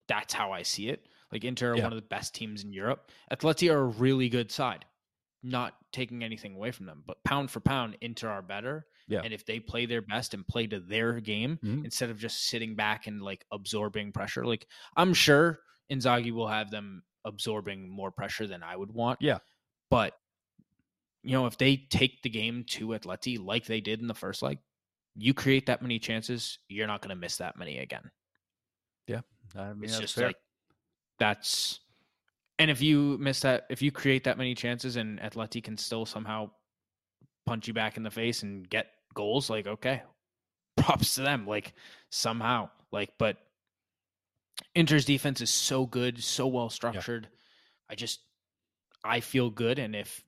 that's 0.08 0.34
how 0.34 0.52
I 0.52 0.62
see 0.62 0.88
it. 0.88 1.06
Like 1.32 1.44
Inter 1.44 1.72
are 1.72 1.76
yeah. 1.76 1.82
one 1.84 1.92
of 1.92 1.96
the 1.96 2.08
best 2.08 2.34
teams 2.34 2.62
in 2.62 2.72
Europe. 2.72 3.10
Atleti 3.32 3.72
are 3.72 3.80
a 3.80 3.84
really 3.84 4.28
good 4.28 4.50
side. 4.52 4.84
Not 5.42 5.74
taking 5.92 6.24
anything 6.24 6.54
away 6.54 6.70
from 6.70 6.86
them, 6.86 7.02
but 7.06 7.22
pound 7.24 7.50
for 7.50 7.60
pound, 7.60 7.96
Inter 8.00 8.28
are 8.28 8.42
better. 8.42 8.86
Yeah. 9.08 9.20
And 9.22 9.34
if 9.34 9.44
they 9.44 9.60
play 9.60 9.84
their 9.84 10.00
best 10.00 10.32
and 10.32 10.46
play 10.46 10.66
to 10.68 10.80
their 10.80 11.20
game 11.20 11.58
mm-hmm. 11.62 11.84
instead 11.84 12.08
of 12.08 12.18
just 12.18 12.46
sitting 12.48 12.74
back 12.74 13.06
and 13.06 13.20
like 13.20 13.44
absorbing 13.52 14.12
pressure, 14.12 14.46
like 14.46 14.66
I'm 14.96 15.12
sure 15.12 15.58
Inzaghi 15.92 16.32
will 16.32 16.48
have 16.48 16.70
them 16.70 17.02
absorbing 17.24 17.90
more 17.90 18.10
pressure 18.10 18.46
than 18.46 18.62
I 18.62 18.76
would 18.76 18.92
want. 18.92 19.20
Yeah. 19.20 19.38
But 19.90 20.14
you 21.22 21.32
know, 21.32 21.46
if 21.46 21.58
they 21.58 21.76
take 21.76 22.22
the 22.22 22.30
game 22.30 22.64
to 22.68 22.88
Atleti 22.88 23.42
like 23.42 23.66
they 23.66 23.80
did 23.80 24.00
in 24.00 24.06
the 24.06 24.14
first 24.14 24.42
leg, 24.42 24.58
you 25.16 25.34
create 25.34 25.66
that 25.66 25.82
many 25.82 25.98
chances, 25.98 26.58
you're 26.68 26.86
not 26.86 27.00
going 27.00 27.10
to 27.10 27.20
miss 27.20 27.36
that 27.36 27.56
many 27.56 27.78
again. 27.78 28.10
Yeah. 29.06 29.20
I 29.56 29.72
mean, 29.72 29.84
it's 29.84 29.98
just 29.98 30.14
fair. 30.14 30.28
like 30.28 30.36
that's 31.18 31.80
and 32.58 32.70
if 32.70 32.80
you 32.80 33.16
miss 33.20 33.40
that 33.40 33.66
if 33.70 33.82
you 33.82 33.92
create 33.92 34.24
that 34.24 34.38
many 34.38 34.54
chances 34.54 34.96
and 34.96 35.20
Atleti 35.20 35.62
can 35.62 35.76
still 35.76 36.06
somehow 36.06 36.50
punch 37.46 37.68
you 37.68 37.74
back 37.74 37.96
in 37.96 38.02
the 38.02 38.10
face 38.10 38.42
and 38.42 38.68
get 38.68 38.86
goals, 39.14 39.50
like 39.50 39.66
okay. 39.66 40.02
Props 40.76 41.14
to 41.16 41.22
them. 41.22 41.46
Like 41.46 41.72
somehow. 42.10 42.70
Like, 42.90 43.12
but 43.18 43.36
Inter's 44.74 45.04
defense 45.04 45.40
is 45.40 45.50
so 45.50 45.86
good, 45.86 46.22
so 46.22 46.46
well 46.46 46.70
structured. 46.70 47.28
Yeah. 47.30 47.38
I 47.90 47.94
just 47.94 48.20
I 49.04 49.20
feel 49.20 49.50
good 49.50 49.78
and 49.78 49.94
if 49.94 50.24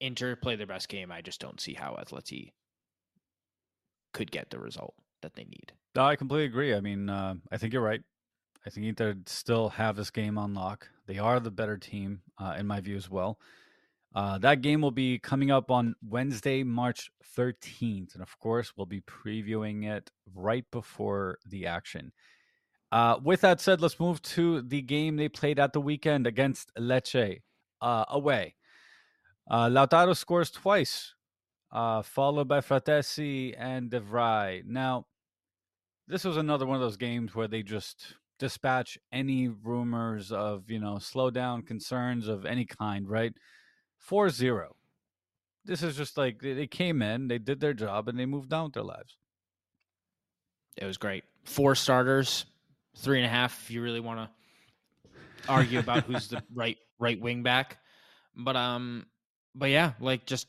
Inter 0.00 0.36
play 0.36 0.56
their 0.56 0.66
best 0.66 0.88
game, 0.88 1.10
I 1.10 1.22
just 1.22 1.40
don't 1.40 1.60
see 1.60 1.72
how 1.72 1.96
Atleti 2.02 2.52
could 4.14 4.30
get 4.30 4.48
the 4.48 4.58
result 4.58 4.94
that 5.20 5.34
they 5.34 5.44
need. 5.44 5.72
No, 5.94 6.06
I 6.06 6.16
completely 6.16 6.46
agree. 6.46 6.74
I 6.74 6.80
mean, 6.80 7.10
uh, 7.10 7.34
I 7.52 7.58
think 7.58 7.74
you're 7.74 7.82
right. 7.82 8.00
I 8.66 8.70
think 8.70 8.86
Inter 8.86 9.16
still 9.26 9.68
have 9.68 9.96
this 9.96 10.10
game 10.10 10.38
on 10.38 10.54
lock. 10.54 10.88
They 11.06 11.18
are 11.18 11.38
the 11.38 11.50
better 11.50 11.76
team, 11.76 12.22
uh, 12.38 12.54
in 12.58 12.66
my 12.66 12.80
view, 12.80 12.96
as 12.96 13.10
well. 13.10 13.38
Uh, 14.14 14.38
that 14.38 14.62
game 14.62 14.80
will 14.80 14.92
be 14.92 15.18
coming 15.18 15.50
up 15.50 15.70
on 15.70 15.96
Wednesday, 16.08 16.62
March 16.62 17.10
13th. 17.36 18.14
And 18.14 18.22
of 18.22 18.38
course, 18.38 18.72
we'll 18.76 18.86
be 18.86 19.02
previewing 19.02 19.84
it 19.84 20.10
right 20.34 20.64
before 20.70 21.38
the 21.44 21.66
action. 21.66 22.12
Uh, 22.92 23.18
with 23.22 23.40
that 23.40 23.60
said, 23.60 23.80
let's 23.80 23.98
move 23.98 24.22
to 24.22 24.62
the 24.62 24.80
game 24.80 25.16
they 25.16 25.28
played 25.28 25.58
at 25.58 25.72
the 25.72 25.80
weekend 25.80 26.26
against 26.26 26.72
Lecce 26.78 27.40
uh, 27.82 28.04
away. 28.08 28.54
Uh, 29.50 29.68
Lautaro 29.68 30.16
scores 30.16 30.50
twice, 30.50 31.13
uh, 31.74 32.02
followed 32.02 32.46
by 32.46 32.60
Frattesi 32.60 33.54
and 33.58 33.90
De 33.90 34.00
Vrij. 34.00 34.64
Now, 34.64 35.06
this 36.06 36.24
was 36.24 36.36
another 36.36 36.66
one 36.66 36.76
of 36.76 36.80
those 36.80 36.96
games 36.96 37.34
where 37.34 37.48
they 37.48 37.62
just 37.62 38.14
dispatch 38.38 38.96
any 39.12 39.48
rumors 39.48 40.30
of, 40.30 40.70
you 40.70 40.78
know, 40.78 40.94
slowdown 40.94 41.66
concerns 41.66 42.28
of 42.28 42.46
any 42.46 42.64
kind, 42.64 43.08
right? 43.08 43.32
4 43.98 44.30
0. 44.30 44.76
This 45.64 45.82
is 45.82 45.96
just 45.96 46.16
like 46.16 46.40
they 46.40 46.66
came 46.66 47.02
in, 47.02 47.26
they 47.26 47.38
did 47.38 47.58
their 47.58 47.72
job, 47.72 48.08
and 48.08 48.18
they 48.18 48.26
moved 48.26 48.52
on 48.52 48.64
with 48.64 48.74
their 48.74 48.82
lives. 48.82 49.16
It 50.76 50.84
was 50.84 50.98
great. 50.98 51.24
Four 51.44 51.74
starters, 51.74 52.44
three 52.96 53.18
and 53.18 53.26
a 53.26 53.30
half 53.30 53.62
if 53.62 53.70
you 53.70 53.82
really 53.82 54.00
want 54.00 54.20
to 54.20 54.30
argue 55.48 55.78
about 55.78 56.04
who's 56.04 56.28
the 56.28 56.42
right 56.54 56.76
right 56.98 57.20
wing 57.20 57.42
back. 57.42 57.78
But 58.36 58.56
um 58.56 59.06
but 59.54 59.70
yeah, 59.70 59.92
like 60.00 60.26
just 60.26 60.48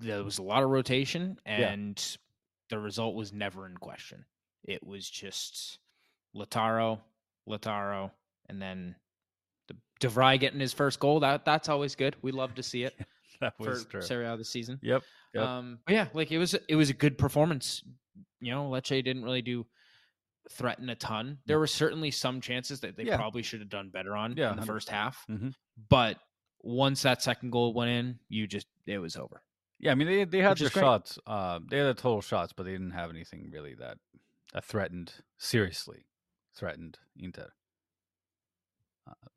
there 0.00 0.22
was 0.22 0.38
a 0.38 0.42
lot 0.42 0.62
of 0.62 0.70
rotation 0.70 1.38
and 1.44 1.98
yeah. 1.98 2.16
the 2.70 2.78
result 2.78 3.14
was 3.14 3.32
never 3.32 3.66
in 3.66 3.76
question. 3.76 4.24
It 4.64 4.86
was 4.86 5.08
just 5.08 5.78
Lautaro, 6.36 7.00
Lautaro, 7.48 8.10
and 8.48 8.60
then 8.60 8.94
the 9.68 9.76
De 10.00 10.08
Vrij 10.08 10.38
getting 10.38 10.60
his 10.60 10.72
first 10.72 11.00
goal. 11.00 11.20
That 11.20 11.44
that's 11.44 11.68
always 11.68 11.94
good. 11.94 12.16
We 12.22 12.32
love 12.32 12.54
to 12.56 12.62
see 12.62 12.84
it. 12.84 12.94
that 13.40 13.54
was 13.58 13.84
for 13.84 13.90
true. 13.90 14.02
Serie 14.02 14.26
A 14.26 14.36
this 14.36 14.50
season. 14.50 14.78
Yep. 14.82 15.02
yep. 15.34 15.44
Um, 15.44 15.78
yeah, 15.88 16.08
like 16.14 16.30
it 16.30 16.38
was 16.38 16.54
it 16.68 16.76
was 16.76 16.90
a 16.90 16.94
good 16.94 17.18
performance. 17.18 17.82
You 18.40 18.52
know, 18.52 18.70
Lecce 18.70 19.02
didn't 19.04 19.24
really 19.24 19.42
do 19.42 19.66
threaten 20.50 20.88
a 20.88 20.94
ton. 20.94 21.38
There 21.46 21.58
were 21.58 21.66
certainly 21.66 22.10
some 22.10 22.40
chances 22.40 22.80
that 22.80 22.96
they 22.96 23.04
yeah. 23.04 23.16
probably 23.16 23.42
should 23.42 23.60
have 23.60 23.68
done 23.68 23.90
better 23.90 24.16
on 24.16 24.34
yeah, 24.36 24.50
in 24.50 24.56
the 24.56 24.62
100%. 24.62 24.66
first 24.66 24.88
half. 24.88 25.24
Mm-hmm. 25.30 25.50
But 25.88 26.18
once 26.60 27.02
that 27.02 27.22
second 27.22 27.50
goal 27.50 27.74
went 27.74 27.90
in, 27.90 28.18
you 28.28 28.46
just 28.46 28.66
it 28.86 28.98
was 28.98 29.16
over. 29.16 29.42
Yeah, 29.80 29.92
I 29.92 29.94
mean 29.94 30.08
they 30.08 30.24
they 30.24 30.40
had 30.40 30.58
their 30.58 30.70
shots. 30.70 31.18
Uh, 31.26 31.60
they 31.68 31.78
had 31.78 31.86
the 31.86 31.94
total 31.94 32.20
shots, 32.20 32.52
but 32.52 32.64
they 32.64 32.72
didn't 32.72 32.90
have 32.92 33.10
anything 33.10 33.50
really 33.52 33.74
that 33.74 33.98
that 34.52 34.64
threatened 34.64 35.12
seriously 35.38 36.06
threatened 36.56 36.98
Inter. 37.16 37.52
Uh, 39.08 39.28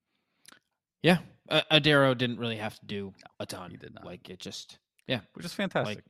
yeah, 1.03 1.19
uh, 1.49 1.61
Audero 1.71 2.17
didn't 2.17 2.39
really 2.39 2.57
have 2.57 2.79
to 2.79 2.85
do 2.85 3.13
a 3.39 3.45
ton. 3.45 3.71
He 3.71 3.77
did 3.77 3.93
not. 3.93 4.05
Like 4.05 4.29
it 4.29 4.39
just 4.39 4.79
yeah, 5.07 5.19
which 5.33 5.45
is 5.45 5.53
fantastic. 5.53 5.97
Like, 5.97 6.05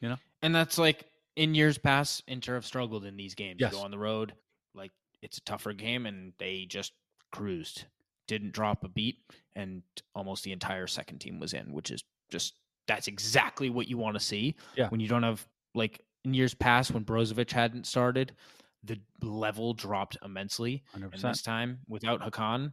you 0.00 0.08
know, 0.08 0.16
and 0.42 0.54
that's 0.54 0.78
like 0.78 1.04
in 1.36 1.54
years 1.54 1.78
past, 1.78 2.22
Inter 2.26 2.54
have 2.54 2.66
struggled 2.66 3.04
in 3.04 3.16
these 3.16 3.34
games. 3.34 3.58
Yes. 3.60 3.72
You 3.72 3.78
go 3.78 3.84
on 3.84 3.90
the 3.90 3.98
road, 3.98 4.32
like 4.74 4.92
it's 5.22 5.38
a 5.38 5.42
tougher 5.42 5.72
game, 5.72 6.06
and 6.06 6.32
they 6.38 6.66
just 6.68 6.92
cruised 7.30 7.84
didn't 8.28 8.52
drop 8.52 8.84
a 8.84 8.88
beat, 8.88 9.18
and 9.56 9.82
almost 10.14 10.44
the 10.44 10.52
entire 10.52 10.86
second 10.86 11.18
team 11.18 11.40
was 11.40 11.52
in, 11.54 11.72
which 11.72 11.90
is 11.90 12.04
just 12.30 12.54
that's 12.88 13.06
exactly 13.06 13.70
what 13.70 13.86
you 13.86 13.96
want 13.96 14.16
to 14.16 14.20
see. 14.20 14.56
Yeah. 14.74 14.88
When 14.88 14.98
you 14.98 15.06
don't 15.06 15.22
have 15.22 15.46
like 15.74 16.00
in 16.24 16.34
years 16.34 16.54
past 16.54 16.90
when 16.90 17.04
Brozovic 17.04 17.52
hadn't 17.52 17.86
started, 17.86 18.34
the 18.82 18.98
level 19.22 19.74
dropped 19.74 20.16
immensely. 20.24 20.82
100%. 20.96 21.12
And 21.12 21.22
this 21.22 21.42
time, 21.42 21.78
without 21.86 22.20
Hakan, 22.20 22.72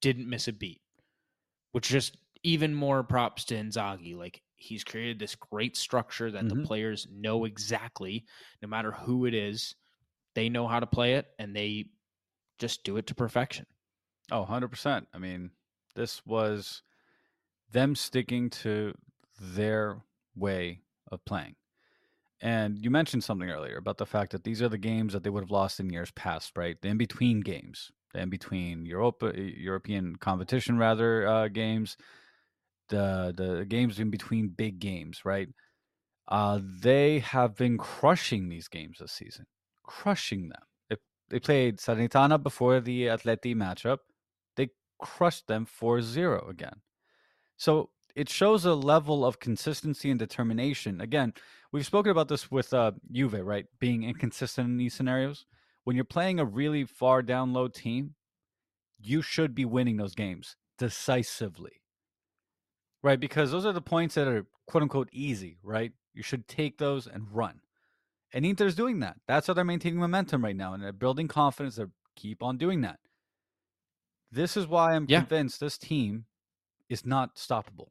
didn't 0.00 0.30
miss 0.30 0.48
a 0.48 0.52
beat. 0.52 0.80
Which 1.72 1.88
just 1.88 2.16
even 2.42 2.74
more 2.74 3.02
props 3.02 3.44
to 3.46 3.54
Inzaghi. 3.54 4.16
Like 4.16 4.42
he's 4.56 4.84
created 4.84 5.18
this 5.18 5.34
great 5.34 5.76
structure 5.76 6.30
that 6.30 6.44
mm-hmm. 6.44 6.60
the 6.60 6.66
players 6.66 7.06
know 7.10 7.44
exactly, 7.44 8.24
no 8.62 8.68
matter 8.68 8.92
who 8.92 9.26
it 9.26 9.34
is, 9.34 9.74
they 10.34 10.48
know 10.48 10.66
how 10.66 10.80
to 10.80 10.86
play 10.86 11.14
it 11.14 11.26
and 11.38 11.54
they 11.54 11.86
just 12.58 12.84
do 12.84 12.96
it 12.96 13.06
to 13.08 13.14
perfection. 13.14 13.66
Oh, 14.30 14.46
100%. 14.48 15.06
I 15.12 15.18
mean, 15.18 15.50
this 15.94 16.24
was 16.24 16.82
them 17.72 17.94
sticking 17.94 18.50
to 18.50 18.94
their 19.40 20.02
way 20.36 20.80
of 21.10 21.24
playing. 21.24 21.56
And 22.40 22.78
you 22.78 22.90
mentioned 22.90 23.22
something 23.24 23.50
earlier 23.50 23.76
about 23.76 23.98
the 23.98 24.06
fact 24.06 24.32
that 24.32 24.44
these 24.44 24.60
are 24.62 24.68
the 24.68 24.78
games 24.78 25.12
that 25.12 25.22
they 25.22 25.30
would 25.30 25.44
have 25.44 25.50
lost 25.50 25.78
in 25.78 25.90
years 25.90 26.10
past, 26.12 26.56
right? 26.56 26.76
The 26.80 26.88
in 26.88 26.98
between 26.98 27.40
games, 27.40 27.92
the 28.12 28.20
in 28.20 28.30
between 28.30 28.84
Europa, 28.84 29.32
European 29.36 30.16
competition, 30.16 30.76
rather, 30.76 31.26
uh, 31.26 31.48
games, 31.48 31.96
the, 32.88 33.32
the 33.36 33.64
games 33.64 34.00
in 34.00 34.10
between 34.10 34.48
big 34.48 34.80
games, 34.80 35.24
right? 35.24 35.48
Uh, 36.28 36.60
they 36.62 37.20
have 37.20 37.56
been 37.56 37.78
crushing 37.78 38.48
these 38.48 38.68
games 38.68 38.98
this 38.98 39.12
season, 39.12 39.46
crushing 39.84 40.48
them. 40.48 40.62
They, 40.90 40.96
they 41.30 41.40
played 41.40 41.78
Salernitana 41.78 42.42
before 42.42 42.80
the 42.80 43.06
Atleti 43.06 43.54
matchup 43.54 43.98
They 44.56 44.70
crushed 44.98 45.46
them 45.46 45.66
4-0 45.66 46.48
again. 46.50 46.80
So 47.62 47.90
it 48.16 48.28
shows 48.28 48.64
a 48.64 48.74
level 48.74 49.24
of 49.24 49.38
consistency 49.38 50.10
and 50.10 50.18
determination. 50.18 51.00
Again, 51.00 51.32
we've 51.70 51.86
spoken 51.86 52.10
about 52.10 52.26
this 52.26 52.50
with 52.50 52.74
uh, 52.74 52.90
Juve, 53.12 53.34
right? 53.34 53.66
Being 53.78 54.02
inconsistent 54.02 54.66
in 54.66 54.78
these 54.78 54.94
scenarios. 54.94 55.46
When 55.84 55.94
you're 55.94 56.04
playing 56.04 56.40
a 56.40 56.44
really 56.44 56.84
far 56.84 57.22
down 57.22 57.52
low 57.52 57.68
team, 57.68 58.16
you 58.98 59.22
should 59.22 59.54
be 59.54 59.64
winning 59.64 59.96
those 59.96 60.16
games 60.16 60.56
decisively. 60.76 61.82
Right? 63.00 63.20
Because 63.20 63.52
those 63.52 63.64
are 63.64 63.72
the 63.72 63.80
points 63.80 64.16
that 64.16 64.26
are 64.26 64.44
quote 64.66 64.82
unquote 64.82 65.10
easy, 65.12 65.58
right? 65.62 65.92
You 66.14 66.24
should 66.24 66.48
take 66.48 66.78
those 66.78 67.06
and 67.06 67.28
run. 67.30 67.60
And 68.32 68.44
Inter's 68.44 68.74
doing 68.74 68.98
that. 69.00 69.18
That's 69.28 69.46
how 69.46 69.54
they're 69.54 69.64
maintaining 69.64 70.00
momentum 70.00 70.42
right 70.42 70.56
now. 70.56 70.74
And 70.74 70.82
they're 70.82 70.92
building 70.92 71.28
confidence. 71.28 71.76
They 71.76 71.84
keep 72.16 72.42
on 72.42 72.58
doing 72.58 72.80
that. 72.80 72.98
This 74.32 74.56
is 74.56 74.66
why 74.66 74.94
I'm 74.94 75.06
yeah. 75.08 75.20
convinced 75.20 75.60
this 75.60 75.78
team 75.78 76.24
is 76.92 77.06
not 77.06 77.36
stoppable. 77.36 77.88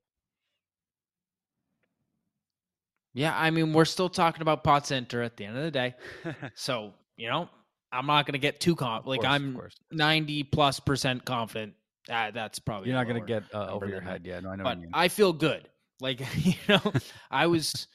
Yeah, 3.13 3.37
I 3.37 3.49
mean, 3.49 3.73
we're 3.73 3.85
still 3.85 4.09
talking 4.09 4.41
about 4.41 4.63
Pazza 4.63 4.93
Inter 4.93 5.21
at 5.21 5.35
the 5.35 5.45
end 5.45 5.57
of 5.57 5.63
the 5.63 5.71
day. 5.71 5.95
so, 6.55 6.93
you 7.17 7.29
know, 7.29 7.49
I'm 7.91 8.05
not 8.05 8.25
going 8.25 8.33
to 8.33 8.39
get 8.39 8.61
too 8.61 8.75
confident. 8.75 9.07
Like 9.07 9.21
course, 9.21 9.75
I'm 9.91 9.97
90 9.97 10.43
plus 10.43 10.79
percent 10.79 11.25
confident. 11.25 11.73
Uh, 12.09 12.31
that's 12.31 12.59
probably 12.59 12.89
You're 12.89 12.97
not 12.97 13.07
going 13.07 13.19
to 13.19 13.27
get 13.27 13.43
uh, 13.53 13.67
over 13.67 13.87
your 13.87 14.01
head. 14.01 14.21
Yeah, 14.25 14.39
no, 14.39 14.51
I 14.51 14.55
know 14.55 14.63
But. 14.63 14.79
I 14.93 15.09
feel 15.09 15.33
good. 15.33 15.67
Like 15.99 16.21
you 16.45 16.55
know, 16.67 16.93
I 17.29 17.47
was 17.47 17.87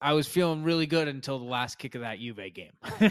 I 0.00 0.12
was 0.12 0.26
feeling 0.26 0.62
really 0.62 0.86
good 0.86 1.08
until 1.08 1.38
the 1.38 1.44
last 1.44 1.78
kick 1.78 1.94
of 1.94 2.02
that 2.02 2.18
Juve 2.18 2.40
game. 2.54 2.72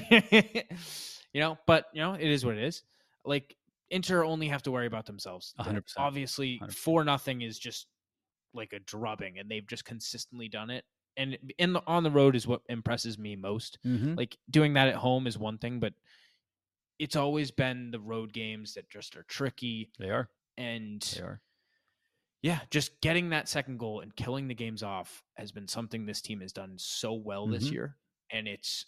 you 1.33 1.41
know, 1.41 1.57
but 1.67 1.85
you 1.93 2.01
know, 2.01 2.13
it 2.13 2.27
is 2.27 2.45
what 2.45 2.57
it 2.57 2.63
is. 2.63 2.83
Like 3.25 3.55
Inter 3.91 4.23
only 4.23 4.47
have 4.47 4.63
to 4.63 4.71
worry 4.71 4.87
about 4.87 5.05
themselves. 5.05 5.53
Hundred 5.57 5.83
percent. 5.83 6.05
Obviously, 6.05 6.57
100%. 6.59 6.77
four 6.77 7.03
nothing 7.03 7.41
is 7.41 7.59
just 7.59 7.87
like 8.53 8.73
a 8.73 8.79
drubbing, 8.79 9.39
and 9.39 9.49
they've 9.49 9.67
just 9.67 9.85
consistently 9.85 10.49
done 10.49 10.69
it. 10.69 10.85
And 11.17 11.37
in 11.57 11.73
the 11.73 11.83
on 11.87 12.03
the 12.03 12.11
road 12.11 12.35
is 12.35 12.47
what 12.47 12.61
impresses 12.69 13.17
me 13.19 13.35
most. 13.35 13.79
Mhm. 13.85 14.17
Like 14.17 14.37
doing 14.49 14.73
that 14.73 14.87
at 14.89 14.95
home 14.95 15.27
is 15.27 15.37
one 15.37 15.57
thing, 15.59 15.79
but 15.79 15.93
it's 16.99 17.15
always 17.15 17.51
been 17.51 17.91
the 17.91 17.99
road 17.99 18.33
games 18.33 18.73
that 18.73 18.89
just 18.89 19.15
are 19.17 19.23
tricky 19.23 19.91
They 19.99 20.09
are. 20.09 20.29
and 20.57 21.01
They 21.11 21.21
are. 21.21 21.41
yeah, 22.41 22.61
just 22.69 23.01
getting 23.01 23.29
that 23.29 23.49
second 23.49 23.77
goal 23.79 24.01
and 24.01 24.15
killing 24.15 24.47
the 24.47 24.53
games 24.55 24.83
off 24.83 25.23
has 25.35 25.51
been 25.51 25.67
something 25.67 26.05
this 26.05 26.21
team 26.21 26.41
has 26.41 26.53
done 26.53 26.77
so 26.77 27.13
well 27.13 27.47
this 27.47 27.65
Mhm. 27.65 27.71
year, 27.71 27.97
and 28.29 28.47
it's 28.47 28.85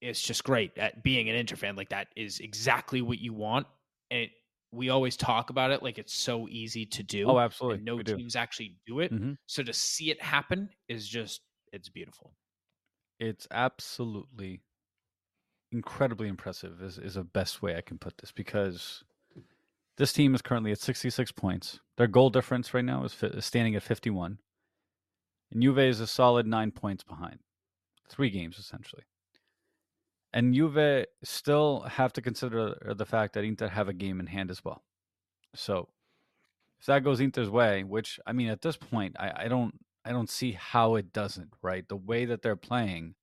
it's 0.00 0.22
just 0.22 0.44
great 0.44 0.76
at 0.78 1.02
being 1.02 1.28
an 1.28 1.36
Inter 1.36 1.56
fan. 1.56 1.76
Like 1.76 1.90
that 1.90 2.08
is 2.16 2.40
exactly 2.40 3.02
what 3.02 3.18
you 3.20 3.32
want, 3.34 3.66
and 4.12 4.20
it, 4.20 4.30
we 4.70 4.90
always 4.90 5.16
talk 5.16 5.50
about 5.50 5.70
it 5.70 5.82
like 5.82 5.98
it's 5.98 6.14
so 6.14 6.46
easy 6.48 6.86
to 6.86 7.02
do. 7.02 7.26
Oh, 7.26 7.36
and 7.36 7.40
absolutely. 7.40 7.82
no 7.84 7.96
we 7.96 8.02
do. 8.02 8.16
teams 8.16 8.36
actually 8.36 8.76
do 8.86 9.00
it. 9.00 9.12
Mhm. 9.12 9.36
So 9.46 9.62
to 9.62 9.72
see 9.72 10.10
it 10.10 10.22
happen 10.22 10.68
is 10.88 11.08
just 11.08 11.40
it's 11.72 11.88
beautiful. 11.88 12.34
It's 13.18 13.46
absolutely 13.50 14.60
incredibly 15.72 16.28
impressive. 16.28 16.82
Is 16.82 16.98
is 16.98 17.14
the 17.14 17.24
best 17.24 17.62
way 17.62 17.76
I 17.76 17.80
can 17.80 17.98
put 17.98 18.18
this 18.18 18.32
because 18.32 19.02
this 19.96 20.12
team 20.12 20.34
is 20.34 20.42
currently 20.42 20.72
at 20.72 20.80
66 20.80 21.32
points. 21.32 21.80
Their 21.96 22.06
goal 22.06 22.30
difference 22.30 22.72
right 22.72 22.84
now 22.84 23.04
is, 23.04 23.12
fi- 23.12 23.26
is 23.28 23.44
standing 23.44 23.74
at 23.76 23.82
51, 23.82 24.38
and 25.50 25.62
Juve 25.62 25.78
is 25.78 26.00
a 26.00 26.06
solid 26.06 26.46
nine 26.46 26.70
points 26.70 27.04
behind. 27.04 27.40
Three 28.08 28.30
games 28.30 28.58
essentially. 28.58 29.04
And 30.32 30.54
Juve 30.54 31.06
still 31.22 31.82
have 31.82 32.12
to 32.14 32.22
consider 32.22 32.94
the 32.96 33.06
fact 33.06 33.34
that 33.34 33.44
Inter 33.44 33.68
have 33.68 33.88
a 33.88 33.92
game 33.92 34.18
in 34.20 34.26
hand 34.26 34.50
as 34.50 34.64
well. 34.64 34.84
So 35.54 35.90
if 36.80 36.86
that 36.86 37.04
goes 37.04 37.20
Inter's 37.20 37.50
way, 37.50 37.84
which 37.84 38.20
I 38.26 38.32
mean 38.32 38.48
at 38.48 38.62
this 38.62 38.76
point 38.76 39.16
I, 39.18 39.44
I 39.44 39.48
don't 39.48 39.84
I 40.04 40.12
don't 40.12 40.30
see 40.30 40.52
how 40.52 40.96
it 40.96 41.12
doesn't, 41.12 41.54
right? 41.62 41.88
The 41.88 41.96
way 41.96 42.24
that 42.26 42.42
they're 42.42 42.56
playing 42.56 43.16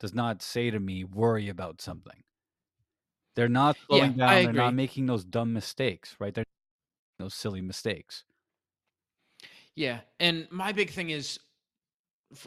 does 0.00 0.14
not 0.14 0.42
say 0.42 0.70
to 0.70 0.80
me 0.80 1.04
worry 1.04 1.48
about 1.48 1.80
something. 1.82 2.24
They're 3.36 3.48
not 3.48 3.76
Yeah, 3.88 4.08
slowing 4.08 4.16
down, 4.16 4.42
I 4.42 4.42
they're 4.42 4.52
not 4.52 4.74
making 4.74 5.06
those 5.06 5.24
dumb 5.24 5.52
mistakes, 5.52 6.16
right? 6.18 6.34
They're 6.34 6.44
those 7.18 7.34
silly 7.34 7.62
mistakes. 7.62 8.24
Yeah, 9.74 10.00
and 10.20 10.48
my 10.50 10.72
big 10.72 10.90
thing 10.90 11.10
is, 11.10 11.40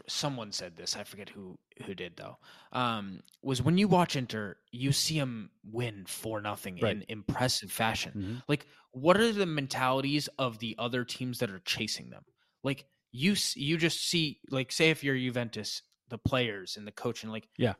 someone 0.06 0.52
said 0.52 0.76
this. 0.76 0.96
I 0.96 1.04
forget 1.04 1.28
who 1.28 1.58
who 1.86 1.94
did 1.94 2.16
though. 2.16 2.36
Um, 2.72 3.22
was 3.42 3.62
when 3.62 3.78
you 3.78 3.88
watch 3.88 4.16
Inter, 4.16 4.56
you 4.70 4.92
see 4.92 5.18
them 5.18 5.50
win 5.64 6.04
for 6.06 6.40
nothing 6.40 6.78
Right. 6.80 6.96
in 6.96 7.04
impressive 7.08 7.70
fashion. 7.72 8.12
Mhm. 8.14 8.42
Like, 8.48 8.66
what 8.92 9.16
are 9.18 9.32
the 9.32 9.46
mentalities 9.46 10.28
of 10.38 10.58
the 10.58 10.74
other 10.78 11.04
teams 11.04 11.38
that 11.38 11.50
are 11.50 11.60
chasing 11.60 12.10
them? 12.10 12.24
Like, 12.64 12.86
you 13.12 13.34
you 13.54 13.78
just 13.78 14.06
see, 14.08 14.40
like, 14.50 14.72
say 14.72 14.90
if 14.90 15.02
you're 15.04 15.16
Juventus, 15.16 15.82
the 16.08 16.18
players 16.18 16.76
and 16.76 16.86
the 16.86 16.92
coach, 16.92 17.22
and 17.22 17.32
like, 17.32 17.48
Yeah. 17.56 17.74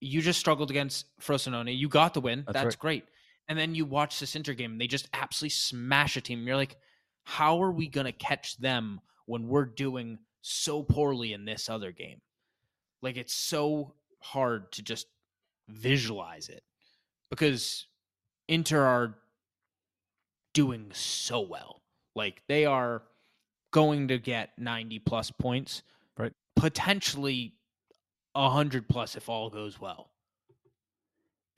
you 0.00 0.20
just 0.20 0.40
struggled 0.40 0.70
against 0.70 1.06
Frosinone. 1.18 1.76
You 1.76 1.88
got 1.88 2.12
the 2.14 2.20
win. 2.20 2.44
That's 2.46 2.54
That's, 2.54 2.64
right. 2.76 2.78
great. 2.78 3.04
And 3.48 3.58
then 3.58 3.74
you 3.74 3.84
watch 3.86 4.20
this 4.20 4.36
Inter 4.36 4.54
game, 4.54 4.72
and 4.72 4.80
they 4.80 4.86
just 4.86 5.08
absolutely 5.12 5.50
smash 5.50 6.16
a 6.16 6.20
team. 6.20 6.46
You're 6.46 6.56
like, 6.56 6.76
how 7.24 7.62
are 7.62 7.72
we 7.72 7.88
to 8.06 8.12
catch 8.12 8.56
them 8.58 9.00
when 9.26 9.48
we're 9.48 9.64
doing 9.66 10.18
so 10.46 10.82
poorly 10.82 11.32
in 11.32 11.46
this 11.46 11.70
other 11.70 11.90
game? 11.90 12.20
Like, 13.00 13.16
it's 13.16 13.32
so 13.34 13.94
hard 14.20 14.70
to 14.72 14.82
just 14.82 15.06
visualize 15.68 16.48
it 16.50 16.62
because 17.30 17.86
Inter 18.48 18.82
are 18.82 19.14
doing 20.52 20.90
so 20.92 21.40
well. 21.40 21.80
Like, 22.14 22.42
they 22.46 22.66
are 22.66 23.02
going 23.70 24.08
to 24.08 24.18
get 24.18 24.50
90 24.58 25.00
plus 25.00 25.30
points, 25.30 25.82
Right. 26.16 26.32
Potentially 26.54 27.54
100 28.34 28.88
plus 28.88 29.16
if 29.16 29.28
all 29.28 29.50
goes 29.50 29.80
well. 29.80 30.10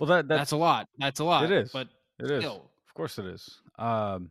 Well, 0.01 0.09
that 0.09 0.29
That's, 0.29 0.41
that's, 0.41 0.53
a 0.53 0.57
lot. 0.57 0.89
That's 0.99 1.21
a 1.21 1.25
lot. 1.25 1.45
it 1.45 1.51
is. 1.51 1.73
But 1.73 1.89
it 2.19 2.31
is. 2.31 2.43
still, 2.43 2.71
Of 2.89 2.95
course, 2.95 3.19
it 3.19 3.27
is. 3.27 3.61
Um, 3.79 4.31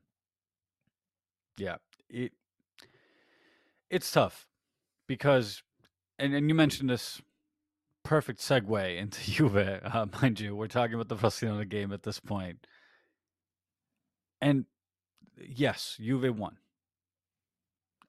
yeah, 1.58 1.76
it 2.10 2.32
it's 3.96 4.12
tough 4.12 4.46
because, 5.08 5.64
and 6.20 6.34
and 6.34 6.50
you 6.50 6.56
mentioned 6.56 6.90
this 6.90 7.22
perfect 8.04 8.42
segue 8.42 8.98
into 9.02 9.32
Juve. 9.32 9.56
Uh, 9.56 10.06
mind 10.22 10.40
you, 10.40 10.54
we're 10.56 10.68
talking 10.68 10.96
about 10.96 11.08
the 11.08 11.16
Frosinone 11.16 11.70
game 11.70 11.94
at 11.94 12.04
this 12.04 12.20
point, 12.20 12.68
and 14.42 14.66
yes, 15.38 15.98
Juve 16.00 16.38
won. 16.38 16.58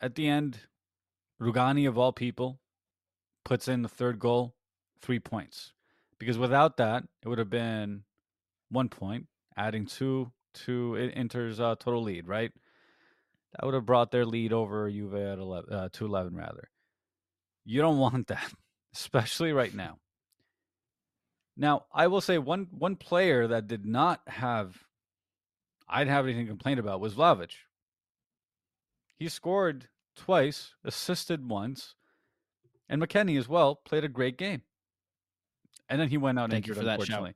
At 0.01 0.17
the 0.17 0.29
end, 0.29 0.59
Rugani 1.41 1.89
of 1.89 1.97
all 1.97 2.13
people 2.13 2.59
puts 3.45 3.69
in 3.69 3.83
the 3.83 3.89
third 3.89 4.19
goal, 4.19 4.57
three 5.01 5.21
points, 5.21 5.73
because 6.19 6.37
without 6.37 6.77
that, 6.79 7.05
it 7.23 7.29
would 7.29 7.39
have 7.39 7.49
been 7.49 8.03
one 8.71 8.89
point, 8.89 9.27
adding 9.57 9.87
two 9.87 10.33
to 10.53 10.97
Inter's 11.15 11.61
uh, 11.61 11.77
total 11.79 12.03
lead, 12.03 12.27
right? 12.27 12.51
That 13.57 13.65
would 13.65 13.75
have 13.75 13.87
brought 13.87 14.11
their 14.11 14.27
lead 14.27 14.53
over 14.53 14.91
Juve 14.91 15.15
at 15.15 15.39
11, 15.39 15.73
uh, 15.73 15.89
to 15.95 16.05
11, 16.05 16.37
rather. 16.37 16.69
You 17.65 17.81
don't 17.81 17.99
want 18.07 18.27
that, 18.29 18.53
especially 18.95 19.53
right 19.53 19.75
now. 19.75 19.99
Now, 21.57 21.87
I 21.93 22.09
will 22.09 22.21
say 22.21 22.37
one 22.37 22.69
one 22.71 22.97
player 22.97 23.47
that 23.47 23.67
did 23.67 23.87
not 23.87 24.21
have, 24.27 24.77
I'd 25.89 26.07
have 26.07 26.27
anything 26.27 26.45
to 26.45 26.51
complain 26.51 26.79
about 26.79 27.01
was 27.01 27.15
Vlahovic. 27.15 27.53
He 29.17 29.31
scored 29.31 29.89
twice, 30.15 30.75
assisted 30.85 31.49
once, 31.49 31.95
and 32.91 33.01
McKennie 33.01 33.39
as 33.39 33.49
well 33.49 33.75
played 33.75 34.05
a 34.05 34.09
great 34.09 34.37
game. 34.37 34.63
And 35.89 35.99
then 35.99 36.09
he 36.09 36.19
went 36.19 36.39
out 36.39 36.51
Thank 36.51 36.67
you 36.67 36.73
injured, 36.73 36.83
for 36.83 36.87
that 36.87 37.03
shout. 37.07 37.35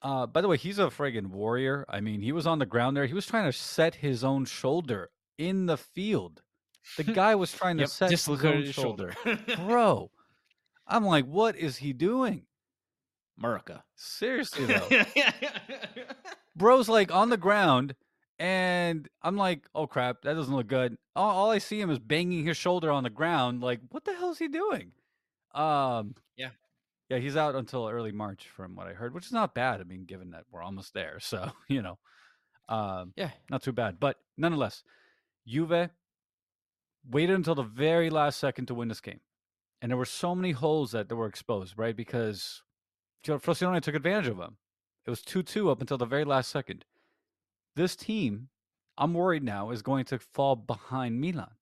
Uh, 0.00 0.26
by 0.26 0.40
the 0.40 0.48
way, 0.48 0.56
he's 0.56 0.78
a 0.78 0.84
friggin' 0.84 1.28
warrior. 1.28 1.84
I 1.88 2.00
mean, 2.00 2.20
he 2.20 2.32
was 2.32 2.46
on 2.46 2.58
the 2.58 2.66
ground 2.66 2.96
there. 2.96 3.06
He 3.06 3.14
was 3.14 3.26
trying 3.26 3.46
to 3.46 3.52
set 3.52 3.96
his 3.96 4.22
own 4.22 4.44
shoulder 4.44 5.10
in 5.38 5.66
the 5.66 5.76
field. 5.76 6.42
The 6.96 7.04
guy 7.04 7.34
was 7.34 7.52
trying 7.52 7.76
to 7.78 7.82
yep, 7.82 7.90
set 7.90 8.10
his 8.10 8.28
own 8.28 8.70
shoulder. 8.70 9.14
shoulder. 9.24 9.38
Bro, 9.66 10.10
I'm 10.86 11.04
like, 11.04 11.26
what 11.26 11.56
is 11.56 11.78
he 11.78 11.92
doing? 11.92 12.44
Murica. 13.40 13.82
Seriously 13.94 14.64
though, 14.66 14.88
bro's 16.56 16.88
like 16.88 17.12
on 17.12 17.30
the 17.30 17.36
ground, 17.36 17.94
and 18.38 19.08
I'm 19.22 19.36
like, 19.36 19.68
oh 19.74 19.86
crap, 19.86 20.22
that 20.22 20.34
doesn't 20.34 20.54
look 20.54 20.66
good. 20.66 20.96
All, 21.14 21.30
all 21.30 21.50
I 21.50 21.58
see 21.58 21.80
him 21.80 21.90
is 21.90 21.98
banging 21.98 22.44
his 22.44 22.56
shoulder 22.56 22.90
on 22.90 23.04
the 23.04 23.10
ground. 23.10 23.62
Like, 23.62 23.80
what 23.90 24.04
the 24.04 24.14
hell 24.14 24.30
is 24.30 24.38
he 24.38 24.48
doing? 24.48 24.92
Um, 25.54 26.14
Yeah. 27.08 27.18
he's 27.18 27.36
out 27.36 27.54
until 27.54 27.88
early 27.88 28.12
March, 28.12 28.48
from 28.48 28.76
what 28.76 28.86
I 28.86 28.92
heard, 28.92 29.14
which 29.14 29.26
is 29.26 29.32
not 29.32 29.54
bad. 29.54 29.80
I 29.80 29.84
mean, 29.84 30.04
given 30.04 30.30
that 30.30 30.44
we're 30.50 30.62
almost 30.62 30.94
there, 30.94 31.18
so 31.20 31.50
you 31.68 31.82
know, 31.82 31.98
um, 32.68 33.12
yeah. 33.16 33.30
not 33.50 33.62
too 33.62 33.72
bad. 33.72 33.98
But 34.00 34.16
nonetheless, 34.36 34.82
Juve 35.46 35.90
waited 37.08 37.34
until 37.34 37.54
the 37.54 37.62
very 37.62 38.10
last 38.10 38.38
second 38.38 38.66
to 38.66 38.74
win 38.74 38.88
this 38.88 39.00
game. 39.00 39.20
And 39.80 39.90
there 39.90 39.96
were 39.96 40.04
so 40.04 40.34
many 40.34 40.50
holes 40.52 40.92
that, 40.92 41.08
that 41.08 41.16
were 41.16 41.26
exposed, 41.26 41.74
right? 41.78 41.96
Because 41.96 42.62
Frosinone 43.24 43.80
took 43.80 43.94
advantage 43.94 44.26
of 44.26 44.38
them. 44.38 44.56
It 45.06 45.10
was 45.10 45.22
2 45.22 45.42
2 45.42 45.70
up 45.70 45.80
until 45.80 45.98
the 45.98 46.04
very 46.04 46.24
last 46.24 46.50
second. 46.50 46.84
This 47.76 47.96
team, 47.96 48.48
I'm 48.96 49.14
worried 49.14 49.44
now, 49.44 49.70
is 49.70 49.82
going 49.82 50.04
to 50.06 50.18
fall 50.18 50.56
behind 50.56 51.20
Milan. 51.20 51.52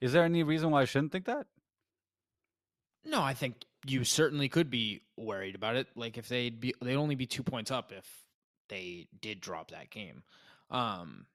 Is 0.00 0.12
there 0.12 0.24
any 0.24 0.42
reason 0.42 0.70
why 0.70 0.82
I 0.82 0.84
shouldn't 0.84 1.12
think 1.12 1.26
that? 1.26 1.46
No, 3.04 3.20
I 3.22 3.34
think 3.34 3.56
you 3.86 4.04
certainly 4.04 4.48
could 4.48 4.70
be 4.70 5.02
worried 5.16 5.54
about 5.54 5.76
it. 5.76 5.88
Like 5.96 6.18
if 6.18 6.28
they'd 6.28 6.60
be, 6.60 6.74
they'd 6.80 6.94
only 6.96 7.14
be 7.16 7.26
two 7.26 7.42
points 7.42 7.70
up 7.70 7.92
if 7.92 8.06
they 8.68 9.08
did 9.20 9.40
drop 9.40 9.70
that 9.72 9.90
game. 9.90 10.22
Um, 10.70 11.26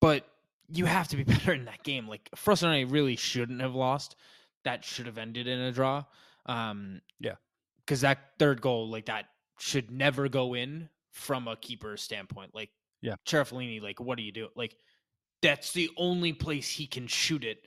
but 0.00 0.26
you 0.68 0.84
have 0.86 1.08
to 1.08 1.16
be 1.16 1.22
better 1.24 1.52
in 1.52 1.66
that 1.66 1.82
game. 1.84 2.08
Like 2.08 2.28
Frosinone 2.36 2.90
really 2.90 3.16
shouldn't 3.16 3.60
have 3.60 3.74
lost. 3.74 4.16
That 4.64 4.84
should 4.84 5.06
have 5.06 5.18
ended 5.18 5.46
in 5.46 5.58
a 5.60 5.72
draw. 5.72 6.04
Um, 6.46 7.00
Yeah. 7.20 7.34
because 7.84 8.00
that 8.02 8.18
third 8.38 8.60
goal, 8.60 8.88
like 8.88 9.06
that, 9.06 9.26
should 9.58 9.90
never 9.90 10.28
go 10.28 10.54
in 10.54 10.88
from 11.12 11.46
a 11.46 11.56
keeper 11.56 11.96
standpoint. 11.96 12.54
Like, 12.54 12.70
Yeah. 13.00 13.14
Cerofolini, 13.26 13.80
like, 13.80 14.00
what 14.00 14.18
do 14.18 14.24
you 14.24 14.32
do? 14.32 14.48
Like, 14.56 14.76
that's 15.42 15.72
the 15.72 15.90
only 15.96 16.32
place 16.32 16.68
he 16.68 16.86
can 16.86 17.06
shoot 17.06 17.44
it. 17.44 17.62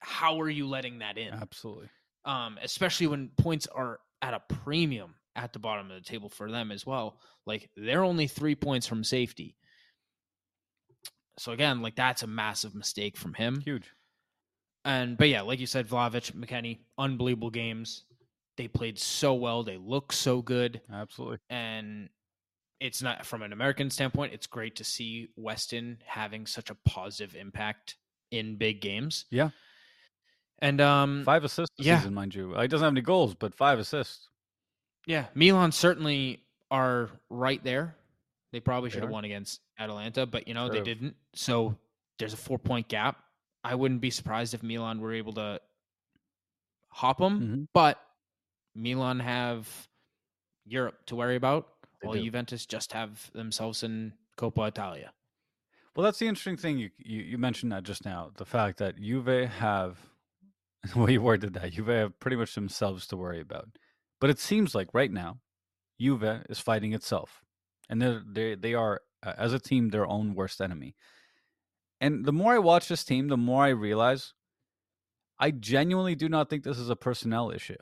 How 0.00 0.40
are 0.40 0.48
you 0.50 0.66
letting 0.66 0.98
that 0.98 1.16
in? 1.18 1.32
Absolutely. 1.32 1.88
Um, 2.24 2.58
especially 2.62 3.06
when 3.06 3.30
points 3.36 3.66
are 3.66 4.00
at 4.22 4.34
a 4.34 4.42
premium 4.62 5.14
at 5.36 5.52
the 5.52 5.58
bottom 5.58 5.90
of 5.90 5.96
the 5.96 6.08
table 6.08 6.28
for 6.28 6.50
them 6.50 6.70
as 6.70 6.84
well. 6.84 7.18
Like 7.46 7.70
they're 7.76 8.04
only 8.04 8.26
three 8.26 8.54
points 8.54 8.86
from 8.86 9.04
safety. 9.04 9.56
So 11.38 11.52
again, 11.52 11.80
like 11.80 11.96
that's 11.96 12.22
a 12.22 12.26
massive 12.26 12.74
mistake 12.74 13.16
from 13.16 13.34
him. 13.34 13.60
Huge. 13.60 13.90
And 14.84 15.16
but 15.16 15.28
yeah, 15.28 15.42
like 15.42 15.60
you 15.60 15.66
said, 15.66 15.88
Vlahovic, 15.88 16.32
McKennie, 16.32 16.80
unbelievable 16.98 17.50
games. 17.50 18.04
They 18.56 18.68
played 18.68 18.98
so 18.98 19.34
well. 19.34 19.62
They 19.62 19.78
look 19.78 20.12
so 20.12 20.42
good. 20.42 20.80
Absolutely. 20.92 21.38
And 21.48 22.10
it's 22.80 23.02
not 23.02 23.26
from 23.26 23.42
an 23.42 23.52
American 23.52 23.90
standpoint, 23.90 24.32
it's 24.32 24.46
great 24.46 24.76
to 24.76 24.84
see 24.84 25.28
Weston 25.36 25.98
having 26.04 26.46
such 26.46 26.70
a 26.70 26.76
positive 26.86 27.36
impact 27.36 27.96
in 28.30 28.56
big 28.56 28.80
games. 28.80 29.26
Yeah. 29.30 29.50
And 30.62 30.80
um 30.80 31.22
Five 31.24 31.44
assists 31.44 31.74
this 31.78 31.86
yeah. 31.86 31.98
season, 31.98 32.14
mind 32.14 32.34
you. 32.34 32.54
He 32.58 32.68
doesn't 32.68 32.84
have 32.84 32.92
any 32.92 33.00
goals, 33.00 33.34
but 33.34 33.54
five 33.54 33.78
assists. 33.78 34.28
yeah, 35.06 35.26
Milan 35.34 35.72
certainly 35.72 36.42
are 36.70 37.08
right 37.30 37.62
there. 37.64 37.96
They 38.52 38.60
probably 38.60 38.90
should 38.90 39.02
have 39.02 39.10
won 39.10 39.24
against 39.24 39.60
Atalanta, 39.78 40.26
but 40.26 40.46
you 40.48 40.54
know, 40.54 40.68
they 40.68 40.80
didn't. 40.82 41.14
So 41.34 41.76
there's 42.18 42.32
a 42.34 42.36
four 42.36 42.58
point 42.58 42.88
gap. 42.88 43.22
I 43.64 43.74
wouldn't 43.74 44.00
be 44.00 44.10
surprised 44.10 44.54
if 44.54 44.62
Milan 44.62 45.00
were 45.00 45.12
able 45.14 45.32
to 45.34 45.60
hop 46.88 47.18
them, 47.18 47.40
Mhm. 47.40 47.68
but 47.72 47.98
Milan 48.74 49.20
have 49.20 49.88
Europe 50.64 51.06
to 51.06 51.16
worry 51.16 51.36
about. 51.36 51.68
They 52.00 52.06
while 52.08 52.16
do. 52.16 52.22
Juventus 52.24 52.66
just 52.66 52.92
have 52.92 53.30
themselves 53.32 53.82
in 53.82 54.14
Coppa 54.36 54.68
Italia. 54.68 55.12
Well, 55.94 56.04
that's 56.04 56.18
the 56.18 56.26
interesting 56.28 56.56
thing. 56.56 56.78
You, 56.78 56.90
you 56.98 57.20
you 57.22 57.38
mentioned 57.38 57.72
that 57.72 57.82
just 57.84 58.04
now. 58.04 58.30
The 58.36 58.44
fact 58.46 58.78
that 58.78 59.00
Juve 59.00 59.48
have, 59.50 59.98
the 60.94 60.98
way 60.98 61.12
you 61.12 61.22
worded 61.22 61.54
that, 61.54 61.72
Juve 61.72 61.88
have 61.88 62.18
pretty 62.20 62.36
much 62.36 62.54
themselves 62.54 63.06
to 63.08 63.16
worry 63.16 63.40
about. 63.40 63.68
But 64.20 64.30
it 64.30 64.38
seems 64.38 64.74
like 64.74 64.88
right 64.92 65.10
now, 65.10 65.38
Juve 66.00 66.42
is 66.48 66.58
fighting 66.58 66.94
itself, 66.94 67.42
and 67.88 68.00
they're 68.00 68.22
they 68.26 68.54
they 68.54 68.74
are 68.74 69.02
uh, 69.22 69.34
as 69.36 69.52
a 69.52 69.58
team 69.58 69.88
their 69.88 70.06
own 70.06 70.34
worst 70.34 70.60
enemy. 70.60 70.96
And 72.00 72.24
the 72.24 72.32
more 72.32 72.54
I 72.54 72.58
watch 72.58 72.88
this 72.88 73.04
team, 73.04 73.28
the 73.28 73.36
more 73.36 73.64
I 73.64 73.68
realize, 73.68 74.32
I 75.38 75.50
genuinely 75.50 76.14
do 76.14 76.28
not 76.28 76.48
think 76.48 76.64
this 76.64 76.78
is 76.78 76.88
a 76.88 76.96
personnel 76.96 77.50
issue. 77.50 77.76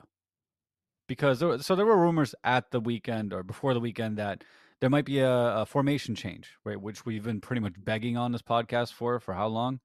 Because 1.07 1.39
there, 1.39 1.57
so 1.59 1.75
there 1.75 1.85
were 1.85 1.97
rumors 1.97 2.35
at 2.43 2.71
the 2.71 2.79
weekend 2.79 3.33
or 3.33 3.43
before 3.43 3.73
the 3.73 3.79
weekend 3.79 4.17
that 4.17 4.43
there 4.79 4.89
might 4.89 5.05
be 5.05 5.19
a, 5.19 5.57
a 5.57 5.65
formation 5.65 6.15
change, 6.15 6.51
right? 6.63 6.79
Which 6.79 7.05
we've 7.05 7.23
been 7.23 7.41
pretty 7.41 7.61
much 7.61 7.73
begging 7.77 8.17
on 8.17 8.31
this 8.31 8.41
podcast 8.41 8.93
for 8.93 9.19
for 9.19 9.33
how 9.33 9.47
long? 9.47 9.79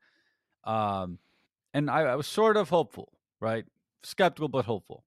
Um, 0.65 1.19
and 1.75 1.91
I, 1.91 2.03
I 2.03 2.15
was 2.15 2.27
sort 2.27 2.57
of 2.57 2.71
hopeful, 2.71 3.13
right? 3.41 3.67
Skeptical 4.05 4.49
but 4.49 4.65
hopeful. 4.65 5.05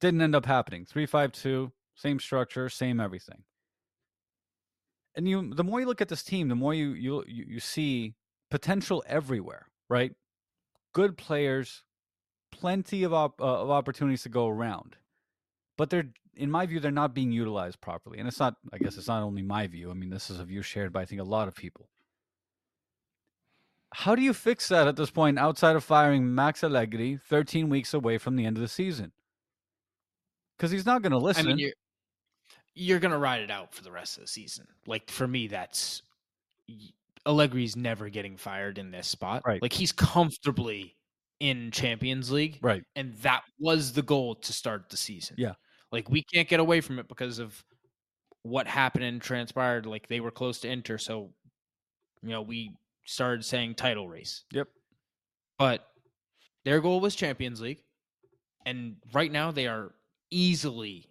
Didn't 0.00 0.20
end 0.20 0.36
up 0.36 0.46
happening. 0.46 0.84
Three 0.84 1.06
five 1.06 1.32
two, 1.32 1.72
same 1.96 2.20
structure, 2.20 2.68
same 2.68 3.00
everything. 3.00 3.42
And 5.16 5.28
you, 5.28 5.52
the 5.52 5.64
more 5.64 5.80
you 5.80 5.86
look 5.86 6.00
at 6.00 6.08
this 6.08 6.22
team, 6.22 6.48
the 6.48 6.54
more 6.54 6.74
you 6.74 6.90
you 6.90 7.24
you, 7.26 7.58
see 7.58 8.14
potential 8.50 9.02
everywhere, 9.08 9.66
right? 9.88 10.12
Good 10.92 11.16
players, 11.16 11.82
plenty 12.52 13.02
of 13.02 13.12
op, 13.12 13.40
uh, 13.40 13.62
of 13.62 13.70
opportunities 13.70 14.22
to 14.22 14.28
go 14.28 14.46
around, 14.46 14.96
but 15.76 15.90
they're 15.90 16.10
in 16.36 16.50
my 16.52 16.66
view 16.66 16.78
they're 16.78 16.92
not 16.92 17.14
being 17.14 17.32
utilized 17.32 17.80
properly. 17.80 18.18
And 18.18 18.28
it's 18.28 18.38
not. 18.38 18.56
I 18.72 18.78
guess 18.78 18.96
it's 18.96 19.08
not 19.08 19.22
only 19.22 19.42
my 19.42 19.66
view. 19.66 19.90
I 19.90 19.94
mean, 19.94 20.10
this 20.10 20.30
is 20.30 20.38
a 20.38 20.44
view 20.44 20.62
shared 20.62 20.92
by 20.92 21.02
I 21.02 21.04
think 21.06 21.20
a 21.20 21.24
lot 21.24 21.48
of 21.48 21.56
people. 21.56 21.88
How 23.94 24.14
do 24.14 24.22
you 24.22 24.34
fix 24.34 24.68
that 24.68 24.86
at 24.86 24.96
this 24.96 25.10
point 25.10 25.38
outside 25.38 25.76
of 25.76 25.82
firing 25.82 26.34
Max 26.34 26.62
Allegri 26.62 27.18
13 27.28 27.68
weeks 27.68 27.94
away 27.94 28.18
from 28.18 28.36
the 28.36 28.44
end 28.44 28.56
of 28.56 28.60
the 28.60 28.68
season? 28.68 29.12
Because 30.56 30.70
he's 30.70 30.86
not 30.86 31.02
going 31.02 31.12
to 31.12 31.18
listen. 31.18 31.46
I 31.46 31.48
mean, 31.48 31.58
you're 31.58 31.72
you're 32.78 33.00
gonna 33.00 33.18
ride 33.18 33.40
it 33.40 33.50
out 33.50 33.74
for 33.74 33.82
the 33.82 33.90
rest 33.90 34.16
of 34.16 34.22
the 34.22 34.28
season. 34.28 34.66
Like 34.86 35.10
for 35.10 35.26
me, 35.26 35.48
that's 35.48 36.02
Allegri's 37.26 37.76
never 37.76 38.08
getting 38.08 38.36
fired 38.36 38.78
in 38.78 38.90
this 38.90 39.08
spot. 39.08 39.42
Right. 39.44 39.60
Like 39.60 39.72
he's 39.72 39.92
comfortably 39.92 40.94
in 41.40 41.70
Champions 41.72 42.30
League, 42.30 42.58
right. 42.62 42.82
and 42.94 43.14
that 43.16 43.42
was 43.58 43.92
the 43.92 44.02
goal 44.02 44.36
to 44.36 44.52
start 44.52 44.90
the 44.90 44.96
season. 44.96 45.36
Yeah. 45.38 45.54
Like 45.90 46.08
we 46.08 46.22
can't 46.22 46.48
get 46.48 46.60
away 46.60 46.80
from 46.80 46.98
it 46.98 47.08
because 47.08 47.40
of 47.40 47.64
what 48.42 48.68
happened 48.68 49.04
and 49.04 49.20
transpired. 49.20 49.84
Like 49.84 50.06
they 50.06 50.20
were 50.20 50.30
close 50.30 50.60
to 50.60 50.68
enter, 50.68 50.98
so 50.98 51.30
you 52.22 52.30
know 52.30 52.42
we 52.42 52.72
started 53.08 53.44
saying 53.44 53.74
title 53.74 54.08
race. 54.08 54.44
Yep. 54.52 54.68
But 55.58 55.86
their 56.64 56.80
goal 56.80 57.00
was 57.00 57.14
Champions 57.14 57.60
League, 57.60 57.82
and 58.66 58.96
right 59.12 59.32
now 59.32 59.50
they 59.50 59.66
are 59.66 59.94
easily 60.30 61.10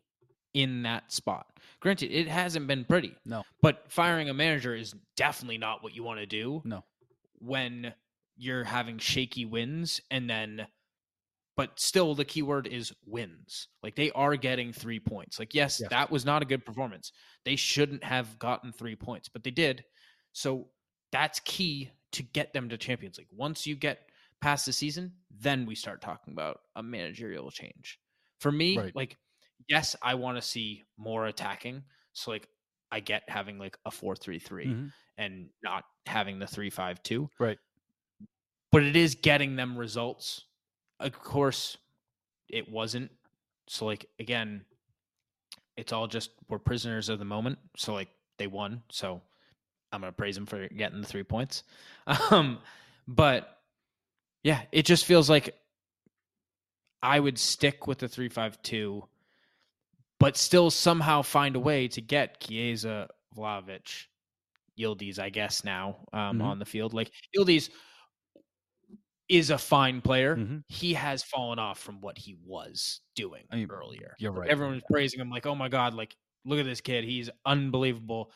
in 0.54 0.84
that 0.84 1.12
spot. 1.12 1.48
Granted, 1.80 2.12
it 2.12 2.28
hasn't 2.28 2.68
been 2.68 2.86
pretty. 2.86 3.16
No. 3.26 3.44
But 3.62 3.86
firing 3.92 4.30
a 4.30 4.34
manager 4.34 4.76
is 4.76 4.94
definitely 5.16 5.58
not 5.58 5.84
what 5.84 5.96
you 5.96 6.04
want 6.04 6.20
to 6.20 6.26
do 6.26 6.62
No. 6.66 6.84
when 7.40 7.94
you're 8.38 8.64
having 8.64 9.00
shaky 9.00 9.46
wins 9.46 10.00
and 10.12 10.30
then 10.30 10.68
but 11.56 11.80
still 11.80 12.14
the 12.14 12.24
keyword 12.24 12.68
is 12.68 12.94
wins. 13.08 13.68
Like 13.82 13.96
they 13.96 14.12
are 14.12 14.36
getting 14.36 14.72
3 14.72 15.00
points. 15.00 15.40
Like 15.40 15.56
yes, 15.56 15.80
Yes. 15.80 15.90
that 15.90 16.12
was 16.12 16.24
not 16.24 16.44
a 16.44 16.46
good 16.46 16.64
performance. 16.64 17.12
They 17.46 17.56
shouldn't 17.56 18.04
have 18.04 18.38
gotten 18.38 18.72
3 18.72 18.96
points, 18.96 19.28
but 19.28 19.44
they 19.44 19.50
did. 19.50 19.84
So 20.34 20.70
that's 21.12 21.40
key 21.42 21.92
to 22.14 22.24
get 22.24 22.54
them 22.54 22.70
to 22.70 22.78
Champions 22.78 23.18
League. 23.18 23.28
Once 23.32 23.66
you 23.68 23.76
get 23.76 24.10
past 24.42 24.66
the 24.66 24.74
season, 24.74 25.14
then 25.32 25.66
we 25.66 25.76
start 25.76 26.02
talking 26.02 26.34
about 26.34 26.62
a 26.76 26.84
managerial 26.84 27.52
change. 27.52 28.00
For 28.40 28.52
me, 28.52 28.78
Right. 28.78 28.96
like 28.96 29.18
yes, 29.68 29.96
I 30.02 30.16
want 30.16 30.38
to 30.38 30.42
see 30.42 30.84
more 30.98 31.26
attacking. 31.28 31.84
So 32.14 32.32
like 32.32 32.50
I 32.92 33.00
get 33.00 33.30
having 33.30 33.58
like 33.58 33.78
a 33.86 33.92
4-3-3 33.92 34.66
Mhm. 34.66 34.94
and 35.18 35.50
not 35.64 35.86
having 36.06 36.40
the 36.40 36.48
3-5-2 36.48 37.30
Right. 37.40 37.60
but 38.72 38.84
it 38.84 38.96
is 38.96 39.16
getting 39.16 39.56
them 39.56 39.78
results. 39.78 40.46
Of 41.00 41.14
course, 41.20 41.78
it 42.50 42.70
wasn't. 42.70 43.12
So, 43.68 43.86
like 43.86 44.06
again, 44.20 44.66
it's 45.76 45.94
all 45.94 46.08
just 46.08 46.32
we're 46.50 46.60
prisoners 46.60 47.10
of 47.10 47.20
the 47.20 47.26
moment. 47.26 47.60
So, 47.78 47.94
like 47.94 48.10
they 48.38 48.48
won. 48.48 48.84
So, 48.90 49.22
I'm 49.92 50.02
gonna 50.02 50.12
praise 50.12 50.38
him 50.38 50.46
for 50.46 50.68
getting 50.70 51.02
the 51.02 51.08
three 51.08 51.24
points. 51.24 51.64
Um, 52.32 52.60
but 53.08 53.60
yeah, 54.44 54.64
it 54.72 54.86
just 54.86 55.06
feels 55.06 55.30
like 55.30 55.56
I 57.02 57.20
would 57.20 57.38
stick 57.38 57.88
with 57.88 58.00
the 58.00 58.08
three 58.08 58.30
five 58.30 58.62
two, 58.62 59.04
but 60.20 60.38
still 60.38 60.72
somehow 60.72 61.22
find 61.22 61.56
a 61.56 61.60
way 61.60 61.88
to 61.90 62.02
get 62.02 62.40
Chiesa, 62.42 63.10
Vlahovic, 63.36 64.06
Yildiz, 64.80 65.20
I 65.20 65.30
guess 65.30 65.64
now 65.64 66.06
um, 66.14 66.40
Mhm. 66.40 66.44
on 66.44 66.60
the 66.60 66.66
field. 66.66 66.94
Like 66.94 67.12
Yildiz 67.38 67.70
is 69.30 69.50
a 69.50 69.58
fine 69.58 70.02
player. 70.02 70.38
Mhm. 70.38 70.64
He 70.70 70.94
has 70.94 71.24
fallen 71.24 71.60
off 71.60 71.80
from 71.80 72.00
what 72.02 72.18
he 72.18 72.36
was 72.46 73.02
doing 73.16 73.44
I 73.52 73.58
mean, 73.58 73.70
earlier. 73.70 74.16
you're 74.20 74.32
right. 74.32 74.50
Everyone 74.50 74.76
was 74.76 74.84
praising 74.90 75.20
him, 75.20 75.30
like, 75.30 75.46
"Oh 75.46 75.56
my 75.56 75.68
god, 75.68 75.94
like 75.94 76.16
look 76.46 76.60
at 76.60 76.66
this 76.66 76.82
kid, 76.82 77.04
he's 77.04 77.30
unbelievable." 77.46 78.32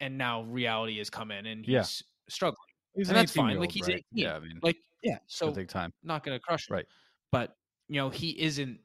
And 0.00 0.18
now 0.18 0.42
reality 0.42 0.98
has 0.98 1.08
come 1.10 1.30
in, 1.30 1.46
and 1.46 1.64
he's 1.64 1.72
Yeah. 1.72 1.84
struggling. 2.28 2.58
He's 2.94 3.08
And 3.08 3.16
an 3.16 3.22
that's 3.22 3.32
fine, 3.34 3.58
like, 3.58 3.72
he's 3.72 3.86
right? 3.88 4.04
18. 4.12 4.24
Yeah, 4.26 4.36
I 4.36 4.40
mean, 4.40 4.60
Like, 4.62 4.76
yeah, 5.02 5.18
so 5.26 5.52
take 5.52 5.68
time. 5.68 5.92
not 6.02 6.22
going 6.24 6.36
to 6.38 6.40
crush 6.44 6.68
him. 6.68 6.74
Right. 6.74 6.86
But 7.30 7.56
you 7.88 7.96
know, 7.96 8.08
he 8.08 8.30
isn't 8.40 8.80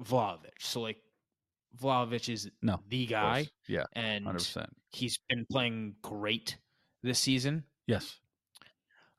Vlahovic. 0.00 0.60
So 0.60 0.80
like, 0.80 0.98
Vlahovic 1.80 2.28
is 2.32 2.50
No, 2.60 2.80
the 2.88 3.06
guy. 3.06 3.46
Yeah, 3.68 3.84
and 3.92 4.26
100%. 4.26 4.66
he's 4.92 5.18
been 5.28 5.46
playing 5.50 5.96
great 6.02 6.58
this 7.02 7.18
season. 7.18 7.64
Yes. 7.86 8.18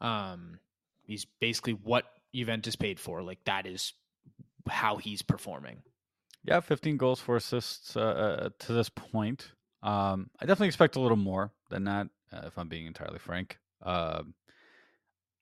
Um, 0.01 0.59
he's 1.03 1.25
basically 1.25 1.73
what 1.73 2.05
Juventus 2.33 2.75
paid 2.75 2.99
for. 2.99 3.21
Like 3.23 3.43
that 3.45 3.65
is 3.65 3.93
how 4.69 4.97
he's 4.97 5.21
performing. 5.21 5.81
Yeah, 6.43 6.59
15 6.59 6.97
goals, 6.97 7.19
four 7.21 7.37
assists 7.37 7.95
uh, 7.95 8.01
uh, 8.01 8.49
to 8.59 8.73
this 8.73 8.89
point. 8.89 9.53
Um, 9.83 10.29
I 10.39 10.45
definitely 10.45 10.67
expect 10.67 10.95
a 10.95 11.01
little 11.01 11.17
more 11.17 11.51
than 11.69 11.83
that, 11.83 12.07
uh, 12.31 12.41
if 12.45 12.57
I'm 12.57 12.69
being 12.69 12.87
entirely 12.87 13.19
frank. 13.19 13.59
Um, 13.83 14.33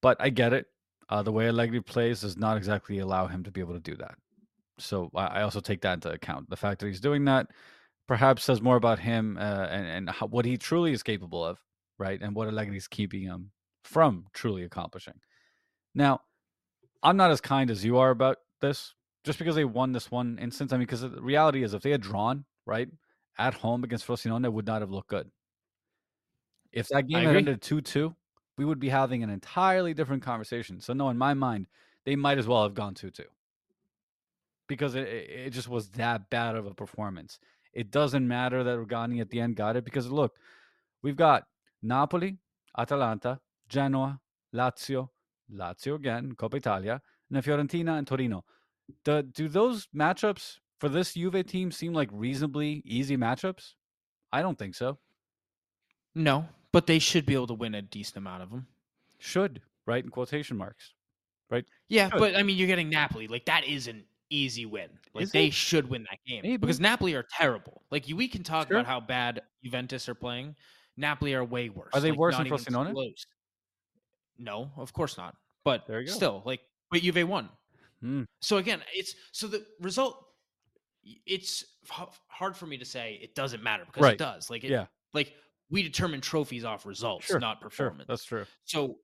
but 0.02 0.18
I 0.20 0.30
get 0.30 0.52
it. 0.52 0.66
Uh, 1.08 1.22
the 1.22 1.32
way 1.32 1.48
Allegri 1.48 1.82
plays 1.82 2.22
does 2.22 2.38
not 2.38 2.58
exactly 2.58 3.00
allow 3.00 3.28
him 3.28 3.44
to 3.44 3.52
be 3.52 3.62
able 3.62 3.74
to 3.74 3.80
do 3.80 3.96
that. 3.98 4.16
So 4.80 5.12
I, 5.14 5.42
also 5.42 5.60
take 5.60 5.82
that 5.82 5.94
into 5.94 6.12
account. 6.12 6.50
The 6.50 6.56
fact 6.56 6.80
that 6.80 6.88
he's 6.88 7.00
doing 7.00 7.26
that 7.26 7.48
perhaps 8.08 8.44
says 8.44 8.62
more 8.62 8.78
about 8.78 9.00
him 9.00 9.38
uh, 9.38 9.68
and, 9.70 9.86
and 9.88 10.10
how, 10.10 10.28
what 10.28 10.46
he 10.46 10.58
truly 10.58 10.92
is 10.92 11.04
capable 11.04 11.46
of, 11.46 11.60
right? 12.00 12.20
And 12.20 12.36
what 12.36 12.48
Allegri 12.48 12.78
is 12.78 12.88
keeping 12.88 13.22
him 13.22 13.52
from 13.84 14.26
truly 14.34 14.64
accomplishing. 14.64 15.20
Now, 15.94 16.22
I'm 17.04 17.18
not 17.18 17.32
as 17.32 17.42
kind 17.42 17.70
as 17.70 17.86
you 17.86 17.98
are 17.98 18.10
about 18.10 18.38
this, 18.60 18.94
just 19.24 19.38
because 19.38 19.56
they 19.56 19.66
won 19.66 19.92
this 19.92 20.10
one 20.10 20.39
instance. 20.39 20.74
I 20.74 20.78
mean, 20.78 20.88
because 20.88 21.02
the 21.02 21.22
reality 21.22 21.64
is, 21.64 21.74
if 21.74 21.84
they 21.84 21.92
had 21.92 22.02
drawn 22.02 22.46
right 22.66 22.89
at 23.38 23.54
home 23.54 23.84
against 23.84 24.08
Frosinone, 24.08 24.52
would 24.52 24.68
not 24.68 24.82
have 24.82 24.92
looked 24.92 25.10
good. 25.10 25.30
If 26.72 26.88
that 26.90 27.08
game 27.08 27.26
had 27.26 27.36
ended 27.36 27.62
two-two, 27.62 28.16
we 28.58 28.66
would 28.66 28.80
be 28.80 28.90
having 28.90 29.24
an 29.24 29.30
entirely 29.30 29.94
different 29.94 30.24
conversation. 30.24 30.80
So, 30.80 30.94
no, 30.94 31.10
in 31.10 31.18
my 31.18 31.34
mind, 31.34 31.68
they 32.06 32.16
might 32.16 32.38
as 32.38 32.48
well 32.48 32.64
have 32.64 32.74
gone 32.74 32.94
two-two 32.94 33.26
because 34.72 34.96
it, 34.96 35.06
it 35.06 35.50
just 35.50 35.68
was 35.68 35.90
that 35.90 36.30
bad 36.30 36.56
of 36.56 36.66
a 36.66 36.74
performance. 36.74 37.40
It 37.74 37.92
doesn't 37.92 38.26
matter 38.26 38.64
that 38.64 38.78
Rugani 38.78 39.20
at 39.20 39.30
the 39.30 39.42
end 39.42 39.58
got 39.58 39.76
it 39.76 39.84
because 39.84 40.10
look, 40.10 40.38
we've 41.02 41.18
got 41.18 41.44
Napoli, 41.82 42.38
Atalanta, 42.78 43.42
Genoa, 43.68 44.22
Lazio, 44.56 45.10
Lazio 45.54 45.96
again, 45.96 46.36
Coppa 46.38 46.56
Italia, 46.56 47.02
and 47.30 47.44
Fiorentina 47.44 47.98
and 47.98 48.08
Torino. 48.08 48.46
Do, 49.04 49.22
do 49.22 49.50
those 49.50 49.90
matchups 49.94 50.60
for 50.82 50.90
this 50.90 51.14
Juve 51.14 51.46
team 51.46 51.72
seem 51.72 51.94
like 51.94 52.10
reasonably 52.12 52.82
easy 52.86 53.16
matchups? 53.16 53.76
I 54.34 54.42
don't 54.42 54.58
think 54.58 54.74
so. 54.76 54.98
No, 56.16 56.48
but 56.72 56.88
they 56.88 57.00
should 57.00 57.26
be 57.26 57.36
able 57.36 57.48
to 57.48 57.54
win 57.54 57.76
a 57.76 57.82
decent 57.82 58.18
amount 58.18 58.44
of 58.44 58.50
them. 58.50 58.66
Should, 59.20 59.62
right? 59.86 60.04
In 60.04 60.10
quotation 60.10 60.58
marks. 60.58 60.94
Right? 61.50 61.66
Yeah, 61.88 62.10
Should. 62.10 62.20
but 62.20 62.36
I 62.36 62.44
mean, 62.44 62.58
you're 62.58 62.68
getting 62.68 62.90
Napoli. 62.90 63.28
Like 63.28 63.46
that 63.46 63.66
is 63.66 63.88
an 63.88 64.04
easy 64.30 64.66
win. 64.66 64.90
Like 65.14 65.24
Is 65.26 65.32
they 65.32 65.48
it? 65.48 65.54
should 65.54 65.88
win 65.90 66.04
that 66.10 66.18
game 66.26 66.42
Maybe. 66.44 66.58
because 66.58 66.80
Napoli 66.80 67.14
are 67.14 67.26
terrible. 67.38 67.84
Like 67.92 68.06
we 68.14 68.28
can 68.28 68.42
talk 68.44 68.68
Sure. 68.70 68.78
about 68.78 68.88
how 68.88 69.00
bad 69.02 69.42
Juventus 69.64 70.10
are 70.10 70.16
playing. 70.16 70.56
Napoli 70.98 71.34
are 71.36 71.44
way 71.44 71.70
worse. 71.70 71.90
Are 71.94 72.00
they 72.00 72.10
like, 72.12 72.20
worse 72.20 72.38
than 72.38 72.48
Frosinone? 72.48 72.94
close. 72.94 73.26
No, 74.40 74.72
of 74.78 74.92
course 74.94 75.18
not. 75.18 75.36
But 75.64 75.86
There 75.88 76.00
you 76.02 76.08
go. 76.08 76.14
still, 76.14 76.42
like, 76.46 76.62
but 76.90 77.02
Juve 77.02 77.28
won. 77.28 77.50
Hmm. 78.02 78.24
So 78.42 78.58
again, 78.58 78.82
it's 78.94 79.14
so 79.32 79.48
the 79.48 79.66
result. 79.80 80.26
It's 81.04 81.66
hard 82.28 82.56
for 82.56 82.66
me 82.68 82.78
to 82.78 82.86
say 82.86 83.20
it 83.22 83.34
doesn't 83.36 83.64
matter 83.64 83.86
because 83.86 84.04
Right. 84.04 84.14
it 84.14 84.20
does. 84.20 84.49
Like, 84.49 84.64
it, 84.64 84.70
Yeah, 84.72 84.86
like 85.14 85.36
we 85.70 85.82
determine 85.84 86.22
trophies 86.22 86.64
off 86.64 86.86
results, 86.86 87.26
Sure, 87.26 87.39
not 87.39 87.60
sure. 87.60 87.70
performance. 87.70 88.08
That's 88.08 88.24
true. 88.26 88.45
So, 88.66 88.99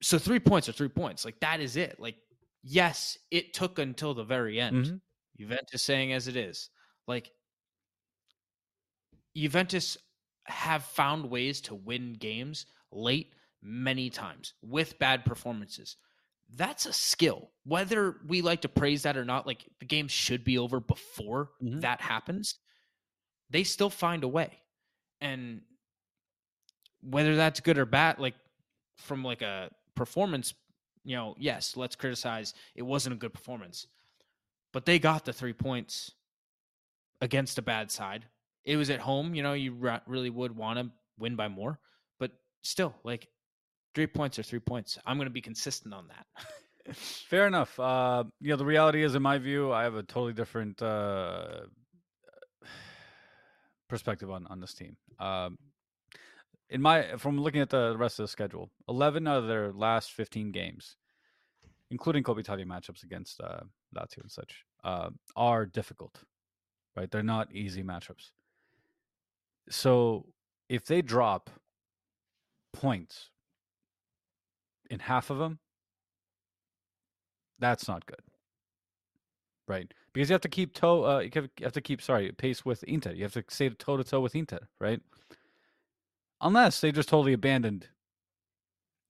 so 0.00 0.18
three 0.18 0.40
points 0.40 0.68
are 0.68 0.72
three 0.72 0.88
points. 0.88 1.24
Like 1.24 1.40
that 1.40 1.60
is 1.60 1.76
it. 1.76 1.98
Like, 2.00 2.16
yes, 2.62 3.18
it 3.30 3.52
took 3.52 3.78
until 3.78 4.14
the 4.14 4.24
very 4.24 4.60
end. 4.60 4.86
Mhm. 4.86 5.00
Juventus 5.36 5.82
saying 5.82 6.12
as 6.12 6.26
it 6.28 6.36
is, 6.36 6.70
like 7.06 7.32
Juventus 9.36 9.96
have 10.46 10.84
found 10.84 11.28
ways 11.28 11.60
to 11.62 11.74
win 11.74 12.14
games 12.14 12.66
late 12.90 13.34
many 13.60 14.08
times 14.10 14.54
with 14.62 14.98
bad 14.98 15.24
performances. 15.24 15.96
That's 16.54 16.86
a 16.86 16.92
skill. 16.92 17.50
Whether 17.64 18.16
we 18.26 18.40
like 18.42 18.62
to 18.62 18.68
praise 18.68 19.02
that 19.02 19.16
or 19.16 19.24
not, 19.24 19.46
like 19.46 19.64
the 19.80 19.84
game 19.84 20.08
should 20.08 20.44
be 20.44 20.58
over 20.58 20.80
before 20.80 21.50
Mhm. 21.62 21.82
that 21.82 22.00
happens. 22.00 22.58
They 23.50 23.64
still 23.64 23.90
find 23.90 24.24
a 24.24 24.28
way. 24.28 24.62
And 25.20 25.62
whether 27.00 27.36
that's 27.36 27.60
good 27.60 27.78
or 27.78 27.84
bad, 27.86 28.18
like 28.18 28.34
from 28.96 29.22
like 29.22 29.42
a 29.42 29.70
performance, 29.94 30.54
you 31.04 31.16
know, 31.16 31.34
yes, 31.38 31.76
let's 31.76 31.96
criticize 31.96 32.54
it 32.74 32.82
wasn't 32.82 33.14
a 33.14 33.18
good 33.18 33.32
performance. 33.32 33.86
But 34.72 34.84
they 34.84 34.98
got 34.98 35.24
the 35.24 35.32
three 35.32 35.52
points 35.52 36.12
against 37.20 37.58
a 37.58 37.62
bad 37.62 37.90
side. 37.90 38.26
It 38.64 38.76
was 38.76 38.90
at 38.90 39.00
home, 39.00 39.34
you 39.34 39.42
know, 39.42 39.54
you 39.54 39.72
really 40.06 40.30
would 40.30 40.56
want 40.56 40.78
to 40.78 40.92
win 41.18 41.36
by 41.36 41.48
more, 41.48 41.80
but 42.18 42.32
still, 42.62 42.94
like 43.02 43.28
three 43.98 44.06
points 44.06 44.38
are 44.38 44.44
three 44.44 44.60
points. 44.60 44.96
I'm 45.04 45.16
going 45.16 45.26
to 45.26 45.32
be 45.32 45.40
consistent 45.40 45.92
on 45.92 46.06
that. 46.06 46.94
Fair 46.94 47.48
enough. 47.48 47.76
Uh, 47.80 48.22
you 48.40 48.50
know, 48.50 48.54
the 48.54 48.64
reality 48.64 49.02
is, 49.02 49.16
in 49.16 49.22
my 49.22 49.38
view, 49.38 49.72
I 49.72 49.82
have 49.82 49.96
a 49.96 50.04
totally 50.04 50.32
different 50.32 50.80
uh, 50.80 51.62
perspective 53.88 54.30
on 54.30 54.46
on 54.46 54.60
this 54.60 54.72
team. 54.72 54.96
Um, 55.18 55.58
in 56.70 56.80
my, 56.80 57.16
from 57.16 57.40
looking 57.40 57.60
at 57.60 57.70
the 57.70 57.96
rest 57.98 58.20
of 58.20 58.22
the 58.22 58.28
schedule, 58.28 58.70
eleven 58.88 59.26
out 59.26 59.38
of 59.38 59.48
their 59.48 59.72
last 59.72 60.12
fifteen 60.12 60.52
games, 60.52 60.94
including 61.90 62.22
Coppa 62.22 62.38
Italia 62.38 62.66
matchups 62.66 63.02
against 63.02 63.40
uh, 63.40 63.62
Lazio 63.96 64.22
and 64.22 64.30
such, 64.30 64.64
uh, 64.84 65.10
are 65.34 65.66
difficult. 65.66 66.22
Right, 66.96 67.10
they're 67.10 67.24
not 67.24 67.52
easy 67.52 67.82
matchups. 67.82 68.30
So 69.70 70.26
if 70.68 70.84
they 70.84 71.02
drop 71.02 71.50
points 72.72 73.30
in 74.90 75.00
half 75.00 75.30
of 75.30 75.38
them, 75.38 75.60
that's 77.58 77.88
not 77.88 78.06
good. 78.06 78.20
Right? 79.66 79.92
Because 80.12 80.30
you 80.30 80.34
have 80.34 80.40
to 80.42 80.48
keep 80.48 80.72
toe 80.72 81.04
uh 81.04 81.18
you 81.20 81.30
have 81.62 81.72
to 81.72 81.80
keep 81.80 82.00
sorry, 82.00 82.32
pace 82.32 82.64
with 82.64 82.82
Inter. 82.84 83.12
You 83.12 83.24
have 83.24 83.34
to 83.34 83.44
stay 83.48 83.68
toe 83.70 83.96
to 83.98 84.04
toe 84.04 84.20
with 84.20 84.34
Inter, 84.34 84.60
right? 84.80 85.00
Unless 86.40 86.80
they 86.80 86.90
just 86.92 87.08
totally 87.08 87.32
abandoned 87.32 87.88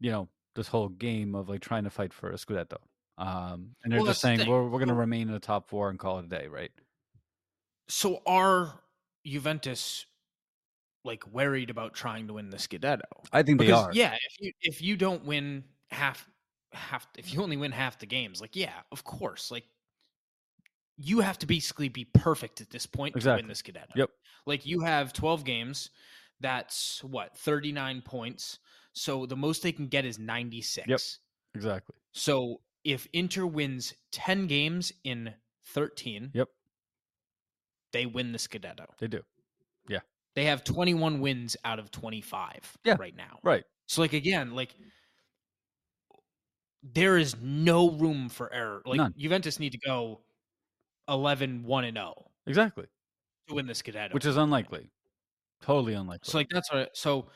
you 0.01 0.11
know, 0.11 0.29
this 0.55 0.69
whole 0.69 0.89
game 0.89 1.35
of 1.35 1.49
like 1.49 1.61
trying 1.61 1.85
to 1.85 1.91
fight 1.91 2.13
for 2.13 2.31
a 2.31 2.35
Scudetto. 2.35 2.79
Um 3.17 3.75
and 3.83 3.93
they're 3.93 4.01
Well, 4.01 4.07
just 4.07 4.23
that's 4.23 4.37
the 4.37 4.45
saying 4.45 4.49
we're 4.49 4.69
we're 4.69 4.79
gonna 4.79 4.95
remain 4.95 5.29
in 5.29 5.33
the 5.35 5.41
top 5.41 5.69
four 5.69 5.91
and 5.91 5.99
call 5.99 6.19
it 6.19 6.27
a 6.27 6.29
day, 6.29 6.47
right? 6.49 6.73
so 7.89 8.21
are 8.27 8.81
Juventus 9.25 10.07
like 11.09 11.27
worried 11.27 11.71
about 11.71 11.95
trying 11.95 12.29
to 12.29 12.35
win 12.35 12.51
the 12.51 12.57
Scudetto? 12.59 13.01
I 13.33 13.43
think 13.43 13.59
they 13.59 13.67
Because, 13.67 13.87
are. 13.87 13.93
Yeah, 13.93 14.15
if 14.15 14.41
you 14.41 14.53
if 14.61 14.81
you 14.83 14.97
don't 14.97 15.25
win 15.25 15.65
half 15.91 16.25
half 16.73 17.09
if 17.17 17.33
you 17.35 17.43
only 17.43 17.57
win 17.57 17.73
half 17.73 17.99
the 17.99 18.07
games, 18.07 18.41
like 18.41 18.55
yeah, 18.55 18.75
of 18.93 19.03
course, 19.03 19.51
like 19.51 19.65
you 20.97 21.21
have 21.21 21.39
to 21.39 21.47
basically 21.47 21.89
be 21.89 22.05
perfect 22.05 22.61
at 22.61 22.71
this 22.71 22.87
point 22.87 23.15
to 23.15 23.19
Exactly. 23.19 23.43
win 23.43 23.49
the 23.49 23.55
Scudetto. 23.55 23.97
Yep. 23.97 24.11
Like 24.47 24.67
you 24.67 24.81
have 24.81 25.13
12 25.13 25.45
games, 25.45 25.91
that's 26.41 27.03
what 27.05 27.37
39 27.39 28.03
points. 28.03 28.59
So 28.93 29.25
the 29.27 29.37
most 29.37 29.63
they 29.63 29.73
can 29.73 29.87
get 29.87 30.05
is 30.05 30.19
96. 30.19 30.89
Yep. 30.89 31.01
Exactly. 31.55 31.95
So 32.13 32.61
if 32.85 33.07
Inter 33.13 33.47
wins 33.47 33.95
10 34.13 34.47
games 34.49 34.93
in 35.05 35.35
13, 35.67 36.33
Yep. 36.35 36.49
they 37.93 38.07
win 38.07 38.33
the 38.33 38.39
Scudetto. 38.39 38.87
They 38.99 39.07
do. 39.09 39.23
They 40.39 40.45
have 40.45 40.63
21 40.63 41.19
wins 41.19 41.57
out 41.65 41.81
of 41.81 41.91
25 41.91 42.79
Yeah. 42.85 42.95
right 43.01 43.17
now. 43.17 43.41
Right. 43.43 43.65
So 43.89 44.03
like 44.03 44.13
again, 44.13 44.55
like 44.55 44.73
there 46.85 47.19
is 47.19 47.35
no 47.41 47.91
room 47.91 48.29
for 48.29 48.53
error. 48.53 48.81
Like 48.87 48.99
None. 48.99 49.15
Juventus 49.19 49.59
need 49.59 49.73
to 49.73 49.79
go 49.79 50.21
11 51.09 51.65
1 51.65 51.85
and 51.87 51.97
0 51.97 52.31
Exactly. 52.47 52.87
to 53.49 53.55
win 53.57 53.67
the 53.67 53.73
Scudetto. 53.73 54.15
Which 54.15 54.27
is 54.27 54.37
unlikely. 54.37 54.93
Totally 55.61 55.95
unlikely. 55.95 56.31
so 56.31 56.39
like 56.39 56.49
that's 56.51 56.71
what 56.73 56.83
I, 56.83 56.89
so 56.93 57.27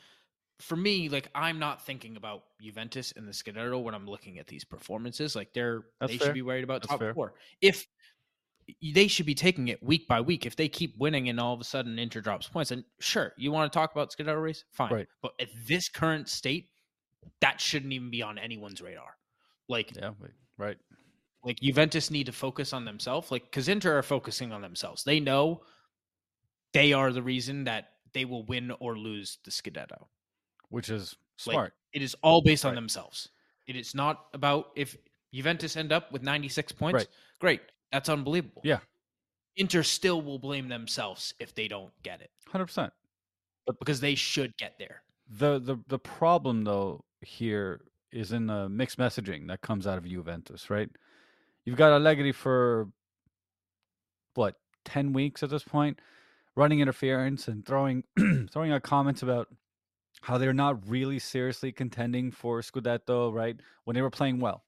for 0.59 0.77
me 0.77 1.09
like 1.09 1.27
I'm 1.35 1.59
not 1.59 1.85
thinking 1.85 2.15
about 2.15 2.43
Juventus 2.61 3.11
and 3.17 3.27
the 3.27 3.33
Scudetto 3.33 3.83
when 3.83 3.93
I'm 3.93 4.07
looking 4.07 4.39
at 4.39 4.47
these 4.47 4.63
performances. 4.63 5.35
Like 5.35 5.51
they're 5.53 5.87
That's 5.99 6.13
they 6.13 6.17
fair. 6.19 6.27
should 6.27 6.35
be 6.35 6.41
worried 6.41 6.63
about 6.63 6.83
That's 6.83 6.91
top 6.91 6.99
fair. 7.01 7.13
4. 7.13 7.33
If 7.59 7.85
they 8.93 9.07
should 9.07 9.25
be 9.25 9.35
taking 9.35 9.67
it 9.67 9.81
week 9.83 10.07
by 10.07 10.21
week. 10.21 10.45
If 10.45 10.55
they 10.55 10.67
keep 10.67 10.97
winning 10.97 11.29
and 11.29 11.39
all 11.39 11.53
of 11.53 11.61
a 11.61 11.63
sudden 11.63 11.99
Inter 11.99 12.21
drops 12.21 12.47
points, 12.47 12.71
and 12.71 12.83
sure, 12.99 13.33
you 13.37 13.51
want 13.51 13.71
to 13.71 13.77
talk 13.77 13.91
about 13.91 14.11
Scudetto 14.11 14.41
race, 14.41 14.63
fine. 14.71 14.93
Right. 14.93 15.07
But 15.21 15.33
at 15.39 15.49
this 15.67 15.89
current 15.89 16.29
state, 16.29 16.69
that 17.41 17.59
shouldn't 17.59 17.93
even 17.93 18.09
be 18.09 18.21
on 18.21 18.37
anyone's 18.37 18.81
radar. 18.81 19.15
Like, 19.69 19.95
yeah, 19.95 20.11
right. 20.57 20.77
like 21.43 21.59
Juventus 21.61 22.11
need 22.11 22.25
to 22.25 22.31
focus 22.31 22.73
on 22.73 22.85
themselves. 22.85 23.31
Like, 23.31 23.43
because 23.43 23.69
Inter 23.69 23.97
are 23.97 24.03
focusing 24.03 24.51
on 24.51 24.61
themselves. 24.61 25.03
They 25.03 25.19
know 25.19 25.61
they 26.73 26.93
are 26.93 27.11
the 27.11 27.21
reason 27.21 27.63
that 27.65 27.89
they 28.13 28.25
will 28.25 28.45
win 28.45 28.71
or 28.79 28.97
lose 28.97 29.37
the 29.45 29.51
Scudetto. 29.51 30.07
Which 30.69 30.89
is 30.89 31.15
Like, 31.45 31.53
smart. 31.53 31.73
It 31.93 32.01
is 32.01 32.15
all 32.21 32.41
based 32.41 32.65
on 32.65 32.71
Right. 32.71 32.75
themselves. 32.75 33.29
It 33.67 33.75
is 33.75 33.95
not 33.95 34.27
about 34.33 34.71
if 34.75 34.97
Juventus 35.33 35.77
end 35.77 35.91
up 35.91 36.11
with 36.11 36.21
96 36.21 36.71
points. 36.73 36.95
Right. 36.95 37.07
Great. 37.39 37.61
That's 37.93 38.09
unbelievable. 38.09 38.61
Yeah. 38.65 38.79
Inter 39.55 39.83
still 39.83 40.21
will 40.21 40.39
blame 40.39 40.67
themselves 40.67 41.33
if 41.39 41.53
they 41.53 41.67
don't 41.67 41.91
get 42.01 42.21
it 42.21 42.31
Hundred 42.53 42.65
percent. 42.67 42.93
But 43.65 43.79
because 43.79 43.99
they 43.99 44.13
should 44.13 44.55
get 44.57 44.77
there. 44.77 45.01
The 45.27 45.59
the 45.59 45.77
the 45.87 45.97
problem 45.97 46.63
though 46.63 47.03
here 47.21 47.81
is 48.11 48.31
in 48.31 48.45
the 48.45 48.69
mixed 48.69 48.99
messaging 48.99 49.47
that 49.47 49.61
comes 49.61 49.87
out 49.87 49.97
of 49.97 50.05
Juventus, 50.05 50.69
right? 50.69 50.89
You've 51.65 51.77
got 51.77 51.91
Allegri 51.91 52.31
for 52.31 52.89
what 54.35 54.55
ten 54.85 55.13
weeks 55.13 55.41
at 55.41 55.49
this 55.49 55.63
point, 55.63 55.99
running 56.55 56.79
interference 56.79 57.47
and 57.47 57.65
throwing 57.65 58.03
throwing 58.51 58.71
out 58.71 58.83
comments 58.83 59.23
about 59.23 59.47
how 60.21 60.37
they're 60.37 60.53
not 60.53 60.87
really 60.87 61.17
seriously 61.17 61.71
contending 61.71 62.29
for 62.29 62.61
Scudetto, 62.61 63.33
right? 63.33 63.59
When 63.85 63.95
they 63.95 64.01
were 64.03 64.11
playing 64.11 64.39
well, 64.39 64.63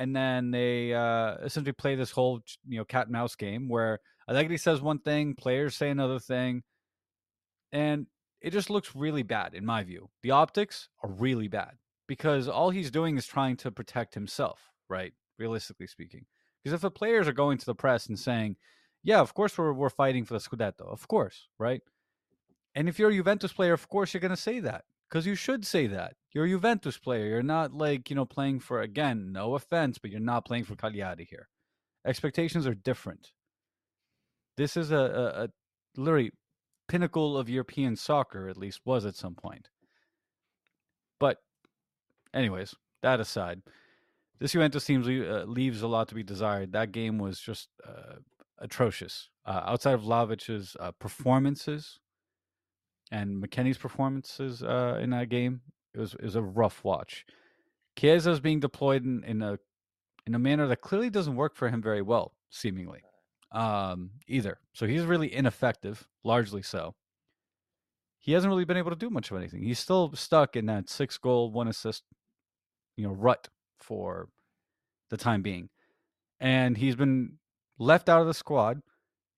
and 0.00 0.16
then 0.16 0.50
they 0.50 0.94
uh, 0.94 1.34
essentially 1.44 1.74
play 1.74 1.94
this 1.94 2.10
whole 2.10 2.40
you 2.66 2.78
know 2.78 2.84
cat 2.86 3.06
and 3.06 3.12
mouse 3.12 3.36
game 3.36 3.68
where 3.68 4.00
Allegri 4.28 4.56
says 4.56 4.80
one 4.80 4.98
thing, 4.98 5.34
players 5.34 5.76
say 5.76 5.90
another 5.90 6.18
thing, 6.18 6.62
and 7.70 8.06
it 8.40 8.50
just 8.50 8.70
looks 8.70 8.96
really 8.96 9.22
bad 9.22 9.54
in 9.54 9.66
my 9.66 9.84
view. 9.84 10.08
The 10.22 10.30
optics 10.30 10.88
are 11.04 11.10
really 11.10 11.48
bad 11.48 11.72
because 12.08 12.48
all 12.48 12.70
he's 12.70 12.90
doing 12.90 13.18
is 13.18 13.26
trying 13.26 13.58
to 13.58 13.70
protect 13.70 14.14
himself, 14.14 14.70
right? 14.88 15.12
Realistically 15.38 15.86
speaking. 15.86 16.24
Because 16.64 16.74
if 16.74 16.80
the 16.80 16.90
players 16.90 17.28
are 17.28 17.34
going 17.34 17.58
to 17.58 17.66
the 17.66 17.74
press 17.74 18.06
and 18.06 18.18
saying, 18.18 18.56
"Yeah, 19.02 19.20
of 19.20 19.34
course 19.34 19.58
we're 19.58 19.74
we're 19.74 19.90
fighting 19.90 20.24
for 20.24 20.32
the 20.32 20.40
scudetto," 20.40 20.90
of 20.90 21.06
course, 21.08 21.48
right? 21.58 21.82
And 22.74 22.88
if 22.88 22.98
you're 22.98 23.10
a 23.10 23.14
Juventus 23.14 23.52
player, 23.52 23.74
of 23.74 23.86
course 23.90 24.14
you're 24.14 24.22
going 24.22 24.30
to 24.30 24.36
say 24.48 24.60
that 24.60 24.84
because 25.10 25.26
you 25.26 25.34
should 25.34 25.66
say 25.66 25.86
that. 25.88 26.14
You're 26.32 26.44
a 26.44 26.48
Juventus 26.48 26.96
player. 26.96 27.26
You're 27.26 27.42
not 27.42 27.72
like 27.72 28.10
you 28.10 28.16
know 28.16 28.24
playing 28.24 28.60
for 28.60 28.80
again. 28.80 29.32
No 29.32 29.54
offense, 29.54 29.98
but 29.98 30.10
you're 30.10 30.20
not 30.20 30.44
playing 30.44 30.64
for 30.64 30.76
Cagliari 30.76 31.26
here. 31.28 31.48
expectations 32.06 32.66
are 32.66 32.74
different. 32.74 33.32
This 34.56 34.76
is 34.76 34.90
a, 34.92 34.96
a, 34.96 35.44
a 35.44 35.48
literally 35.96 36.32
pinnacle 36.88 37.36
of 37.36 37.48
European 37.48 37.96
soccer, 37.96 38.48
at 38.48 38.56
least 38.56 38.80
was 38.84 39.04
at 39.04 39.16
some 39.16 39.34
point. 39.34 39.68
But, 41.18 41.38
anyways, 42.34 42.74
that 43.02 43.20
aside, 43.20 43.62
this 44.38 44.52
Juventus 44.52 44.84
team 44.84 45.02
uh, 45.02 45.44
leaves 45.44 45.82
a 45.82 45.88
lot 45.88 46.08
to 46.08 46.14
be 46.14 46.22
desired. 46.22 46.72
That 46.72 46.92
game 46.92 47.18
was 47.18 47.40
just 47.40 47.68
uh, 47.86 48.16
atrocious. 48.58 49.28
Uh, 49.44 49.62
outside 49.66 49.94
of 49.94 50.02
Vlahovic's 50.02 50.76
uh, 50.78 50.92
performances 50.92 51.98
and 53.10 53.42
McKennie's 53.42 53.78
performances 53.78 54.62
uh, 54.62 54.98
in 55.02 55.10
that 55.10 55.28
game, 55.28 55.60
it 55.94 55.98
was 55.98 56.14
it 56.14 56.22
was 56.22 56.36
a 56.36 56.42
rough 56.42 56.84
watch. 56.84 57.24
Chiesa 57.96 58.30
is 58.30 58.40
being 58.40 58.60
deployed 58.60 59.04
in, 59.04 59.24
in 59.24 59.42
a 59.42 59.58
in 60.26 60.34
a 60.34 60.38
manner 60.38 60.66
that 60.66 60.80
clearly 60.80 61.10
doesn't 61.10 61.36
work 61.36 61.56
for 61.56 61.68
him 61.68 61.82
very 61.82 62.02
well, 62.02 62.34
seemingly 62.50 63.02
um, 63.52 64.10
either. 64.28 64.58
So 64.72 64.86
he's 64.86 65.02
really 65.02 65.34
ineffective, 65.34 66.06
largely 66.24 66.62
so. 66.62 66.94
He 68.18 68.32
hasn't 68.32 68.50
really 68.50 68.64
been 68.64 68.76
able 68.76 68.90
to 68.90 68.96
do 68.96 69.10
much 69.10 69.30
of 69.30 69.36
anything. 69.38 69.62
He's 69.62 69.78
still 69.78 70.12
stuck 70.14 70.54
in 70.54 70.66
that 70.66 70.90
six 70.90 71.16
goal, 71.16 71.50
one 71.50 71.68
assist, 71.68 72.04
you 72.96 73.06
know, 73.06 73.14
rut 73.14 73.48
for 73.78 74.28
the 75.08 75.16
time 75.16 75.42
being. 75.42 75.70
And 76.38 76.76
he's 76.76 76.96
been 76.96 77.38
left 77.78 78.08
out 78.08 78.20
of 78.20 78.26
the 78.26 78.34
squad 78.34 78.82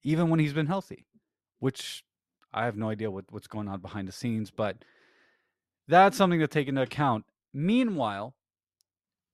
even 0.02 0.30
when 0.30 0.40
he's 0.40 0.52
been 0.52 0.66
healthy, 0.66 1.06
which 1.60 2.04
I 2.53 2.64
have 2.64 2.76
no 2.76 2.90
idea 2.90 3.11
what, 3.11 3.24
what's 3.30 3.46
going 3.46 3.68
on 3.68 3.80
behind 3.80 4.09
the 4.09 4.12
scenes, 4.12 4.50
but 4.50 4.84
that's 5.88 6.16
something 6.16 6.40
to 6.40 6.46
take 6.46 6.68
into 6.68 6.82
account. 6.82 7.24
Meanwhile, 7.55 8.34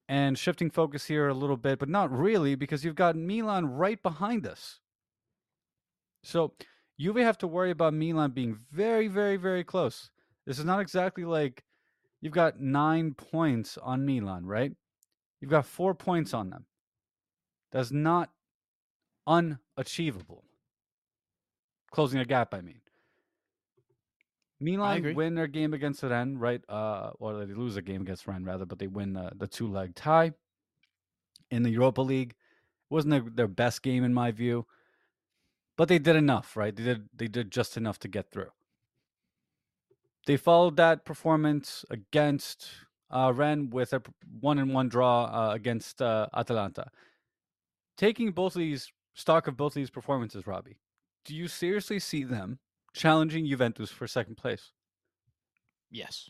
and 0.08 0.38
shifting 0.38 0.70
focus 0.70 1.04
here 1.04 1.28
a 1.28 1.34
little 1.34 1.56
bit, 1.56 1.78
but 1.78 1.88
not 1.88 2.10
really 2.10 2.54
because 2.54 2.84
you've 2.84 2.94
got 2.94 3.14
Milan 3.14 3.66
right 3.66 4.02
behind 4.02 4.46
us. 4.46 4.80
So 6.24 6.54
you 6.96 7.12
Juve 7.12 7.22
have 7.22 7.38
to 7.38 7.46
worry 7.46 7.70
about 7.70 7.94
Milan 7.94 8.30
being 8.30 8.58
very, 8.72 9.08
very, 9.08 9.36
very 9.36 9.64
close. 9.64 10.10
This 10.46 10.58
is 10.58 10.64
not 10.64 10.80
exactly 10.80 11.24
like 11.24 11.62
you've 12.20 12.32
got 12.32 12.58
nine 12.58 13.14
points 13.14 13.78
on 13.82 14.06
Milan, 14.06 14.46
right? 14.46 14.72
You've 15.40 15.50
got 15.50 15.66
four 15.66 15.94
points 15.94 16.32
on 16.34 16.50
them. 16.50 16.64
That's 17.70 17.92
not 17.92 18.30
unachievable. 19.26 20.44
Closing 21.90 22.18
a 22.20 22.24
gap, 22.24 22.54
I 22.54 22.62
mean. 22.62 22.80
Milan 24.60 25.14
win 25.14 25.34
their 25.34 25.46
game 25.46 25.72
against 25.72 26.02
Rennes, 26.02 26.36
right? 26.36 26.62
Uh, 26.68 27.10
or 27.18 27.44
they 27.44 27.52
lose 27.52 27.76
a 27.76 27.82
game 27.82 28.02
against 28.02 28.26
Rennes 28.26 28.44
rather, 28.44 28.66
but 28.66 28.78
they 28.78 28.88
win 28.88 29.16
uh, 29.16 29.30
the 29.36 29.46
two 29.46 29.68
leg 29.68 29.94
tie 29.94 30.32
in 31.50 31.62
the 31.62 31.70
Europa 31.70 32.00
League. 32.02 32.30
It 32.30 32.94
wasn't 32.94 33.12
their, 33.12 33.30
their 33.32 33.48
best 33.48 33.82
game 33.82 34.02
in 34.02 34.12
my 34.12 34.32
view, 34.32 34.66
but 35.76 35.88
they 35.88 35.98
did 35.98 36.16
enough, 36.16 36.56
right? 36.56 36.74
They 36.74 36.82
did 36.82 37.08
they 37.14 37.28
did 37.28 37.50
just 37.50 37.76
enough 37.76 37.98
to 38.00 38.08
get 38.08 38.30
through. 38.30 38.50
They 40.26 40.36
followed 40.36 40.76
that 40.76 41.04
performance 41.04 41.84
against 41.90 42.68
uh, 43.10 43.32
Rennes 43.34 43.72
with 43.72 43.92
a 43.92 44.02
one 44.40 44.58
and 44.58 44.74
one 44.74 44.88
draw 44.88 45.24
uh, 45.24 45.54
against 45.54 46.02
uh, 46.02 46.26
Atalanta. 46.34 46.90
Taking 47.96 48.32
both 48.32 48.54
of 48.54 48.60
these 48.60 48.92
stock 49.14 49.46
of 49.46 49.56
both 49.56 49.72
of 49.72 49.76
these 49.76 49.90
performances, 49.90 50.46
Robbie, 50.46 50.78
do 51.24 51.34
you 51.34 51.48
seriously 51.48 51.98
see 51.98 52.24
them 52.24 52.58
challenging 52.94 53.46
Juventus 53.46 53.90
for 53.90 54.06
second 54.06 54.36
place. 54.36 54.70
Yes. 55.90 56.28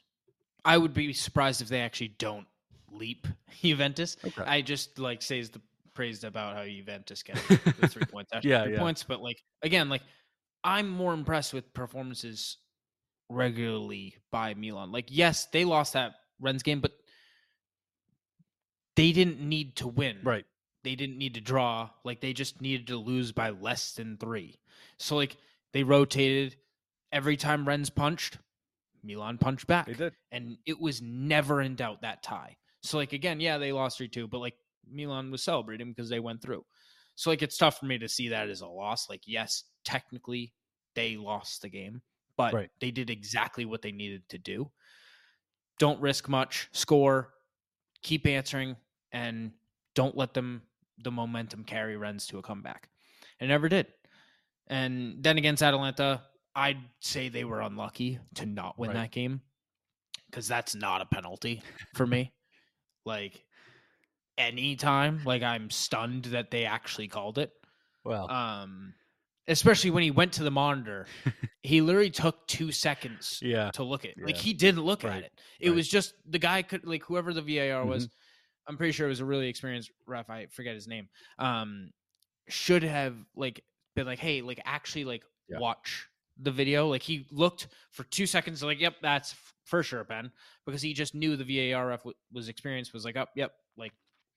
I 0.65 0.77
would 0.77 0.95
be 0.95 1.13
surprised 1.13 1.63
if 1.63 1.69
they 1.69 1.81
actually 1.81 2.15
don't 2.19 2.47
leap 2.91 3.27
Juventus. 3.63 4.17
Okay. 4.25 4.43
I 4.43 4.61
just 4.61 4.99
like 4.99 5.23
says 5.23 5.51
the 5.51 5.61
praised 5.95 6.23
about 6.23 6.57
how 6.57 6.65
Juventus 6.65 7.23
get 7.25 7.37
the 7.49 7.89
three 7.89 8.05
points. 8.13 8.31
Yeah, 8.43 8.63
three 8.65 8.75
yeah. 8.75 8.79
points, 8.79 9.03
but 9.03 9.21
like 9.21 9.43
again, 9.63 9.89
like 9.89 10.03
I'm 10.63 10.89
more 10.89 11.13
impressed 11.13 11.53
with 11.53 11.73
performances 11.75 12.59
regularly 13.29 14.17
by 14.31 14.55
Milan. 14.55 14.93
Like, 14.93 15.07
yes, 15.09 15.47
they 15.53 15.65
lost 15.65 15.95
that 15.95 16.13
Rennes 16.41 16.63
game, 16.63 16.81
but 16.81 16.93
they 18.97 19.13
didn't 19.13 19.41
need 19.41 19.77
to 19.77 19.89
win. 19.89 20.19
Right. 20.23 20.45
They 20.85 20.95
didn't 20.95 21.19
need 21.19 21.35
to 21.35 21.41
draw. 21.41 21.91
Like 22.05 22.21
they 22.21 22.33
just 22.33 22.61
needed 22.61 22.89
to 22.89 22.97
lose 22.97 23.33
by 23.33 23.51
less 23.51 23.93
than 23.93 24.17
three. 24.17 24.59
So 24.99 25.17
like 25.17 25.37
they 25.73 25.83
rotated 25.83 26.57
every 27.13 27.37
time 27.37 27.67
Rennes 27.67 27.91
punched, 27.91 28.39
Milan 29.03 29.39
punched 29.39 29.67
back. 29.67 29.87
They 29.87 29.95
did. 29.95 30.13
And 30.33 30.57
it 30.67 30.81
was 30.81 31.01
never 31.03 31.61
in 31.63 31.75
doubt 31.75 32.03
that 32.03 32.23
tie. 32.23 32.57
So 32.83 32.99
like 32.99 33.13
again, 33.13 33.41
yeah, 33.41 33.59
they 33.59 33.73
lost 33.73 33.99
3-2, 33.99 34.31
but 34.31 34.39
like 34.39 34.55
Milan 34.91 35.31
was 35.31 35.43
celebrating 35.43 35.89
because 35.89 36.09
they 36.09 36.21
went 36.21 36.43
through. 36.43 36.65
So 37.15 37.31
like 37.31 37.43
it's 37.43 37.59
tough 37.59 37.79
for 37.79 37.87
me 37.87 37.99
to 37.99 38.09
see 38.09 38.29
that 38.29 38.49
as 38.49 38.61
a 38.61 38.67
loss. 38.67 39.09
Like 39.09 39.23
yes, 39.27 39.65
technically 39.85 40.53
they 40.95 41.17
lost 41.17 41.63
the 41.63 41.69
game, 41.69 42.03
but 42.37 42.55
right. 42.55 42.71
they 42.81 42.91
did 42.91 43.11
exactly 43.11 43.65
what 43.65 43.83
they 43.83 43.93
needed 43.93 44.23
to 44.31 44.39
do. 44.39 44.71
Don't 45.79 46.01
risk 46.01 46.29
much, 46.29 46.69
score, 46.73 47.35
keep 48.03 48.27
answering 48.27 48.77
and 49.13 49.53
don't 49.95 50.17
let 50.17 50.35
them 50.35 50.63
the 51.03 51.11
momentum 51.11 51.65
carry 51.65 51.97
Rennes 51.97 52.27
to 52.27 52.39
a 52.39 52.43
comeback. 52.43 52.89
And 53.41 53.49
never 53.49 53.69
did. 53.69 53.87
And 54.69 55.23
then 55.23 55.39
against 55.39 55.63
Atalanta, 55.63 56.23
I'd 56.55 56.79
say 57.01 57.29
they 57.29 57.45
were 57.45 57.61
unlucky 57.61 58.19
to 58.35 58.47
not 58.47 58.79
win 58.79 58.91
right. 58.91 58.97
that 58.97 59.11
game 59.11 59.41
because 60.31 60.47
that's 60.47 60.75
not 60.75 61.01
a 61.01 61.07
penalty 61.07 61.63
for 61.95 62.07
me. 62.07 62.33
Like 63.07 63.43
anytime, 64.37 65.23
like 65.25 65.43
I'm 65.43 65.71
stunned 65.71 66.27
that 66.27 66.51
they 66.51 66.67
actually 66.67 67.09
called 67.09 67.39
it. 67.39 67.51
Well, 68.05 68.31
um, 68.31 68.93
especially 69.47 69.91
when 69.91 70.03
he 70.03 70.11
went 70.11 70.35
to 70.35 70.45
the 70.45 70.51
monitor, 70.51 71.07
he 71.63 71.81
literally 71.81 72.11
took 72.11 72.47
two 72.47 72.71
seconds 72.71 73.41
yeah. 73.43 73.71
to 73.73 73.83
look 73.83 74.05
at. 74.05 74.11
It. 74.11 74.27
Like 74.27 74.37
he 74.37 74.53
didn't 74.53 74.83
look 74.85 75.05
right. 75.05 75.17
at 75.17 75.23
it. 75.25 75.33
It 75.59 75.69
right. 75.71 75.77
was 75.77 75.89
just 75.89 76.13
the 76.29 76.39
guy 76.39 76.63
could 76.63 76.87
like 76.87 77.03
whoever 77.03 77.33
the 77.33 77.41
VAR 77.41 77.87
was. 77.87 78.05
Mm-hmm. 78.05 78.13
I'm 78.69 78.77
pretty 78.77 78.93
sure 78.93 79.07
it 79.07 79.11
was 79.11 79.21
a 79.21 79.25
really 79.25 79.49
experienced 79.49 79.91
ref. 80.07 80.29
I 80.29 80.47
forget 80.47 80.75
his 80.75 80.87
name. 80.87 81.09
Um, 81.39 81.91
should 82.49 82.83
have 82.83 83.15
like 83.35 83.65
been 83.99 84.07
like, 84.07 84.19
hey, 84.19 84.41
like 84.41 84.61
actually 84.65 85.05
like 85.05 85.23
yeah. 85.49 85.59
watch 85.59 86.09
the 86.41 86.51
video. 86.51 86.89
Like 86.89 87.03
he 87.03 87.27
looked 87.31 87.69
for 87.91 88.05
two 88.05 88.27
seconds, 88.27 88.63
like, 88.63 88.81
yep, 88.81 88.95
that's 89.03 89.35
for 89.65 89.83
sure 89.83 90.05
Ben, 90.05 90.31
because 90.65 90.81
he 90.81 90.95
just 90.95 91.15
knew 91.15 91.37
the 91.37 91.45
VARF 91.45 92.11
was 92.33 92.49
experienced. 92.49 92.95
Was 92.95 93.05
like, 93.05 93.17
up, 93.17 93.29
oh, 93.31 93.35
yep, 93.37 93.53
like 93.77 93.93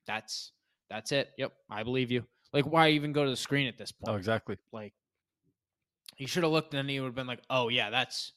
that's 0.08 0.52
that's 0.90 1.12
it. 1.12 1.30
Yep, 1.38 1.54
I 1.70 1.84
believe 1.84 2.12
you. 2.12 2.26
Like, 2.54 2.66
why 2.66 2.90
even 2.90 3.14
go 3.14 3.24
to 3.24 3.30
the 3.30 3.38
screen 3.38 3.68
at 3.68 3.78
this 3.78 3.94
oh, 3.94 4.06
point? 4.06 4.16
Oh, 4.16 4.18
exactly. 4.18 4.58
Like, 4.74 4.94
he 6.16 6.26
should 6.26 6.44
have 6.44 6.52
looked, 6.52 6.74
and 6.74 6.80
then 6.80 6.90
he 6.90 7.00
would 7.00 7.08
have 7.08 7.16
been 7.16 7.28
like, 7.28 7.42
oh 7.50 7.70
yeah, 7.70 7.90
that's 7.90 8.34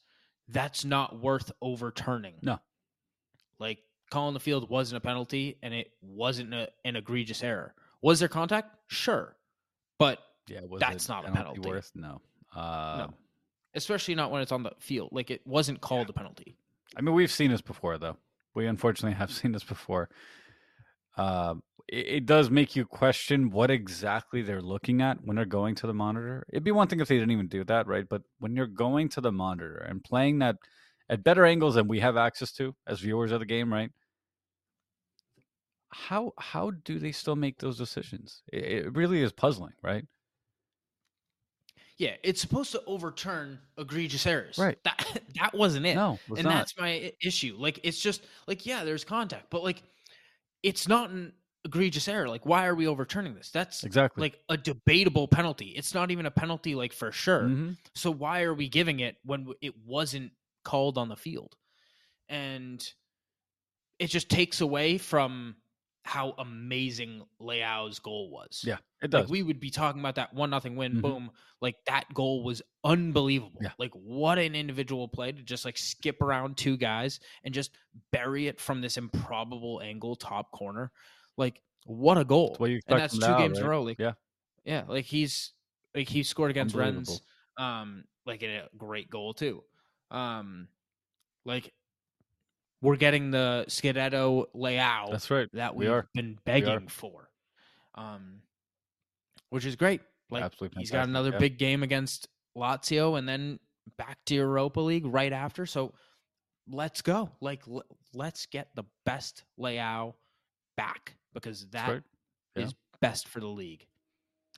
that's 0.47 0.85
not 0.85 1.19
worth 1.19 1.51
overturning. 1.61 2.35
No, 2.41 2.59
like 3.59 3.79
calling 4.11 4.35
the 4.35 4.39
field 4.39 4.69
wasn't 4.69 4.97
a 4.97 5.01
penalty, 5.01 5.57
and 5.63 5.73
it 5.73 5.91
wasn't 6.01 6.53
a, 6.53 6.69
an 6.85 6.95
egregious 6.95 7.43
error. 7.43 7.73
Was 8.01 8.19
there 8.19 8.29
contact? 8.29 8.75
Sure, 8.87 9.35
but 9.97 10.19
yeah, 10.47 10.61
that's 10.79 11.09
not 11.09 11.27
a 11.27 11.31
penalty. 11.31 11.61
Worth 11.61 11.91
no, 11.95 12.21
uh, 12.55 13.07
no, 13.07 13.13
especially 13.73 14.15
not 14.15 14.31
when 14.31 14.41
it's 14.41 14.51
on 14.51 14.63
the 14.63 14.71
field. 14.79 15.09
Like 15.11 15.31
it 15.31 15.41
wasn't 15.45 15.81
called 15.81 16.07
yeah. 16.07 16.11
a 16.11 16.13
penalty. 16.13 16.57
I 16.97 17.01
mean, 17.01 17.13
we've 17.13 17.31
seen 17.31 17.51
this 17.51 17.61
before, 17.61 17.97
though. 17.97 18.17
We 18.53 18.67
unfortunately 18.67 19.17
have 19.17 19.31
seen 19.31 19.51
this 19.51 19.63
before. 19.63 20.09
Uh, 21.17 21.55
it, 21.87 22.07
it, 22.07 22.25
does 22.25 22.49
make 22.49 22.75
you 22.75 22.85
question 22.85 23.49
what 23.49 23.71
exactly 23.71 24.41
they're 24.41 24.61
looking 24.61 25.01
at 25.01 25.23
when 25.23 25.35
they're 25.35 25.45
going 25.45 25.75
to 25.75 25.87
the 25.87 25.93
monitor. 25.93 26.45
It'd 26.51 26.63
be 26.63 26.71
one 26.71 26.87
thing 26.87 26.99
if 26.99 27.07
they 27.07 27.15
didn't 27.15 27.31
even 27.31 27.47
do 27.47 27.63
that, 27.65 27.87
right? 27.87 28.05
But 28.07 28.23
when 28.39 28.55
you're 28.55 28.67
going 28.67 29.09
to 29.09 29.21
the 29.21 29.31
monitor 29.31 29.77
and 29.77 30.03
playing 30.03 30.39
that 30.39 30.57
at 31.09 31.23
better 31.23 31.45
angles 31.45 31.75
than 31.75 31.87
we 31.87 31.99
have 31.99 32.17
access 32.17 32.51
to 32.53 32.75
as 32.87 32.99
viewers 32.99 33.31
of 33.31 33.39
the 33.39 33.45
game, 33.45 33.71
right? 33.71 33.91
How 35.89 36.33
how 36.37 36.71
do 36.71 36.99
they 36.99 37.13
still 37.13 37.37
make 37.37 37.59
those 37.59 37.77
decisions? 37.77 38.41
It, 38.51 38.63
it 38.63 38.95
really 38.95 39.21
is 39.21 39.31
puzzling, 39.31 39.73
right? 39.81 40.05
Yeah, 41.97 42.15
it's 42.23 42.41
supposed 42.41 42.73
to 42.73 42.83
overturn 42.85 43.59
egregious 43.77 44.25
errors. 44.25 44.57
Right. 44.57 44.77
That 44.83 45.21
that 45.35 45.53
wasn't 45.53 45.85
it. 45.85 45.95
No, 45.95 46.19
and 46.29 46.43
not. 46.43 46.53
that's 46.53 46.77
my 46.77 47.11
issue. 47.23 47.55
Like 47.57 47.79
it's 47.83 47.99
just 47.99 48.23
like 48.47 48.65
yeah, 48.65 48.83
there's 48.83 49.05
contact, 49.05 49.49
but 49.49 49.63
like 49.63 49.83
it's 50.61 50.87
not 50.87 51.09
an 51.09 51.31
egregious 51.63 52.07
error. 52.07 52.27
Like 52.27 52.45
why 52.45 52.65
are 52.65 52.75
we 52.75 52.87
overturning 52.87 53.33
this? 53.33 53.49
That's 53.49 53.83
exactly 53.83 54.21
like 54.21 54.39
a 54.49 54.57
debatable 54.57 55.27
penalty. 55.27 55.67
It's 55.67 55.93
not 55.93 56.11
even 56.11 56.25
a 56.25 56.31
penalty 56.31 56.75
like 56.75 56.91
for 56.91 57.11
sure. 57.11 57.43
Mm-hmm. 57.43 57.71
So 57.93 58.11
why 58.11 58.43
are 58.43 58.53
we 58.53 58.67
giving 58.67 58.99
it 58.99 59.15
when 59.23 59.47
it 59.61 59.73
wasn't 59.85 60.31
called 60.63 60.97
on 60.97 61.07
the 61.07 61.15
field? 61.15 61.55
And 62.27 62.85
it 63.99 64.07
just 64.07 64.29
takes 64.29 64.59
away 64.59 64.97
from 64.97 65.55
how 66.05 66.35
amazing 66.37 67.23
Leao's 67.41 67.97
goal 67.97 68.29
was. 68.29 68.63
Yeah, 68.63 68.77
it 69.01 69.09
does. 69.09 69.23
Like 69.23 69.31
we 69.31 69.41
would 69.41 69.59
be 69.59 69.71
talking 69.71 69.99
about 69.99 70.15
that 70.15 70.33
one 70.33 70.51
nothing 70.51 70.75
win. 70.75 70.93
Mm-hmm. 70.93 71.01
Boom! 71.01 71.31
Like 71.61 71.75
that 71.87 72.05
goal 72.13 72.43
was 72.43 72.61
unbelievable. 72.83 73.59
Yeah. 73.61 73.71
Like 73.79 73.91
what 73.93 74.37
an 74.37 74.53
individual 74.55 75.07
play 75.07 75.31
to 75.31 75.41
just 75.41 75.65
like 75.65 75.77
skip 75.77 76.21
around 76.21 76.57
two 76.57 76.77
guys 76.77 77.19
and 77.43 77.53
just 77.53 77.71
bury 78.11 78.47
it 78.47 78.59
from 78.59 78.81
this 78.81 78.97
improbable 78.97 79.81
angle, 79.83 80.15
top 80.15 80.51
corner. 80.51 80.91
Like 81.37 81.59
what 81.85 82.19
a 82.19 82.23
goal! 82.23 82.55
That's 82.59 82.83
and 82.87 82.99
that's 82.99 83.17
two 83.17 83.25
Leao, 83.25 83.37
games 83.39 83.57
in 83.57 83.65
a 83.65 83.69
row. 83.69 83.81
Like, 83.81 83.99
Yeah. 83.99 84.13
yeah, 84.63 84.83
like 84.87 85.05
he's 85.05 85.53
like 85.95 86.07
he 86.07 86.21
scored 86.21 86.51
against 86.51 86.75
Rennes, 86.75 87.19
um, 87.57 88.03
like 88.27 88.43
in 88.43 88.51
a 88.51 88.67
great 88.77 89.09
goal 89.09 89.33
too. 89.33 89.63
Um, 90.11 90.67
like 91.45 91.73
we're 92.85 92.95
getting 92.95 93.31
the 93.31 93.65
Scudetto 93.67 94.45
layout 94.53 95.09
That's 95.11 95.31
right. 95.31 95.49
that 95.53 95.75
we 95.75 95.85
we've 95.85 95.93
are. 95.93 96.07
been 96.13 96.37
begging 96.45 96.87
for, 96.87 97.29
um, 97.95 98.41
which 99.49 99.65
is 99.65 99.75
great. 99.75 100.01
Like 100.29 100.43
Absolutely 100.43 100.81
he's 100.81 100.91
got 100.91 101.07
another 101.07 101.31
yeah. 101.31 101.39
big 101.39 101.57
game 101.57 101.81
against 101.81 102.27
Lazio, 102.55 103.17
and 103.17 103.27
then 103.27 103.59
back 103.97 104.19
to 104.27 104.35
Europa 104.35 104.79
League 104.79 105.05
right 105.07 105.33
after. 105.33 105.65
So 105.65 105.93
let's 106.69 107.01
go. 107.01 107.31
Like 107.41 107.63
l- 107.67 107.83
let's 108.13 108.45
get 108.45 108.69
the 108.75 108.83
best 109.03 109.43
layout 109.57 110.15
back 110.77 111.15
because 111.33 111.65
that 111.71 111.89
right. 111.89 112.03
Yeah. 112.55 112.65
is 112.65 112.75
best 113.01 113.27
for 113.27 113.39
the 113.39 113.47
league. 113.47 113.87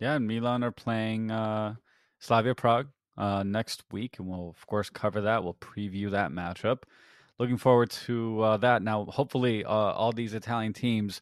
Yeah, 0.01 0.15
and 0.15 0.27
Milan 0.27 0.65
are 0.65 0.71
playing 0.71 1.31
uh, 1.31 1.75
Slavia 2.19 2.55
Prague 2.55 2.87
uh, 3.17 3.43
next 3.43 3.83
week, 3.91 4.19
and 4.19 4.27
we'll 4.27 4.49
of 4.49 4.67
course 4.67 4.89
cover 4.89 5.21
that. 5.21 5.45
We'll 5.45 5.55
preview 5.55 6.11
that 6.11 6.31
matchup. 6.31 6.83
Looking 7.39 7.57
forward 7.57 7.91
to 8.05 8.41
uh, 8.41 8.57
that. 8.57 8.81
Now, 8.81 9.05
hopefully, 9.05 9.63
uh, 9.63 9.69
all 9.69 10.11
these 10.11 10.33
Italian 10.33 10.73
teams 10.73 11.21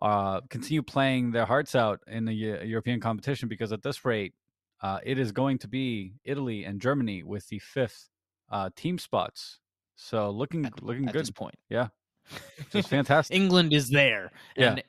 uh, 0.00 0.40
continue 0.50 0.82
playing 0.82 1.32
their 1.32 1.44
hearts 1.46 1.74
out 1.74 2.00
in 2.06 2.24
the 2.24 2.32
Eu- 2.32 2.62
European 2.64 3.00
competition 3.00 3.48
because 3.48 3.72
at 3.72 3.82
this 3.82 4.04
rate, 4.04 4.34
uh, 4.82 4.98
it 5.04 5.18
is 5.18 5.32
going 5.32 5.58
to 5.58 5.68
be 5.68 6.12
Italy 6.24 6.64
and 6.64 6.80
Germany 6.80 7.22
with 7.22 7.48
the 7.48 7.58
fifth 7.60 8.08
uh, 8.50 8.70
team 8.76 8.98
spots. 8.98 9.58
So 9.96 10.30
looking 10.30 10.64
At, 10.66 10.82
looking 10.82 11.06
at 11.06 11.12
good, 11.12 11.22
this 11.22 11.30
point, 11.30 11.54
Yeah. 11.68 11.88
just 12.70 12.88
fantastic. 12.88 13.36
England 13.36 13.72
is 13.72 13.88
there. 13.88 14.30
Yeah. 14.56 14.72
And 14.72 14.84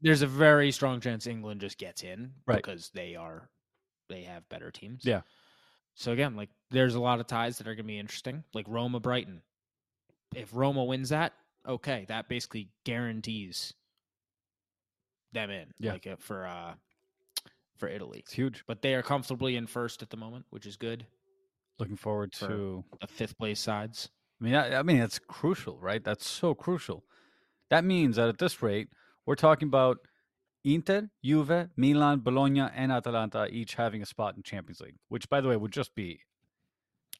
there's 0.00 0.22
a 0.22 0.26
very 0.26 0.70
strong 0.72 1.00
chance 1.00 1.26
England 1.26 1.60
just 1.60 1.78
gets 1.78 2.02
in 2.02 2.32
Right. 2.46 2.56
because 2.56 2.90
they 2.94 3.14
are 3.16 3.48
they 4.08 4.22
have 4.22 4.48
better 4.48 4.70
teams. 4.70 5.04
Yeah. 5.04 5.20
So 5.94 6.12
again, 6.12 6.34
like 6.36 6.50
there's 6.70 6.94
a 6.94 7.00
lot 7.00 7.20
of 7.20 7.26
ties 7.26 7.58
that 7.58 7.66
are 7.68 7.74
gonna 7.74 7.86
be 7.86 7.98
interesting. 7.98 8.42
Like 8.54 8.66
Roma 8.68 9.00
Brighton. 9.00 9.42
If 10.34 10.50
Roma 10.52 10.84
wins 10.84 11.08
that, 11.08 11.32
okay, 11.66 12.04
that 12.08 12.28
basically 12.28 12.68
guarantees 12.84 13.74
them 15.32 15.50
in. 15.50 15.68
Yeah. 15.78 15.92
Like 15.92 16.06
uh, 16.06 16.16
for 16.18 16.46
uh 16.46 16.74
for 17.76 17.88
Italy. 17.88 18.20
It's 18.20 18.32
huge. 18.32 18.64
But 18.66 18.82
they 18.82 18.94
are 18.94 19.02
comfortably 19.02 19.56
in 19.56 19.66
first 19.66 20.02
at 20.02 20.10
the 20.10 20.16
moment, 20.16 20.46
which 20.50 20.66
is 20.66 20.76
good. 20.76 21.06
Looking 21.78 21.96
forward 21.96 22.34
For- 22.34 22.48
to 22.48 22.84
The 23.00 23.06
fifth 23.06 23.38
place 23.38 23.60
sides. 23.60 24.10
I 24.40 24.44
mean, 24.44 24.54
I, 24.54 24.78
I 24.78 24.82
mean, 24.82 24.98
that's 24.98 25.18
crucial, 25.18 25.78
right? 25.80 26.02
That's 26.02 26.26
so 26.26 26.54
crucial. 26.54 27.04
That 27.70 27.84
means 27.84 28.16
that 28.16 28.28
at 28.28 28.38
this 28.38 28.62
rate, 28.62 28.88
we're 29.26 29.34
talking 29.34 29.66
about 29.66 29.98
Inter, 30.64 31.10
Juve, 31.24 31.68
Milan, 31.76 32.20
Bologna, 32.20 32.68
and 32.74 32.92
Atalanta 32.92 33.46
each 33.50 33.74
having 33.74 34.00
a 34.00 34.06
spot 34.06 34.36
in 34.36 34.42
Champions 34.42 34.80
League, 34.80 34.94
which, 35.08 35.28
by 35.28 35.40
the 35.40 35.48
way, 35.48 35.56
would 35.56 35.72
just 35.72 35.94
be 35.94 36.20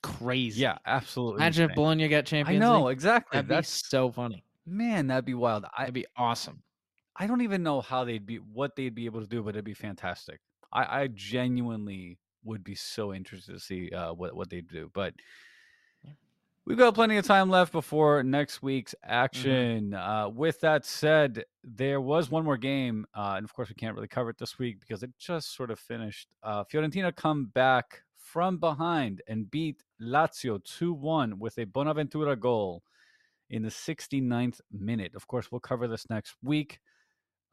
Crazy. 0.03 0.61
yeah, 0.63 0.79
absolutely. 0.87 1.39
Imagine 1.43 1.65
if 1.65 1.71
insane. 1.71 1.75
Bologna 1.77 2.09
got 2.09 2.25
Champions 2.27 2.63
I 2.63 2.67
know 2.67 2.85
League. 2.85 2.93
exactly. 2.95 3.37
That'd 3.37 3.49
be 3.49 3.55
That's 3.55 3.89
so 3.89 4.11
funny. 4.13 4.45
man, 4.67 5.07
that'd 5.09 5.25
be 5.25 5.35
wild. 5.35 5.65
I 5.77 5.83
That'd 5.83 5.95
be 5.95 6.07
awesome. 6.17 6.63
I 7.17 7.27
don't 7.27 7.41
even 7.41 7.63
know 7.65 7.81
how 7.81 8.05
they'd 8.05 8.25
be, 8.25 8.37
what 8.37 8.77
they'd 8.77 8.95
be 8.95 9.07
able 9.07 9.21
to 9.21 9.27
do, 9.27 9.43
but 9.43 9.51
it'd 9.51 9.65
be 9.65 9.75
fantastic. 9.75 10.41
I, 10.73 11.03
I 11.03 11.07
genuinely 11.09 12.19
would 12.45 12.63
be 12.63 12.77
so 12.77 13.13
interested 13.13 13.53
to 13.55 13.59
see 13.61 13.91
uh, 13.91 14.13
what 14.13 14.35
what 14.37 14.51
they'd 14.51 14.69
do, 14.69 14.91
but. 14.95 15.15
We've 16.65 16.77
got 16.77 16.95
plenty 16.95 17.17
of 17.17 17.25
time 17.27 17.49
left 17.49 17.73
before 17.73 18.23
next 18.23 18.63
week's 18.63 18.95
action. 19.03 19.95
Uh, 19.95 20.29
with 20.29 20.61
that 20.61 20.85
said, 20.85 21.45
there 21.65 21.99
was 21.99 22.31
one 22.31 22.45
more 22.45 22.59
game, 22.59 23.07
uh, 23.15 23.35
and 23.39 23.45
of 23.45 23.55
course, 23.55 23.71
we 23.71 23.75
can't 23.75 23.95
really 23.95 24.07
cover 24.07 24.29
it 24.29 24.37
this 24.37 24.59
week 24.59 24.79
because 24.79 25.03
it 25.03 25.11
just 25.19 25.57
sort 25.57 25.71
of 25.71 25.79
finished. 25.81 26.29
Uh, 26.43 26.65
Fiorentina 26.65 27.17
come 27.17 27.47
back 27.55 28.03
from 28.33 28.59
behind 28.59 29.23
and 29.27 29.51
beat 29.51 29.83
Lazio 30.01 30.63
2 30.63 30.93
1 30.93 31.39
with 31.39 31.59
a 31.59 31.65
Bonaventura 31.65 32.37
goal 32.37 32.83
in 33.49 33.63
the 33.63 33.71
69th 33.71 34.61
minute. 34.71 35.13
Of 35.15 35.27
course, 35.27 35.51
we'll 35.51 35.61
cover 35.61 35.89
this 35.89 36.09
next 36.11 36.37
week. 36.43 36.79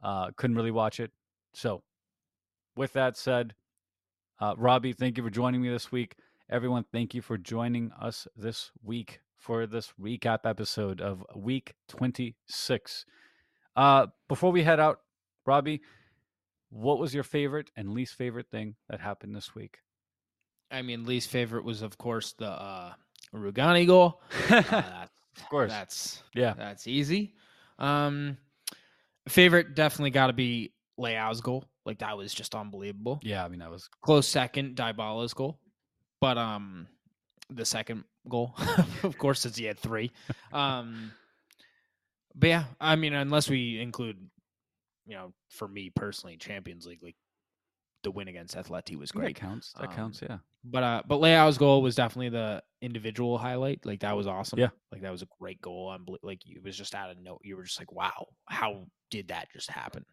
Uh, 0.02 0.30
couldn't 0.36 0.56
really 0.56 0.70
watch 0.70 1.00
it. 1.00 1.10
So, 1.54 1.82
with 2.76 2.92
that 2.92 3.16
said, 3.16 3.54
uh, 4.38 4.54
Robbie, 4.58 4.92
thank 4.92 5.16
you 5.16 5.24
for 5.24 5.30
joining 5.30 5.62
me 5.62 5.70
this 5.70 5.90
week. 5.90 6.16
Everyone, 6.50 6.84
thank 6.92 7.14
you 7.14 7.22
for 7.22 7.38
joining 7.38 7.90
us 7.98 8.28
this 8.36 8.70
week 8.82 9.20
for 9.34 9.66
this 9.66 9.94
recap 10.00 10.40
episode 10.44 11.00
of 11.00 11.24
week 11.34 11.72
26. 11.88 13.06
Uh, 13.74 14.06
before 14.28 14.52
we 14.52 14.62
head 14.62 14.78
out, 14.78 15.00
Robbie, 15.46 15.80
what 16.68 16.98
was 16.98 17.14
your 17.14 17.24
favorite 17.24 17.70
and 17.76 17.94
least 17.94 18.14
favorite 18.14 18.50
thing 18.50 18.76
that 18.90 19.00
happened 19.00 19.34
this 19.34 19.54
week? 19.54 19.78
I 20.70 20.82
mean, 20.82 21.04
least 21.04 21.30
favorite 21.30 21.64
was 21.64 21.82
of 21.82 21.96
course 21.98 22.32
the 22.32 22.48
uh, 22.48 22.92
Rugani 23.34 23.86
goal. 23.86 24.20
Uh, 24.48 24.62
of 25.36 25.48
course. 25.50 25.70
that's 25.70 26.22
yeah. 26.34 26.54
that's 26.56 26.86
easy. 26.86 27.34
Um, 27.78 28.36
favorite 29.28 29.74
definitely 29.74 30.10
got 30.10 30.28
to 30.28 30.32
be 30.32 30.72
Leao's 30.98 31.40
goal. 31.40 31.64
Like 31.84 31.98
that 31.98 32.16
was 32.16 32.34
just 32.34 32.54
unbelievable. 32.54 33.20
Yeah, 33.22 33.44
I 33.44 33.48
mean, 33.48 33.60
that 33.60 33.70
was 33.70 33.88
Close 34.02 34.26
second, 34.26 34.76
Dybala's 34.76 35.34
goal, 35.34 35.60
but 36.20 36.36
um, 36.36 36.88
the 37.48 37.64
second 37.64 38.04
goal, 38.28 38.54
of 39.02 39.16
course, 39.18 39.40
since 39.40 39.56
he 39.56 39.64
had 39.64 39.78
three. 39.78 40.10
Um, 40.52 41.12
but 42.34 42.48
yeah, 42.48 42.64
I 42.80 42.96
mean, 42.96 43.14
unless 43.14 43.48
we 43.48 43.80
include, 43.80 44.16
you 45.06 45.14
know, 45.14 45.32
for 45.50 45.68
me 45.68 45.90
personally, 45.90 46.36
Champions 46.36 46.86
League, 46.86 47.02
like 47.02 47.16
the 48.06 48.10
win 48.12 48.28
against 48.28 48.54
Atleti 48.56 48.96
was 48.96 49.10
great. 49.10 49.34
that 49.34 49.40
counts. 49.40 49.72
That 49.80 49.88
Um, 49.90 49.94
counts, 49.96 50.22
yeah. 50.22 50.38
But 50.62 50.82
uh, 50.84 51.02
but 51.08 51.18
Leao's 51.20 51.58
goal 51.58 51.82
was 51.82 51.96
definitely 51.96 52.28
the 52.28 52.62
individual 52.80 53.36
highlight. 53.36 53.84
Like 53.84 54.00
that 54.00 54.16
was 54.16 54.28
awesome. 54.28 54.60
Yeah. 54.60 54.68
like 54.92 55.02
that 55.02 55.10
was 55.10 55.22
a 55.22 55.28
great 55.40 55.60
goal. 55.60 55.90
Unbelie- 55.96 56.22
like 56.22 56.40
it 56.46 56.62
was 56.62 56.76
just 56.76 56.94
out 56.94 57.10
of 57.10 57.18
note. 57.18 57.40
You 57.42 57.56
were 57.56 57.64
just 57.64 57.80
like, 57.80 57.90
wow, 57.92 58.26
how 58.46 58.84
did 59.10 59.28
that 59.28 59.48
just 59.52 59.68
happen? 59.70 60.04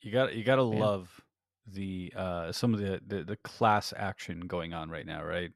You 0.00 0.12
got 0.12 0.34
you 0.34 0.44
got 0.44 0.56
to 0.56 0.62
Yeah. 0.72 0.84
love 0.86 1.20
the 1.70 2.10
uh 2.16 2.50
some 2.52 2.72
of 2.72 2.80
the, 2.80 3.00
the 3.06 3.24
the 3.24 3.36
class 3.36 3.92
action 3.96 4.40
going 4.40 4.72
on 4.72 4.88
right 4.88 5.04
now, 5.06 5.22
right? 5.22 5.50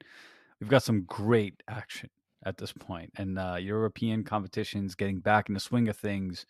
We've 0.60 0.68
got 0.68 0.82
some 0.82 1.04
great 1.04 1.54
action 1.68 2.10
at 2.44 2.58
this 2.58 2.72
point, 2.72 3.10
and 3.16 3.38
uh, 3.38 3.56
European 3.58 4.22
competitions 4.24 4.94
getting 4.94 5.20
back 5.20 5.48
in 5.48 5.54
the 5.54 5.60
swing 5.60 5.88
of 5.88 5.96
things. 5.96 6.44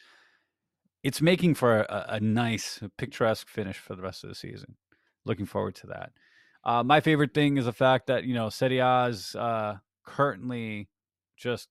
It's 1.03 1.21
making 1.21 1.55
for 1.55 1.81
a, 1.81 2.07
a 2.11 2.21
nice, 2.21 2.81
picturesque 2.97 3.49
finish 3.49 3.79
for 3.79 3.97
the 3.97 4.03
rest 4.03 4.23
of 4.23 4.29
the 4.29 4.37
season. 4.37 4.77
Looking 5.25 5.47
forward 5.47 5.75
to 5.77 5.87
that. 5.89 6.13
Uh, 6.65 6.83
my 6.83 7.01
favorite 7.01 7.35
thing 7.35 7.57
is 7.57 7.65
the 7.65 7.73
fact 7.73 8.07
that 8.07 8.25
you 8.25 8.35
know 8.35 8.49
Serie 8.49 8.79
A 8.79 9.07
is 9.07 9.35
uh, 9.35 9.79
currently 10.05 10.89
just 11.37 11.69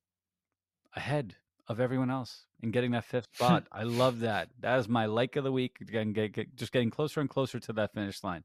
ahead 0.95 1.35
of 1.67 1.79
everyone 1.79 2.11
else 2.11 2.45
and 2.61 2.73
getting 2.73 2.91
that 2.91 3.05
fifth 3.05 3.27
spot. 3.33 3.67
I 3.71 3.83
love 3.83 4.19
that. 4.19 4.49
That 4.59 4.79
is 4.79 4.89
my 4.89 5.05
like 5.05 5.35
of 5.37 5.43
the 5.45 5.51
week. 5.51 5.77
Again, 5.81 6.11
get, 6.11 6.33
get, 6.33 6.55
just 6.55 6.73
getting 6.73 6.89
closer 6.89 7.21
and 7.21 7.29
closer 7.29 7.59
to 7.59 7.73
that 7.73 7.93
finish 7.93 8.23
line. 8.23 8.43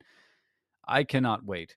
I 0.87 1.03
cannot 1.03 1.45
wait. 1.45 1.77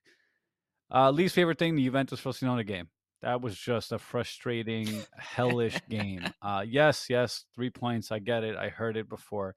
Uh, 0.92 1.10
least 1.10 1.34
favorite 1.34 1.58
thing: 1.58 1.74
the 1.74 1.84
Juventus 1.84 2.20
Frosinone 2.20 2.66
game. 2.66 2.88
That 3.22 3.42
was 3.42 3.56
just 3.56 3.92
a 3.92 3.98
frustrating, 3.98 4.88
hellish 5.16 5.78
game. 5.90 6.24
Uh, 6.40 6.64
yes, 6.66 7.06
yes, 7.10 7.44
three 7.54 7.70
points. 7.70 8.10
I 8.10 8.18
get 8.18 8.44
it. 8.44 8.56
I 8.56 8.68
heard 8.68 8.96
it 8.96 9.08
before. 9.08 9.56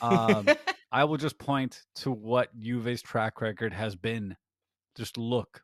Um, 0.00 0.46
I 0.92 1.04
will 1.04 1.16
just 1.16 1.38
point 1.38 1.82
to 1.96 2.10
what 2.10 2.58
Juve's 2.58 3.00
track 3.00 3.40
record 3.40 3.72
has 3.72 3.96
been. 3.96 4.36
Just 4.94 5.16
look, 5.16 5.62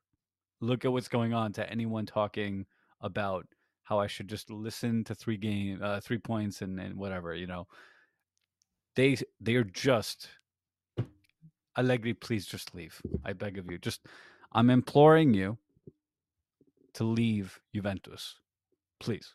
look 0.60 0.86
at 0.86 0.92
what's 0.92 1.08
going 1.08 1.34
on. 1.34 1.52
To 1.54 1.70
anyone 1.70 2.06
talking 2.06 2.64
about 3.02 3.46
how 3.82 3.98
I 3.98 4.06
should 4.06 4.28
just 4.28 4.50
listen 4.50 5.04
to 5.04 5.14
three 5.14 5.36
game, 5.36 5.80
uh, 5.82 6.00
three 6.00 6.18
points, 6.18 6.62
and 6.62 6.80
and 6.80 6.96
whatever 6.96 7.34
you 7.34 7.46
know. 7.46 7.66
They 8.96 9.18
they 9.38 9.54
are 9.56 9.64
just 9.64 10.28
Allegri. 11.76 12.14
Please 12.14 12.46
just 12.46 12.74
leave. 12.74 13.00
I 13.22 13.34
beg 13.34 13.58
of 13.58 13.70
you. 13.70 13.76
Just 13.76 14.06
I'm 14.52 14.70
imploring 14.70 15.34
you 15.34 15.58
to 16.98 17.04
leave 17.04 17.60
Juventus, 17.74 18.36
please. 19.00 19.34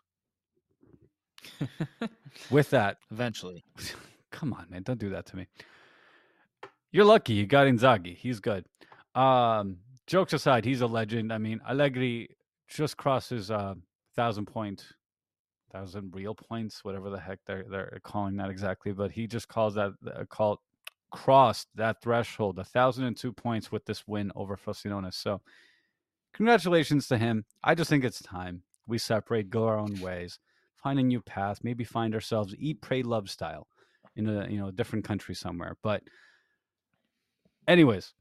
With 2.52 2.70
that, 2.70 2.98
Eventually, 3.12 3.64
Come 4.32 4.54
on, 4.54 4.66
man. 4.70 4.84
Don't 4.84 5.00
do 5.00 5.10
that 5.10 5.26
to 5.28 5.38
me. 5.38 5.48
You're 6.92 7.06
lucky 7.06 7.34
you 7.34 7.46
got 7.46 7.68
Inzaghi. 7.68 8.18
He's 8.18 8.40
good. 8.40 8.66
Um, 9.16 9.78
jokes 10.08 10.34
aside, 10.34 10.66
he's 10.66 10.82
a 10.82 10.88
legend. 10.88 11.32
I 11.32 11.38
mean, 11.38 11.62
Allegri 11.70 12.36
just 12.68 12.98
crosses 12.98 13.50
uh, 13.52 13.76
thousand 14.16 14.48
point, 14.48 14.86
thousand 15.72 16.14
real 16.16 16.36
points, 16.36 16.84
whatever 16.84 17.10
the 17.10 17.20
heck 17.20 17.40
they're 17.46 17.66
they're 17.70 18.00
calling 18.04 18.36
that 18.38 18.50
exactly. 18.50 18.92
But 18.92 19.12
he 19.12 19.28
just 19.28 19.48
calls 19.48 19.76
that 19.76 19.94
uh, 20.14 20.26
called 20.26 20.60
crossed 21.12 21.68
that 21.76 22.02
threshold, 22.02 22.58
a 22.60 22.64
thousand 22.64 23.06
and 23.06 23.16
two 23.16 23.32
points 23.32 23.72
with 23.72 23.86
this 23.86 24.08
win 24.08 24.32
over 24.36 24.58
Frosinone. 24.58 25.14
So, 25.14 25.42
congratulations 26.34 27.08
to 27.08 27.18
him. 27.18 27.46
I 27.64 27.76
just 27.76 27.90
think 27.90 28.04
it's 28.04 28.22
time 28.22 28.64
we 28.88 28.98
separate, 28.98 29.50
go 29.50 29.66
our 29.66 29.78
own 29.78 30.00
ways, 30.02 30.40
find 30.76 31.00
a 31.00 31.04
new 31.04 31.22
path, 31.22 31.60
maybe 31.64 31.84
find 31.84 32.14
ourselves 32.14 32.56
eat, 32.58 32.82
pray, 32.82 33.02
love 33.02 33.30
style 33.30 33.68
in 34.16 34.28
a 34.28 34.48
you 34.50 34.60
know 34.60 34.72
different 34.72 35.06
country 35.06 35.36
somewhere. 35.36 35.78
But 35.82 36.04
anyways, 37.68 38.14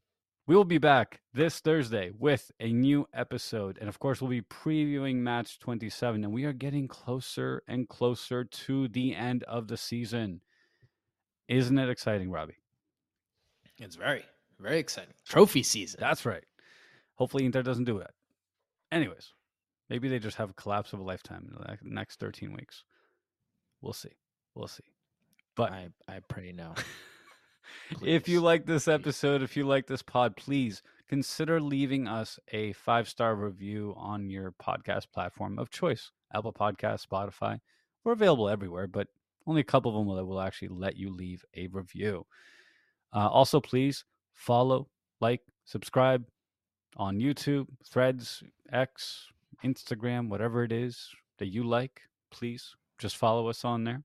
we 0.45 0.55
will 0.55 0.65
be 0.65 0.77
back 0.77 1.21
this 1.33 1.59
Thursday 1.59 2.11
with 2.17 2.51
a 2.59 2.71
new 2.71 3.07
episode. 3.13 3.77
And 3.79 3.87
of 3.87 3.99
course, 3.99 4.21
we'll 4.21 4.29
be 4.29 4.41
previewing 4.41 5.17
match 5.17 5.59
27. 5.59 6.23
And 6.23 6.33
we 6.33 6.43
are 6.45 6.53
getting 6.53 6.87
closer 6.87 7.63
and 7.67 7.87
closer 7.87 8.43
to 8.43 8.87
the 8.89 9.15
end 9.15 9.43
of 9.43 9.67
the 9.67 9.77
season. 9.77 10.41
Isn't 11.47 11.77
it 11.77 11.89
exciting, 11.89 12.29
Robbie? 12.29 12.57
It's 13.79 13.95
very, 13.95 14.23
very 14.59 14.79
exciting. 14.79 15.13
Trophy 15.25 15.63
season. 15.63 15.99
That's 15.99 16.25
right. 16.25 16.43
Hopefully, 17.15 17.45
Inter 17.45 17.63
doesn't 17.63 17.85
do 17.85 17.99
it. 17.99 18.11
Anyways, 18.91 19.33
maybe 19.89 20.09
they 20.09 20.19
just 20.19 20.37
have 20.37 20.49
a 20.49 20.53
collapse 20.53 20.93
of 20.93 20.99
a 20.99 21.03
lifetime 21.03 21.47
in 21.49 21.55
the 21.55 21.77
next 21.83 22.19
13 22.19 22.53
weeks. 22.53 22.83
We'll 23.81 23.93
see. 23.93 24.17
We'll 24.55 24.67
see. 24.67 24.83
But 25.55 25.71
I, 25.71 25.89
I 26.07 26.19
pray 26.27 26.51
no. 26.51 26.73
if 28.03 28.27
you 28.27 28.41
like 28.41 28.65
this 28.65 28.87
episode, 28.87 29.41
if 29.41 29.55
you 29.55 29.65
like 29.65 29.87
this 29.87 30.01
pod, 30.01 30.35
please 30.35 30.81
consider 31.07 31.59
leaving 31.59 32.07
us 32.07 32.39
a 32.51 32.73
five 32.73 33.07
star 33.07 33.35
review 33.35 33.93
on 33.97 34.29
your 34.29 34.51
podcast 34.51 35.11
platform 35.13 35.59
of 35.59 35.69
choice 35.69 36.11
Apple 36.33 36.53
Podcasts, 36.53 37.07
Spotify. 37.07 37.59
We're 38.03 38.13
available 38.13 38.49
everywhere, 38.49 38.87
but 38.87 39.07
only 39.45 39.61
a 39.61 39.65
couple 39.65 39.91
of 39.91 39.97
them 39.97 40.07
will, 40.07 40.25
will 40.25 40.41
actually 40.41 40.69
let 40.69 40.97
you 40.97 41.13
leave 41.13 41.45
a 41.55 41.67
review. 41.67 42.25
Uh, 43.13 43.27
also, 43.27 43.61
please 43.61 44.05
follow, 44.33 44.87
like, 45.21 45.41
subscribe 45.65 46.25
on 46.97 47.19
YouTube, 47.19 47.67
Threads, 47.89 48.43
X, 48.71 49.27
Instagram, 49.63 50.29
whatever 50.29 50.63
it 50.63 50.71
is 50.71 51.09
that 51.39 51.47
you 51.47 51.63
like. 51.63 52.01
Please 52.31 52.75
just 52.97 53.17
follow 53.17 53.47
us 53.47 53.65
on 53.65 53.83
there. 53.83 54.03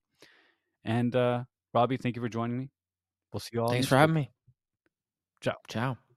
And 0.85 1.15
uh, 1.15 1.45
Robbie, 1.75 1.97
thank 1.97 2.17
you 2.17 2.23
for 2.23 2.29
joining 2.29 2.59
me. 2.59 2.71
We'll 3.33 3.41
see 3.41 3.51
you 3.53 3.63
all. 3.63 3.71
Thanks 3.71 3.89
for 3.89 3.97
week. 3.97 4.01
having 4.01 4.15
me. 4.15 4.31
Ciao. 5.41 5.55
Ciao. 5.69 6.08